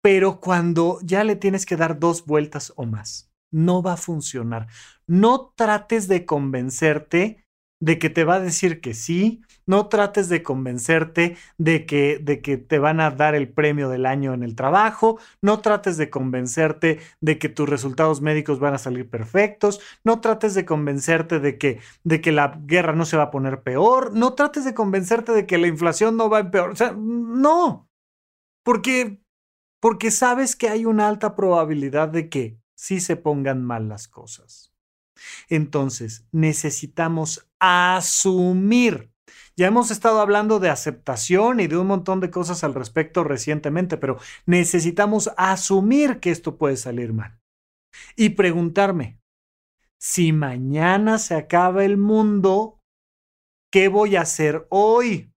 Pero 0.00 0.40
cuando 0.40 0.98
ya 1.02 1.22
le 1.22 1.36
tienes 1.36 1.66
que 1.66 1.76
dar 1.76 1.98
dos 1.98 2.24
vueltas 2.24 2.72
o 2.76 2.86
más, 2.86 3.30
no 3.52 3.82
va 3.82 3.92
a 3.92 3.98
funcionar. 3.98 4.68
No 5.06 5.52
trates 5.54 6.08
de 6.08 6.24
convencerte 6.24 7.44
de 7.78 7.98
que 7.98 8.08
te 8.08 8.24
va 8.24 8.36
a 8.36 8.40
decir 8.40 8.80
que 8.80 8.94
sí, 8.94 9.42
no 9.66 9.88
trates 9.88 10.28
de 10.28 10.42
convencerte 10.42 11.36
de 11.58 11.86
que, 11.86 12.18
de 12.18 12.40
que 12.40 12.56
te 12.56 12.78
van 12.78 13.00
a 13.00 13.10
dar 13.10 13.34
el 13.34 13.48
premio 13.48 13.88
del 13.88 14.06
año 14.06 14.32
en 14.32 14.42
el 14.42 14.54
trabajo, 14.54 15.18
no 15.42 15.60
trates 15.60 15.96
de 15.96 16.10
convencerte 16.10 17.00
de 17.20 17.38
que 17.38 17.48
tus 17.48 17.68
resultados 17.68 18.20
médicos 18.20 18.60
van 18.60 18.74
a 18.74 18.78
salir 18.78 19.08
perfectos, 19.10 19.80
no 20.04 20.20
trates 20.20 20.54
de 20.54 20.64
convencerte 20.64 21.40
de 21.40 21.58
que, 21.58 21.80
de 22.04 22.20
que 22.20 22.32
la 22.32 22.58
guerra 22.64 22.92
no 22.94 23.04
se 23.04 23.16
va 23.16 23.24
a 23.24 23.30
poner 23.30 23.62
peor, 23.62 24.14
no 24.14 24.34
trates 24.34 24.64
de 24.64 24.74
convencerte 24.74 25.32
de 25.32 25.46
que 25.46 25.58
la 25.58 25.66
inflación 25.66 26.16
no 26.16 26.30
va 26.30 26.38
a 26.38 26.40
empeorar, 26.40 26.70
o 26.70 26.76
sea, 26.76 26.94
no, 26.96 27.88
porque, 28.64 29.20
porque 29.80 30.10
sabes 30.10 30.56
que 30.56 30.68
hay 30.68 30.86
una 30.86 31.08
alta 31.08 31.34
probabilidad 31.34 32.08
de 32.08 32.28
que 32.28 32.60
sí 32.76 33.00
se 33.00 33.16
pongan 33.16 33.64
mal 33.64 33.88
las 33.88 34.08
cosas. 34.08 34.72
Entonces, 35.48 36.26
necesitamos 36.32 37.48
asumir. 37.58 39.12
Ya 39.58 39.68
hemos 39.68 39.90
estado 39.90 40.20
hablando 40.20 40.58
de 40.58 40.68
aceptación 40.68 41.60
y 41.60 41.66
de 41.66 41.78
un 41.78 41.86
montón 41.86 42.20
de 42.20 42.30
cosas 42.30 42.62
al 42.62 42.74
respecto 42.74 43.24
recientemente, 43.24 43.96
pero 43.96 44.18
necesitamos 44.44 45.30
asumir 45.38 46.20
que 46.20 46.30
esto 46.30 46.58
puede 46.58 46.76
salir 46.76 47.14
mal. 47.14 47.40
Y 48.16 48.30
preguntarme, 48.30 49.18
si 49.98 50.32
mañana 50.32 51.18
se 51.18 51.34
acaba 51.34 51.86
el 51.86 51.96
mundo, 51.96 52.82
¿qué 53.72 53.88
voy 53.88 54.16
a 54.16 54.22
hacer 54.22 54.66
hoy? 54.68 55.32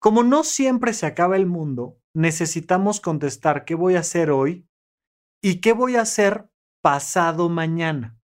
Como 0.00 0.24
no 0.24 0.42
siempre 0.42 0.94
se 0.94 1.06
acaba 1.06 1.36
el 1.36 1.46
mundo, 1.46 2.00
necesitamos 2.12 3.00
contestar 3.00 3.64
qué 3.64 3.76
voy 3.76 3.94
a 3.94 4.00
hacer 4.00 4.32
hoy 4.32 4.68
y 5.40 5.60
qué 5.60 5.72
voy 5.72 5.94
a 5.94 6.02
hacer 6.02 6.50
pasado 6.82 7.48
mañana. 7.48 8.17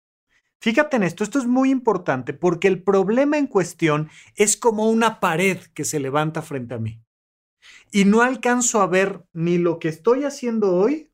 Fíjate 0.61 0.97
en 0.97 1.03
esto, 1.03 1.23
esto 1.23 1.39
es 1.39 1.47
muy 1.47 1.71
importante 1.71 2.33
porque 2.33 2.67
el 2.67 2.83
problema 2.83 3.37
en 3.39 3.47
cuestión 3.47 4.09
es 4.35 4.57
como 4.57 4.89
una 4.89 5.19
pared 5.19 5.57
que 5.73 5.85
se 5.85 5.99
levanta 5.99 6.43
frente 6.43 6.75
a 6.75 6.77
mí. 6.77 7.01
Y 7.91 8.05
no 8.05 8.21
alcanzo 8.21 8.81
a 8.81 8.87
ver 8.87 9.25
ni 9.33 9.57
lo 9.57 9.79
que 9.79 9.89
estoy 9.89 10.23
haciendo 10.23 10.75
hoy, 10.75 11.11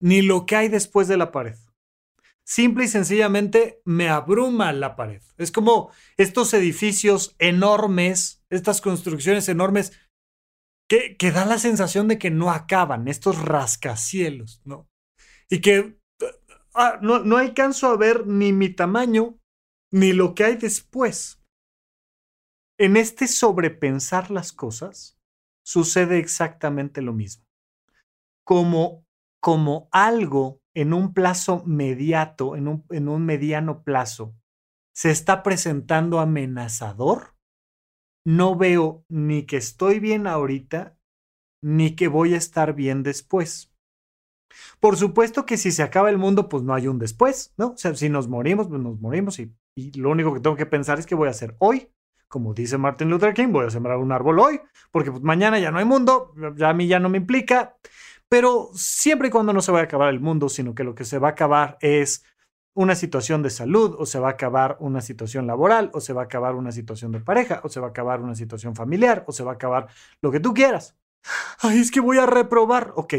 ni 0.00 0.22
lo 0.22 0.46
que 0.46 0.54
hay 0.54 0.68
después 0.68 1.08
de 1.08 1.16
la 1.16 1.32
pared. 1.32 1.56
simple 2.44 2.84
y 2.84 2.88
sencillamente 2.88 3.82
me 3.84 4.08
abruma 4.08 4.72
la 4.72 4.94
pared. 4.94 5.20
Es 5.36 5.50
como 5.50 5.90
estos 6.16 6.54
edificios 6.54 7.34
enormes, 7.40 8.44
estas 8.50 8.80
construcciones 8.80 9.48
enormes, 9.48 9.98
que, 10.88 11.16
que 11.16 11.32
dan 11.32 11.48
la 11.48 11.58
sensación 11.58 12.06
de 12.06 12.18
que 12.18 12.30
no 12.30 12.52
acaban, 12.52 13.08
estos 13.08 13.42
rascacielos, 13.42 14.62
¿no? 14.64 14.88
Y 15.50 15.60
que 15.60 15.95
ah, 16.76 16.98
no, 17.02 17.20
no 17.20 17.36
alcanzo 17.36 17.88
a 17.88 17.96
ver 17.96 18.26
ni 18.26 18.52
mi 18.52 18.68
tamaño, 18.68 19.38
ni 19.92 20.12
lo 20.12 20.34
que 20.34 20.44
hay 20.44 20.56
después. 20.56 21.42
En 22.78 22.96
este 22.96 23.26
sobrepensar 23.26 24.30
las 24.30 24.52
cosas, 24.52 25.18
sucede 25.64 26.18
exactamente 26.18 27.02
lo 27.02 27.12
mismo. 27.12 27.44
Como, 28.44 29.04
como 29.40 29.88
algo 29.90 30.60
en 30.74 30.92
un 30.92 31.14
plazo 31.14 31.64
mediato, 31.64 32.54
en 32.54 32.68
un, 32.68 32.84
en 32.90 33.08
un 33.08 33.24
mediano 33.24 33.82
plazo, 33.82 34.34
se 34.94 35.10
está 35.10 35.42
presentando 35.42 36.20
amenazador, 36.20 37.34
no 38.26 38.56
veo 38.56 39.04
ni 39.08 39.46
que 39.46 39.56
estoy 39.56 40.00
bien 40.00 40.26
ahorita, 40.26 40.96
ni 41.62 41.96
que 41.96 42.08
voy 42.08 42.34
a 42.34 42.38
estar 42.38 42.74
bien 42.74 43.02
después. 43.02 43.75
Por 44.80 44.96
supuesto 44.96 45.46
que 45.46 45.56
si 45.56 45.72
se 45.72 45.82
acaba 45.82 46.10
el 46.10 46.18
mundo, 46.18 46.48
pues 46.48 46.62
no 46.62 46.74
hay 46.74 46.88
un 46.88 46.98
después, 46.98 47.52
¿no? 47.56 47.68
O 47.68 47.76
sea, 47.76 47.94
si 47.94 48.08
nos 48.08 48.28
morimos, 48.28 48.68
pues 48.68 48.80
nos 48.80 49.00
morimos 49.00 49.38
y, 49.38 49.52
lo 49.94 50.10
único 50.10 50.32
que 50.32 50.40
tengo 50.40 50.56
que 50.56 50.64
pensar 50.64 50.98
es 50.98 51.04
que 51.04 51.14
voy 51.14 51.28
a 51.28 51.32
hacer 51.32 51.54
hoy. 51.58 51.90
Como 52.28 52.54
dice 52.54 52.78
Martin 52.78 53.10
Luther 53.10 53.34
King, 53.34 53.48
voy 53.48 53.66
a 53.66 53.70
sembrar 53.70 53.98
un 53.98 54.10
árbol 54.10 54.38
hoy, 54.40 54.60
porque 54.90 55.10
pues, 55.10 55.22
mañana 55.22 55.58
ya 55.58 55.70
no 55.70 55.78
hay 55.78 55.84
mundo, 55.84 56.34
ya 56.56 56.70
a 56.70 56.74
mí 56.74 56.86
ya 56.86 56.98
no 56.98 57.08
me 57.08 57.18
implica. 57.18 57.76
Pero 58.28 58.70
siempre 58.72 59.28
y 59.28 59.30
cuando 59.30 59.52
no 59.52 59.60
se 59.60 59.70
va 59.70 59.80
a 59.80 59.82
acabar 59.82 60.08
el 60.08 60.20
mundo, 60.20 60.48
sino 60.48 60.74
que 60.74 60.82
lo 60.82 60.94
que 60.94 61.04
se 61.04 61.18
va 61.18 61.28
a 61.28 61.30
acabar 61.32 61.78
es 61.80 62.24
una 62.74 62.94
situación 62.94 63.42
de 63.42 63.50
salud, 63.50 63.96
o 63.98 64.04
se 64.04 64.18
va 64.18 64.28
a 64.28 64.32
acabar 64.32 64.76
una 64.80 65.00
situación 65.00 65.46
laboral, 65.46 65.90
o 65.94 66.00
se 66.00 66.12
va 66.12 66.22
a 66.22 66.24
acabar 66.24 66.54
una 66.54 66.72
situación 66.72 67.12
de 67.12 67.20
pareja, 67.20 67.60
o 67.64 67.68
se 67.68 67.80
va 67.80 67.86
a 67.86 67.90
acabar 67.90 68.20
una 68.20 68.34
situación 68.34 68.74
familiar, 68.74 69.24
o 69.26 69.32
se 69.32 69.44
va 69.44 69.52
a 69.52 69.54
acabar 69.54 69.88
lo 70.20 70.30
que 70.30 70.40
tú 70.40 70.52
quieras. 70.52 70.94
Ay, 71.60 71.80
es 71.80 71.90
que 71.90 72.00
voy 72.00 72.18
a 72.18 72.26
reprobar. 72.26 72.92
Ok, 72.96 73.14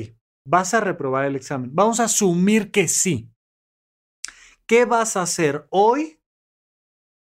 vas 0.48 0.74
a 0.74 0.80
reprobar 0.80 1.26
el 1.26 1.36
examen. 1.36 1.72
Vamos 1.74 2.00
a 2.00 2.06
asumir 2.06 2.72
que 2.72 2.88
sí. 2.88 3.30
¿Qué 4.66 4.86
vas 4.86 5.18
a 5.18 5.24
hacer 5.24 5.68
hoy 5.70 6.22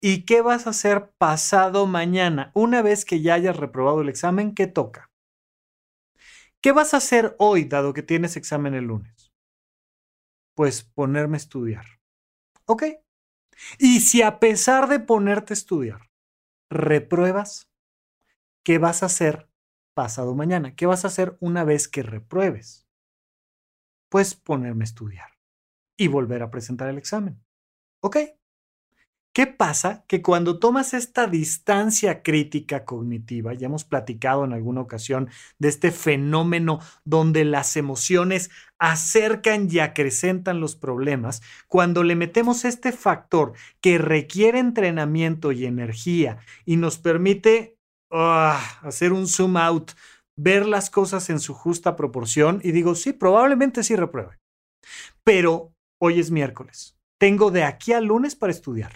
y 0.02 0.26
qué 0.26 0.42
vas 0.42 0.68
a 0.68 0.72
hacer 0.72 1.14
pasado 1.18 1.88
mañana? 1.88 2.52
Una 2.54 2.82
vez 2.82 3.06
que 3.06 3.22
ya 3.22 3.36
hayas 3.36 3.56
reprobado 3.56 4.02
el 4.02 4.10
examen, 4.10 4.54
¿qué 4.54 4.68
toca? 4.68 5.10
¿Qué 6.62 6.74
vas 6.74 6.94
a 6.94 6.98
hacer 6.98 7.36
hoy, 7.40 7.64
dado 7.64 7.94
que 7.94 8.04
tienes 8.04 8.36
examen 8.36 8.74
el 8.74 8.86
lunes? 8.86 9.32
Pues 10.56 10.84
ponerme 10.84 11.38
a 11.38 11.44
estudiar. 11.44 11.86
¿Ok? 12.66 12.84
Y 13.78 14.02
si 14.02 14.22
a 14.22 14.40
pesar 14.40 14.90
de 14.90 15.00
ponerte 15.00 15.54
a 15.54 15.56
estudiar, 15.56 16.10
repruebas, 16.70 17.70
¿qué 18.64 18.80
vas 18.80 19.04
a 19.04 19.08
hacer 19.08 19.50
pasado 19.94 20.36
mañana? 20.36 20.76
¿Qué 20.76 20.86
vas 20.86 21.06
a 21.06 21.08
hacer 21.08 21.38
una 21.40 21.64
vez 21.64 21.88
que 21.88 22.04
repruebes? 22.04 22.83
Pues 24.14 24.36
ponerme 24.36 24.84
a 24.84 24.86
estudiar 24.86 25.30
y 25.98 26.06
volver 26.06 26.44
a 26.44 26.52
presentar 26.52 26.88
el 26.88 27.00
examen. 27.00 27.44
¿Ok? 28.00 28.18
¿Qué 29.34 29.48
pasa? 29.48 30.06
Que 30.08 30.22
cuando 30.22 30.60
tomas 30.60 30.94
esta 30.94 31.26
distancia 31.26 32.22
crítica 32.22 32.86
cognitiva, 32.86 33.56
ya 33.56 33.66
hemos 33.66 33.86
platicado 33.86 34.46
en 34.46 34.54
alguna 34.54 34.82
ocasión 34.82 35.32
de 35.58 35.70
este 35.70 35.90
fenómeno 35.90 36.80
donde 37.04 37.44
las 37.44 37.76
emociones 37.76 38.52
acercan 38.78 39.68
y 39.72 39.80
acrecentan 39.80 40.60
los 40.60 40.76
problemas, 40.76 41.42
cuando 41.68 42.04
le 42.04 42.16
metemos 42.16 42.66
este 42.66 42.92
factor 42.92 43.54
que 43.82 43.98
requiere 43.98 44.60
entrenamiento 44.60 45.52
y 45.52 45.66
energía 45.66 46.38
y 46.66 46.78
nos 46.78 47.00
permite 47.00 47.80
ah, 48.12 48.62
hacer 48.84 49.12
un 49.12 49.26
zoom 49.26 49.58
out, 49.58 49.94
ver 50.36 50.66
las 50.66 50.90
cosas 50.90 51.30
en 51.30 51.40
su 51.40 51.54
justa 51.54 51.96
proporción, 51.96 52.60
y 52.64 52.72
digo, 52.72 52.96
sí, 52.96 53.14
probablemente 53.14 53.84
sí 53.84 53.96
repruebe. 53.96 54.40
Pero 55.24 55.74
hoy 56.02 56.20
es 56.20 56.32
miércoles. 56.32 56.98
Tengo 57.20 57.52
de 57.52 57.64
aquí 57.64 57.94
al 57.94 58.06
lunes 58.06 58.36
para 58.36 58.52
estudiar 58.52 58.94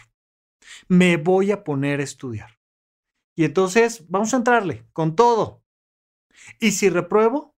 me 0.88 1.18
voy 1.18 1.52
a 1.52 1.64
poner 1.64 2.00
a 2.00 2.04
estudiar. 2.04 2.60
Y 3.36 3.46
entonces 3.46 4.08
vamos 4.10 4.34
a 4.34 4.38
entrarle 4.38 4.88
con 4.94 5.16
todo. 5.16 5.64
Y 6.60 6.72
si 6.72 6.90
repruebo, 6.90 7.56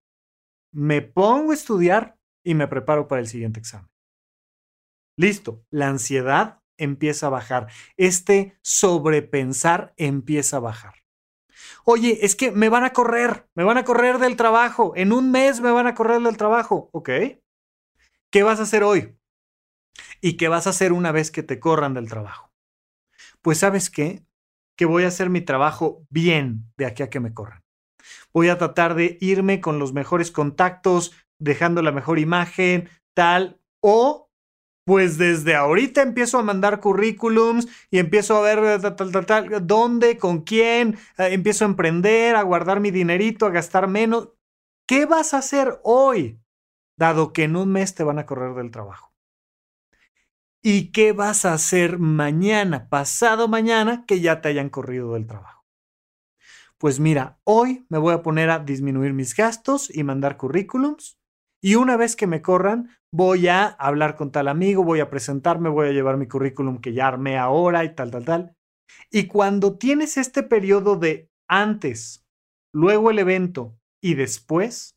me 0.73 1.01
pongo 1.01 1.51
a 1.51 1.55
estudiar 1.55 2.17
y 2.43 2.53
me 2.53 2.67
preparo 2.67 3.07
para 3.07 3.21
el 3.21 3.27
siguiente 3.27 3.59
examen. 3.59 3.89
Listo, 5.17 5.65
la 5.69 5.87
ansiedad 5.87 6.61
empieza 6.77 7.27
a 7.27 7.31
bajar. 7.31 7.67
Este 7.97 8.57
sobrepensar 8.61 9.93
empieza 9.97 10.57
a 10.57 10.61
bajar. 10.61 10.95
Oye, 11.91 12.19
es 12.21 12.35
que 12.35 12.51
me 12.51 12.69
van 12.69 12.83
a 12.83 12.93
correr, 12.93 13.49
me 13.55 13.63
van 13.63 13.79
a 13.79 13.83
correr 13.83 14.19
del 14.19 14.35
trabajo. 14.35 14.93
En 14.95 15.11
un 15.11 15.31
mes 15.31 15.59
me 15.59 15.71
van 15.71 15.87
a 15.87 15.95
correr 15.95 16.21
del 16.21 16.37
trabajo. 16.37 16.89
Ok. 16.93 17.09
¿Qué 18.31 18.43
vas 18.43 18.59
a 18.59 18.63
hacer 18.63 18.83
hoy? 18.83 19.17
¿Y 20.21 20.37
qué 20.37 20.49
vas 20.49 20.67
a 20.67 20.69
hacer 20.69 20.93
una 20.93 21.11
vez 21.11 21.31
que 21.31 21.41
te 21.41 21.59
corran 21.59 21.95
del 21.95 22.07
trabajo? 22.07 22.49
pues 23.41 23.57
sabes 23.57 23.89
qué, 23.89 24.23
que 24.77 24.85
voy 24.85 25.03
a 25.03 25.07
hacer 25.07 25.31
mi 25.31 25.41
trabajo 25.41 26.05
bien 26.11 26.71
de 26.77 26.85
aquí 26.85 27.01
a 27.01 27.09
que 27.09 27.19
me 27.19 27.33
corran. 27.33 27.63
Voy 28.33 28.49
a 28.49 28.59
tratar 28.59 28.93
de 28.93 29.17
irme 29.19 29.59
con 29.59 29.79
los 29.79 29.93
mejores 29.93 30.29
contactos, 30.29 31.13
dejando 31.39 31.81
la 31.81 31.91
mejor 31.91 32.19
imagen, 32.19 32.87
tal, 33.15 33.59
o 33.81 34.28
pues 34.89 35.19
desde 35.19 35.53
ahorita 35.53 36.01
empiezo 36.01 36.39
a 36.39 36.43
mandar 36.43 36.79
currículums 36.79 37.67
y 37.91 37.99
empiezo 37.99 38.35
a 38.37 38.41
ver 38.41 38.81
tal, 38.81 39.11
tal, 39.11 39.25
tal, 39.27 39.67
dónde, 39.67 40.17
con 40.17 40.41
quién, 40.41 40.97
eh, 41.19 41.27
empiezo 41.29 41.63
a 41.63 41.67
emprender, 41.67 42.35
a 42.35 42.41
guardar 42.41 42.79
mi 42.79 42.89
dinerito, 42.89 43.45
a 43.45 43.51
gastar 43.51 43.87
menos. 43.87 44.29
¿Qué 44.87 45.05
vas 45.05 45.35
a 45.35 45.37
hacer 45.37 45.79
hoy, 45.83 46.41
dado 46.97 47.33
que 47.33 47.43
en 47.43 47.55
un 47.55 47.71
mes 47.71 47.93
te 47.93 48.03
van 48.03 48.17
a 48.17 48.25
correr 48.25 48.55
del 48.55 48.71
trabajo? 48.71 49.13
¿Y 50.63 50.91
qué 50.91 51.11
vas 51.13 51.45
a 51.45 51.53
hacer 51.53 51.99
mañana, 51.99 52.89
pasado 52.89 53.47
mañana, 53.47 54.05
que 54.07 54.21
ya 54.21 54.41
te 54.41 54.49
hayan 54.49 54.69
corrido 54.69 55.13
del 55.13 55.27
trabajo? 55.27 55.67
Pues 56.79 56.99
mira, 56.99 57.39
hoy 57.43 57.85
me 57.89 57.99
voy 57.99 58.15
a 58.15 58.23
poner 58.23 58.49
a 58.49 58.57
disminuir 58.57 59.13
mis 59.13 59.35
gastos 59.35 59.95
y 59.95 60.03
mandar 60.03 60.35
currículums. 60.35 61.19
Y 61.61 61.75
una 61.75 61.95
vez 61.95 62.15
que 62.15 62.25
me 62.25 62.41
corran, 62.41 62.89
voy 63.11 63.47
a 63.47 63.65
hablar 63.65 64.15
con 64.15 64.31
tal 64.31 64.47
amigo, 64.47 64.83
voy 64.83 64.99
a 64.99 65.09
presentarme, 65.09 65.69
voy 65.69 65.89
a 65.89 65.91
llevar 65.91 66.17
mi 66.17 66.27
currículum 66.27 66.79
que 66.79 66.93
ya 66.93 67.07
armé 67.07 67.37
ahora 67.37 67.83
y 67.83 67.95
tal, 67.95 68.11
tal, 68.11 68.25
tal. 68.25 68.55
Y 69.11 69.27
cuando 69.27 69.77
tienes 69.77 70.17
este 70.17 70.43
periodo 70.43 70.95
de 70.95 71.29
antes, 71.47 72.25
luego 72.73 73.11
el 73.11 73.19
evento 73.19 73.77
y 74.01 74.13
después, 74.15 74.95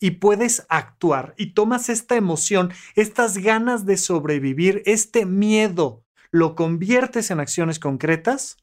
y 0.00 0.12
puedes 0.12 0.66
actuar 0.68 1.34
y 1.38 1.54
tomas 1.54 1.88
esta 1.88 2.16
emoción, 2.16 2.72
estas 2.94 3.38
ganas 3.38 3.86
de 3.86 3.96
sobrevivir, 3.96 4.82
este 4.86 5.24
miedo, 5.24 6.04
lo 6.30 6.56
conviertes 6.56 7.30
en 7.30 7.40
acciones 7.40 7.78
concretas, 7.78 8.56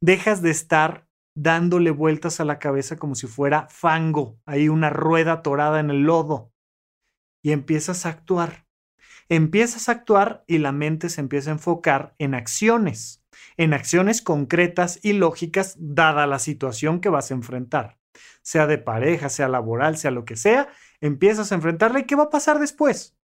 dejas 0.00 0.42
de 0.42 0.50
estar 0.50 1.08
dándole 1.36 1.90
vueltas 1.90 2.38
a 2.38 2.44
la 2.44 2.58
cabeza 2.58 2.96
como 2.96 3.14
si 3.14 3.26
fuera 3.26 3.66
fango, 3.70 4.38
hay 4.46 4.68
una 4.68 4.90
rueda 4.90 5.32
atorada 5.32 5.80
en 5.80 5.90
el 5.90 6.02
lodo, 6.02 6.52
y 7.44 7.52
empiezas 7.52 8.06
a 8.06 8.08
actuar. 8.08 8.66
Empiezas 9.28 9.88
a 9.88 9.92
actuar 9.92 10.44
y 10.46 10.58
la 10.58 10.72
mente 10.72 11.10
se 11.10 11.20
empieza 11.20 11.50
a 11.50 11.52
enfocar 11.52 12.14
en 12.18 12.34
acciones, 12.34 13.22
en 13.58 13.74
acciones 13.74 14.22
concretas 14.22 14.98
y 15.02 15.12
lógicas 15.12 15.76
dada 15.78 16.26
la 16.26 16.38
situación 16.38 17.00
que 17.00 17.10
vas 17.10 17.30
a 17.30 17.34
enfrentar, 17.34 17.98
sea 18.40 18.66
de 18.66 18.78
pareja, 18.78 19.28
sea 19.28 19.48
laboral, 19.48 19.98
sea 19.98 20.10
lo 20.10 20.24
que 20.24 20.36
sea, 20.36 20.68
empiezas 21.02 21.52
a 21.52 21.54
enfrentarla 21.54 22.00
y 22.00 22.04
qué 22.04 22.16
va 22.16 22.24
a 22.24 22.30
pasar 22.30 22.58
después. 22.58 23.14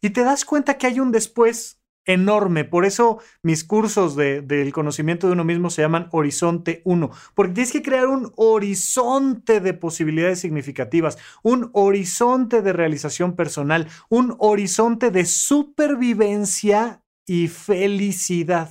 Y 0.00 0.10
te 0.10 0.24
das 0.24 0.44
cuenta 0.44 0.76
que 0.76 0.88
hay 0.88 0.98
un 0.98 1.12
después 1.12 1.80
enorme. 2.06 2.64
Por 2.64 2.84
eso 2.84 3.18
mis 3.42 3.64
cursos 3.64 4.16
del 4.16 4.72
conocimiento 4.72 5.26
de 5.26 5.32
uno 5.32 5.44
mismo 5.44 5.70
se 5.70 5.82
llaman 5.82 6.08
Horizonte 6.12 6.82
1, 6.84 7.10
porque 7.34 7.54
tienes 7.54 7.72
que 7.72 7.82
crear 7.82 8.08
un 8.08 8.32
horizonte 8.36 9.60
de 9.60 9.74
posibilidades 9.74 10.40
significativas, 10.40 11.18
un 11.42 11.70
horizonte 11.72 12.62
de 12.62 12.72
realización 12.72 13.36
personal, 13.36 13.88
un 14.08 14.36
horizonte 14.38 15.10
de 15.10 15.24
supervivencia 15.24 17.02
y 17.26 17.48
felicidad. 17.48 18.70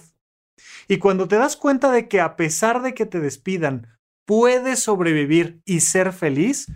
Y 0.87 0.97
cuando 0.97 1.27
te 1.27 1.37
das 1.37 1.55
cuenta 1.55 1.91
de 1.91 2.07
que 2.07 2.21
a 2.21 2.35
pesar 2.35 2.81
de 2.81 2.93
que 2.93 3.05
te 3.05 3.19
despidan, 3.19 3.87
puedes 4.25 4.79
sobrevivir 4.79 5.61
y 5.65 5.81
ser 5.81 6.13
feliz, 6.13 6.67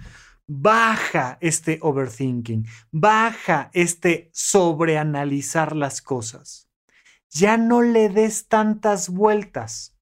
baja 0.48 1.38
este 1.42 1.78
overthinking, 1.82 2.66
baja 2.92 3.70
este 3.74 4.30
sobreanalizar 4.34 5.76
las 5.76 6.02
cosas. 6.02 6.70
Ya 7.30 7.58
no 7.58 7.82
le 7.82 8.10
des 8.10 8.48
tantas 8.48 9.10
vueltas. 9.10 9.98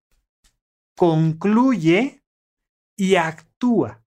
Concluye 0.95 2.23
y 2.95 3.15
actúa. 3.15 4.03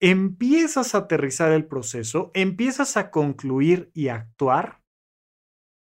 Empiezas 0.00 0.94
a 0.94 0.98
aterrizar 0.98 1.50
el 1.52 1.66
proceso, 1.66 2.30
empiezas 2.34 2.96
a 2.98 3.10
concluir 3.10 3.90
y 3.94 4.08
actuar 4.08 4.82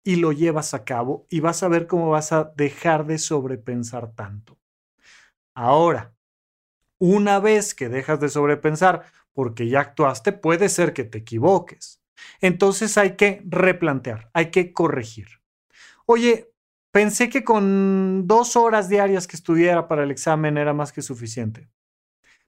y 0.04 0.16
lo 0.16 0.32
llevas 0.32 0.74
a 0.74 0.84
cabo 0.84 1.26
y 1.30 1.40
vas 1.40 1.62
a 1.62 1.68
ver 1.68 1.86
cómo 1.86 2.10
vas 2.10 2.32
a 2.32 2.52
dejar 2.56 3.06
de 3.06 3.18
sobrepensar 3.18 4.12
tanto. 4.14 4.58
Ahora, 5.54 6.14
una 6.98 7.40
vez 7.40 7.74
que 7.74 7.88
dejas 7.88 8.20
de 8.20 8.28
sobrepensar 8.28 9.10
porque 9.34 9.68
ya 9.68 9.80
actuaste, 9.80 10.32
puede 10.32 10.68
ser 10.68 10.92
que 10.92 11.04
te 11.04 11.18
equivoques. 11.18 12.02
Entonces 12.40 12.98
hay 12.98 13.16
que 13.16 13.42
replantear, 13.46 14.30
hay 14.34 14.50
que 14.50 14.72
corregir. 14.72 15.26
Oye, 16.06 16.52
pensé 16.92 17.28
que 17.28 17.44
con 17.44 18.26
dos 18.26 18.56
horas 18.56 18.88
diarias 18.88 19.26
que 19.26 19.36
estudiara 19.36 19.88
para 19.88 20.04
el 20.04 20.10
examen 20.10 20.58
era 20.58 20.74
más 20.74 20.92
que 20.92 21.02
suficiente. 21.02 21.68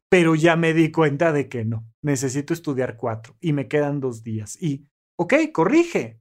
Pero 0.09 0.35
ya 0.35 0.57
me 0.57 0.74
di 0.74 0.91
cuenta 0.91 1.33
de 1.33 1.49
que 1.49 1.64
no. 1.64 1.87
Necesito 2.03 2.53
estudiar 2.53 2.97
cuatro 2.97 3.37
y 3.41 3.53
me 3.53 3.68
quedan 3.68 4.01
dos 4.01 4.22
días. 4.22 4.61
Y, 4.61 4.87
ok, 5.16 5.35
corrige. 5.53 6.20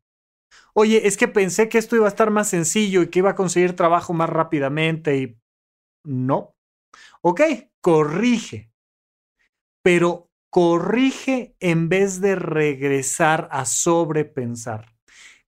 Oye, 0.73 1.07
es 1.07 1.17
que 1.17 1.27
pensé 1.27 1.67
que 1.67 1.77
esto 1.77 1.95
iba 1.95 2.05
a 2.05 2.09
estar 2.09 2.31
más 2.31 2.47
sencillo 2.49 3.01
y 3.01 3.09
que 3.09 3.19
iba 3.19 3.31
a 3.31 3.35
conseguir 3.35 3.75
trabajo 3.75 4.13
más 4.13 4.29
rápidamente 4.29 5.17
y 5.17 5.37
no. 6.05 6.55
Ok, 7.21 7.41
corrige. 7.81 8.71
Pero 9.83 10.30
corrige 10.51 11.55
en 11.61 11.87
vez 11.87 12.19
de 12.19 12.35
regresar 12.35 13.47
a 13.51 13.65
sobrepensar. 13.65 14.93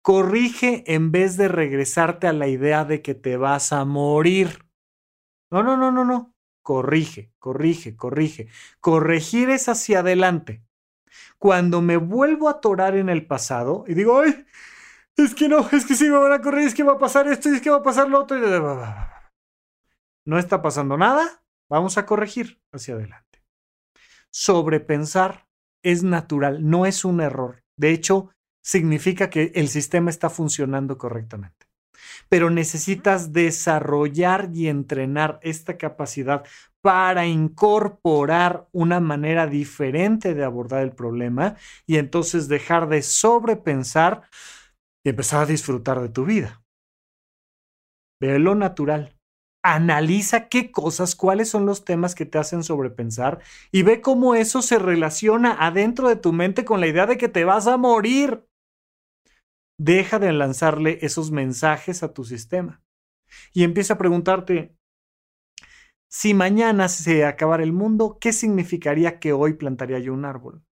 Corrige 0.03 0.84
en 0.86 1.11
vez 1.11 1.36
de 1.36 1.48
regresarte 1.48 2.26
a 2.26 2.32
la 2.32 2.48
idea 2.48 2.84
de 2.84 3.03
que 3.03 3.14
te 3.14 3.36
vas 3.36 3.72
a 3.72 3.84
morir. 3.84 4.66
No, 5.51 5.62
no, 5.62 5.76
no, 5.76 5.90
no, 5.90 6.05
no. 6.05 6.34
Corrige, 6.62 7.32
corrige, 7.38 7.96
corrige. 7.96 8.48
Corregir 8.80 9.48
es 9.48 9.68
hacia 9.68 10.01
adelante. 10.01 10.62
Cuando 11.38 11.80
me 11.80 11.96
vuelvo 11.96 12.48
a 12.48 12.53
atorar 12.53 12.94
en 12.94 13.09
el 13.09 13.26
pasado 13.26 13.84
y 13.88 13.94
digo, 13.94 14.20
ay, 14.20 14.46
es 15.16 15.34
que 15.34 15.48
no, 15.48 15.66
es 15.72 15.86
que 15.86 15.94
sí 15.94 16.05
me 16.11 16.18
van 16.18 16.32
a 16.32 16.42
correr, 16.42 16.66
es 16.66 16.74
que 16.74 16.82
va 16.82 16.92
a 16.92 16.98
pasar 16.98 17.26
esto 17.26 17.48
es 17.48 17.62
que 17.62 17.70
va 17.70 17.78
a 17.78 17.82
pasar 17.82 18.09
lo 18.09 18.20
otro. 18.20 18.36
No 20.26 20.38
está 20.38 20.61
pasando 20.61 20.98
nada, 20.98 21.42
vamos 21.70 21.96
a 21.96 22.05
corregir 22.05 22.62
hacia 22.72 22.94
adelante. 22.94 23.30
Sobrepensar 24.31 25.47
es 25.83 26.03
natural, 26.03 26.68
no 26.68 26.87
es 26.87 27.05
un 27.05 27.20
error. 27.20 27.62
De 27.76 27.91
hecho, 27.91 28.31
significa 28.62 29.31
que 29.31 29.53
el 29.55 29.68
sistema 29.68 30.11
está 30.11 30.31
funcionando 30.31 30.99
correctamente. 30.99 31.66
Pero 32.28 32.51
necesitas 32.51 33.33
desarrollar 33.33 34.51
y 34.55 34.68
entrenar 34.68 35.41
esta 35.43 35.76
capacidad 35.76 36.45
para 36.81 37.26
incorporar 37.26 38.68
una 38.72 39.01
manera 39.01 39.47
diferente 39.47 40.35
de 40.35 40.45
abordar 40.45 40.83
el 40.83 40.93
problema 40.93 41.57
y 41.87 41.97
entonces 41.99 42.49
dejar 42.49 42.89
de 42.89 43.03
sobrepensar 43.03 44.22
y 45.05 45.11
empezar 45.11 45.43
a 45.43 45.47
disfrutar 45.47 46.01
de 46.01 46.09
tu 46.09 46.24
vida. 46.24 46.62
Ve 48.20 48.39
lo 48.39 48.55
natural. 48.55 49.19
Analiza 49.62 50.48
qué 50.48 50.70
cosas, 50.72 51.14
cuáles 51.14 51.50
son 51.50 51.66
los 51.66 51.84
temas 51.84 52.14
que 52.14 52.24
te 52.24 52.38
hacen 52.38 52.64
sobrepensar 52.64 53.40
y 53.70 53.82
ve 53.82 54.00
cómo 54.00 54.34
eso 54.34 54.62
se 54.62 54.78
relaciona 54.78 55.52
adentro 55.66 56.08
de 56.08 56.16
tu 56.16 56.32
mente 56.32 56.64
con 56.64 56.80
la 56.80 56.86
idea 56.86 57.06
de 57.06 57.18
que 57.18 57.28
te 57.28 57.44
vas 57.44 57.66
a 57.66 57.76
morir. 57.76 58.46
Deja 59.78 60.18
de 60.18 60.32
lanzarle 60.32 60.98
esos 61.02 61.30
mensajes 61.30 62.02
a 62.02 62.14
tu 62.14 62.24
sistema 62.24 62.82
y 63.52 63.64
empieza 63.64 63.94
a 63.94 63.98
preguntarte, 63.98 64.76
si 66.08 66.34
mañana 66.34 66.88
se 66.88 67.24
acabara 67.24 67.62
el 67.62 67.72
mundo, 67.72 68.18
¿qué 68.20 68.32
significaría 68.32 69.20
que 69.20 69.32
hoy 69.32 69.54
plantaría 69.54 70.00
yo 70.00 70.12
un 70.12 70.24
árbol? 70.24 70.64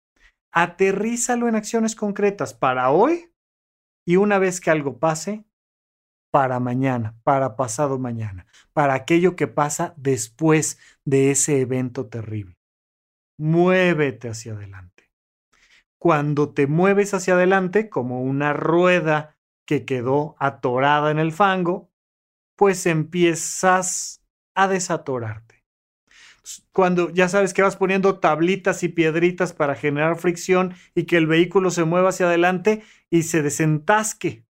Aterrízalo 0.53 1.47
en 1.47 1.55
acciones 1.55 1.95
concretas 1.95 2.55
para 2.55 2.91
hoy 2.91 3.32
y 4.05 4.16
una 4.16 4.39
vez 4.39 4.61
que 4.61 4.70
algo 4.70 4.99
pase, 4.99 5.45
para 6.31 6.61
mañana, 6.61 7.16
para 7.22 7.57
pasado 7.57 7.99
mañana, 7.99 8.47
para 8.72 8.95
aquello 8.95 9.37
que 9.37 9.47
pasa 9.47 9.95
después 9.97 10.79
de 11.05 11.31
ese 11.31 11.61
evento 11.61 12.07
terrible. 12.07 12.57
Muévete 13.39 14.29
hacia 14.29 14.53
adelante. 14.53 15.11
Cuando 15.99 16.51
te 16.51 16.66
mueves 16.66 17.14
hacia 17.14 17.35
adelante, 17.35 17.89
como 17.89 18.22
una 18.22 18.53
rueda 18.53 19.37
que 19.66 19.85
quedó 19.85 20.37
atorada 20.39 21.11
en 21.11 21.18
el 21.18 21.33
fango, 21.33 21.91
pues 22.57 22.87
empiezas 22.87 24.22
a 24.55 24.68
desatorarte. 24.68 25.64
Cuando 26.72 27.11
ya 27.11 27.29
sabes 27.29 27.53
que 27.53 27.62
vas 27.62 27.76
poniendo 27.76 28.18
tablitas 28.18 28.83
y 28.83 28.89
piedritas 28.89 29.53
para 29.53 29.74
generar 29.74 30.16
fricción 30.16 30.74
y 30.95 31.05
que 31.05 31.16
el 31.16 31.26
vehículo 31.26 31.70
se 31.70 31.85
mueva 31.85 32.09
hacia 32.09 32.26
adelante 32.26 32.83
y 33.11 33.24
se 33.24 33.43
desentasque. 33.43 34.47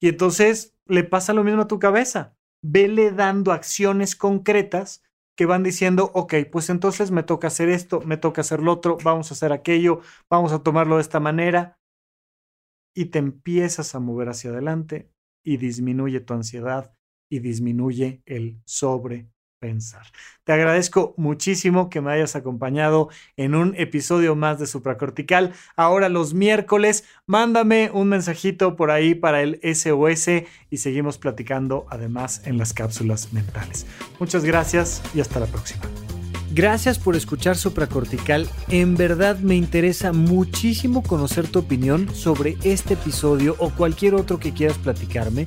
Y 0.00 0.08
entonces 0.08 0.74
le 0.86 1.04
pasa 1.04 1.32
lo 1.32 1.44
mismo 1.44 1.62
a 1.62 1.68
tu 1.68 1.78
cabeza. 1.78 2.36
Vele 2.62 3.12
dando 3.12 3.52
acciones 3.52 4.16
concretas 4.16 5.02
que 5.36 5.46
van 5.46 5.62
diciendo, 5.62 6.10
ok, 6.14 6.34
pues 6.50 6.68
entonces 6.68 7.10
me 7.10 7.22
toca 7.22 7.46
hacer 7.46 7.68
esto, 7.68 8.00
me 8.02 8.16
toca 8.16 8.42
hacer 8.42 8.60
lo 8.60 8.72
otro, 8.72 8.98
vamos 9.02 9.30
a 9.30 9.34
hacer 9.34 9.52
aquello, 9.52 10.00
vamos 10.28 10.52
a 10.52 10.62
tomarlo 10.62 10.96
de 10.96 11.02
esta 11.02 11.20
manera. 11.20 11.78
Y 12.94 13.06
te 13.06 13.18
empiezas 13.18 13.94
a 13.94 14.00
mover 14.00 14.28
hacia 14.28 14.50
adelante 14.50 15.10
y 15.44 15.56
disminuye 15.56 16.20
tu 16.20 16.34
ansiedad 16.34 16.94
y 17.30 17.38
disminuye 17.38 18.22
el 18.26 18.60
sobre 18.66 19.30
pensar. 19.60 20.02
Te 20.44 20.52
agradezco 20.52 21.14
muchísimo 21.16 21.90
que 21.90 22.00
me 22.00 22.10
hayas 22.10 22.34
acompañado 22.34 23.10
en 23.36 23.54
un 23.54 23.74
episodio 23.76 24.34
más 24.34 24.58
de 24.58 24.66
Supracortical. 24.66 25.52
Ahora 25.76 26.08
los 26.08 26.34
miércoles, 26.34 27.04
mándame 27.26 27.90
un 27.92 28.08
mensajito 28.08 28.74
por 28.74 28.90
ahí 28.90 29.14
para 29.14 29.42
el 29.42 29.60
SOS 29.62 30.28
y 30.70 30.78
seguimos 30.78 31.18
platicando 31.18 31.86
además 31.90 32.42
en 32.46 32.58
las 32.58 32.72
cápsulas 32.72 33.32
mentales. 33.32 33.86
Muchas 34.18 34.44
gracias 34.44 35.02
y 35.14 35.20
hasta 35.20 35.38
la 35.38 35.46
próxima. 35.46 35.82
Gracias 36.52 36.98
por 36.98 37.14
escuchar 37.14 37.56
Supracortical. 37.56 38.48
En 38.68 38.96
verdad 38.96 39.38
me 39.38 39.54
interesa 39.54 40.12
muchísimo 40.12 41.04
conocer 41.04 41.46
tu 41.46 41.60
opinión 41.60 42.12
sobre 42.12 42.56
este 42.64 42.94
episodio 42.94 43.54
o 43.58 43.70
cualquier 43.70 44.16
otro 44.16 44.40
que 44.40 44.52
quieras 44.52 44.76
platicarme 44.78 45.46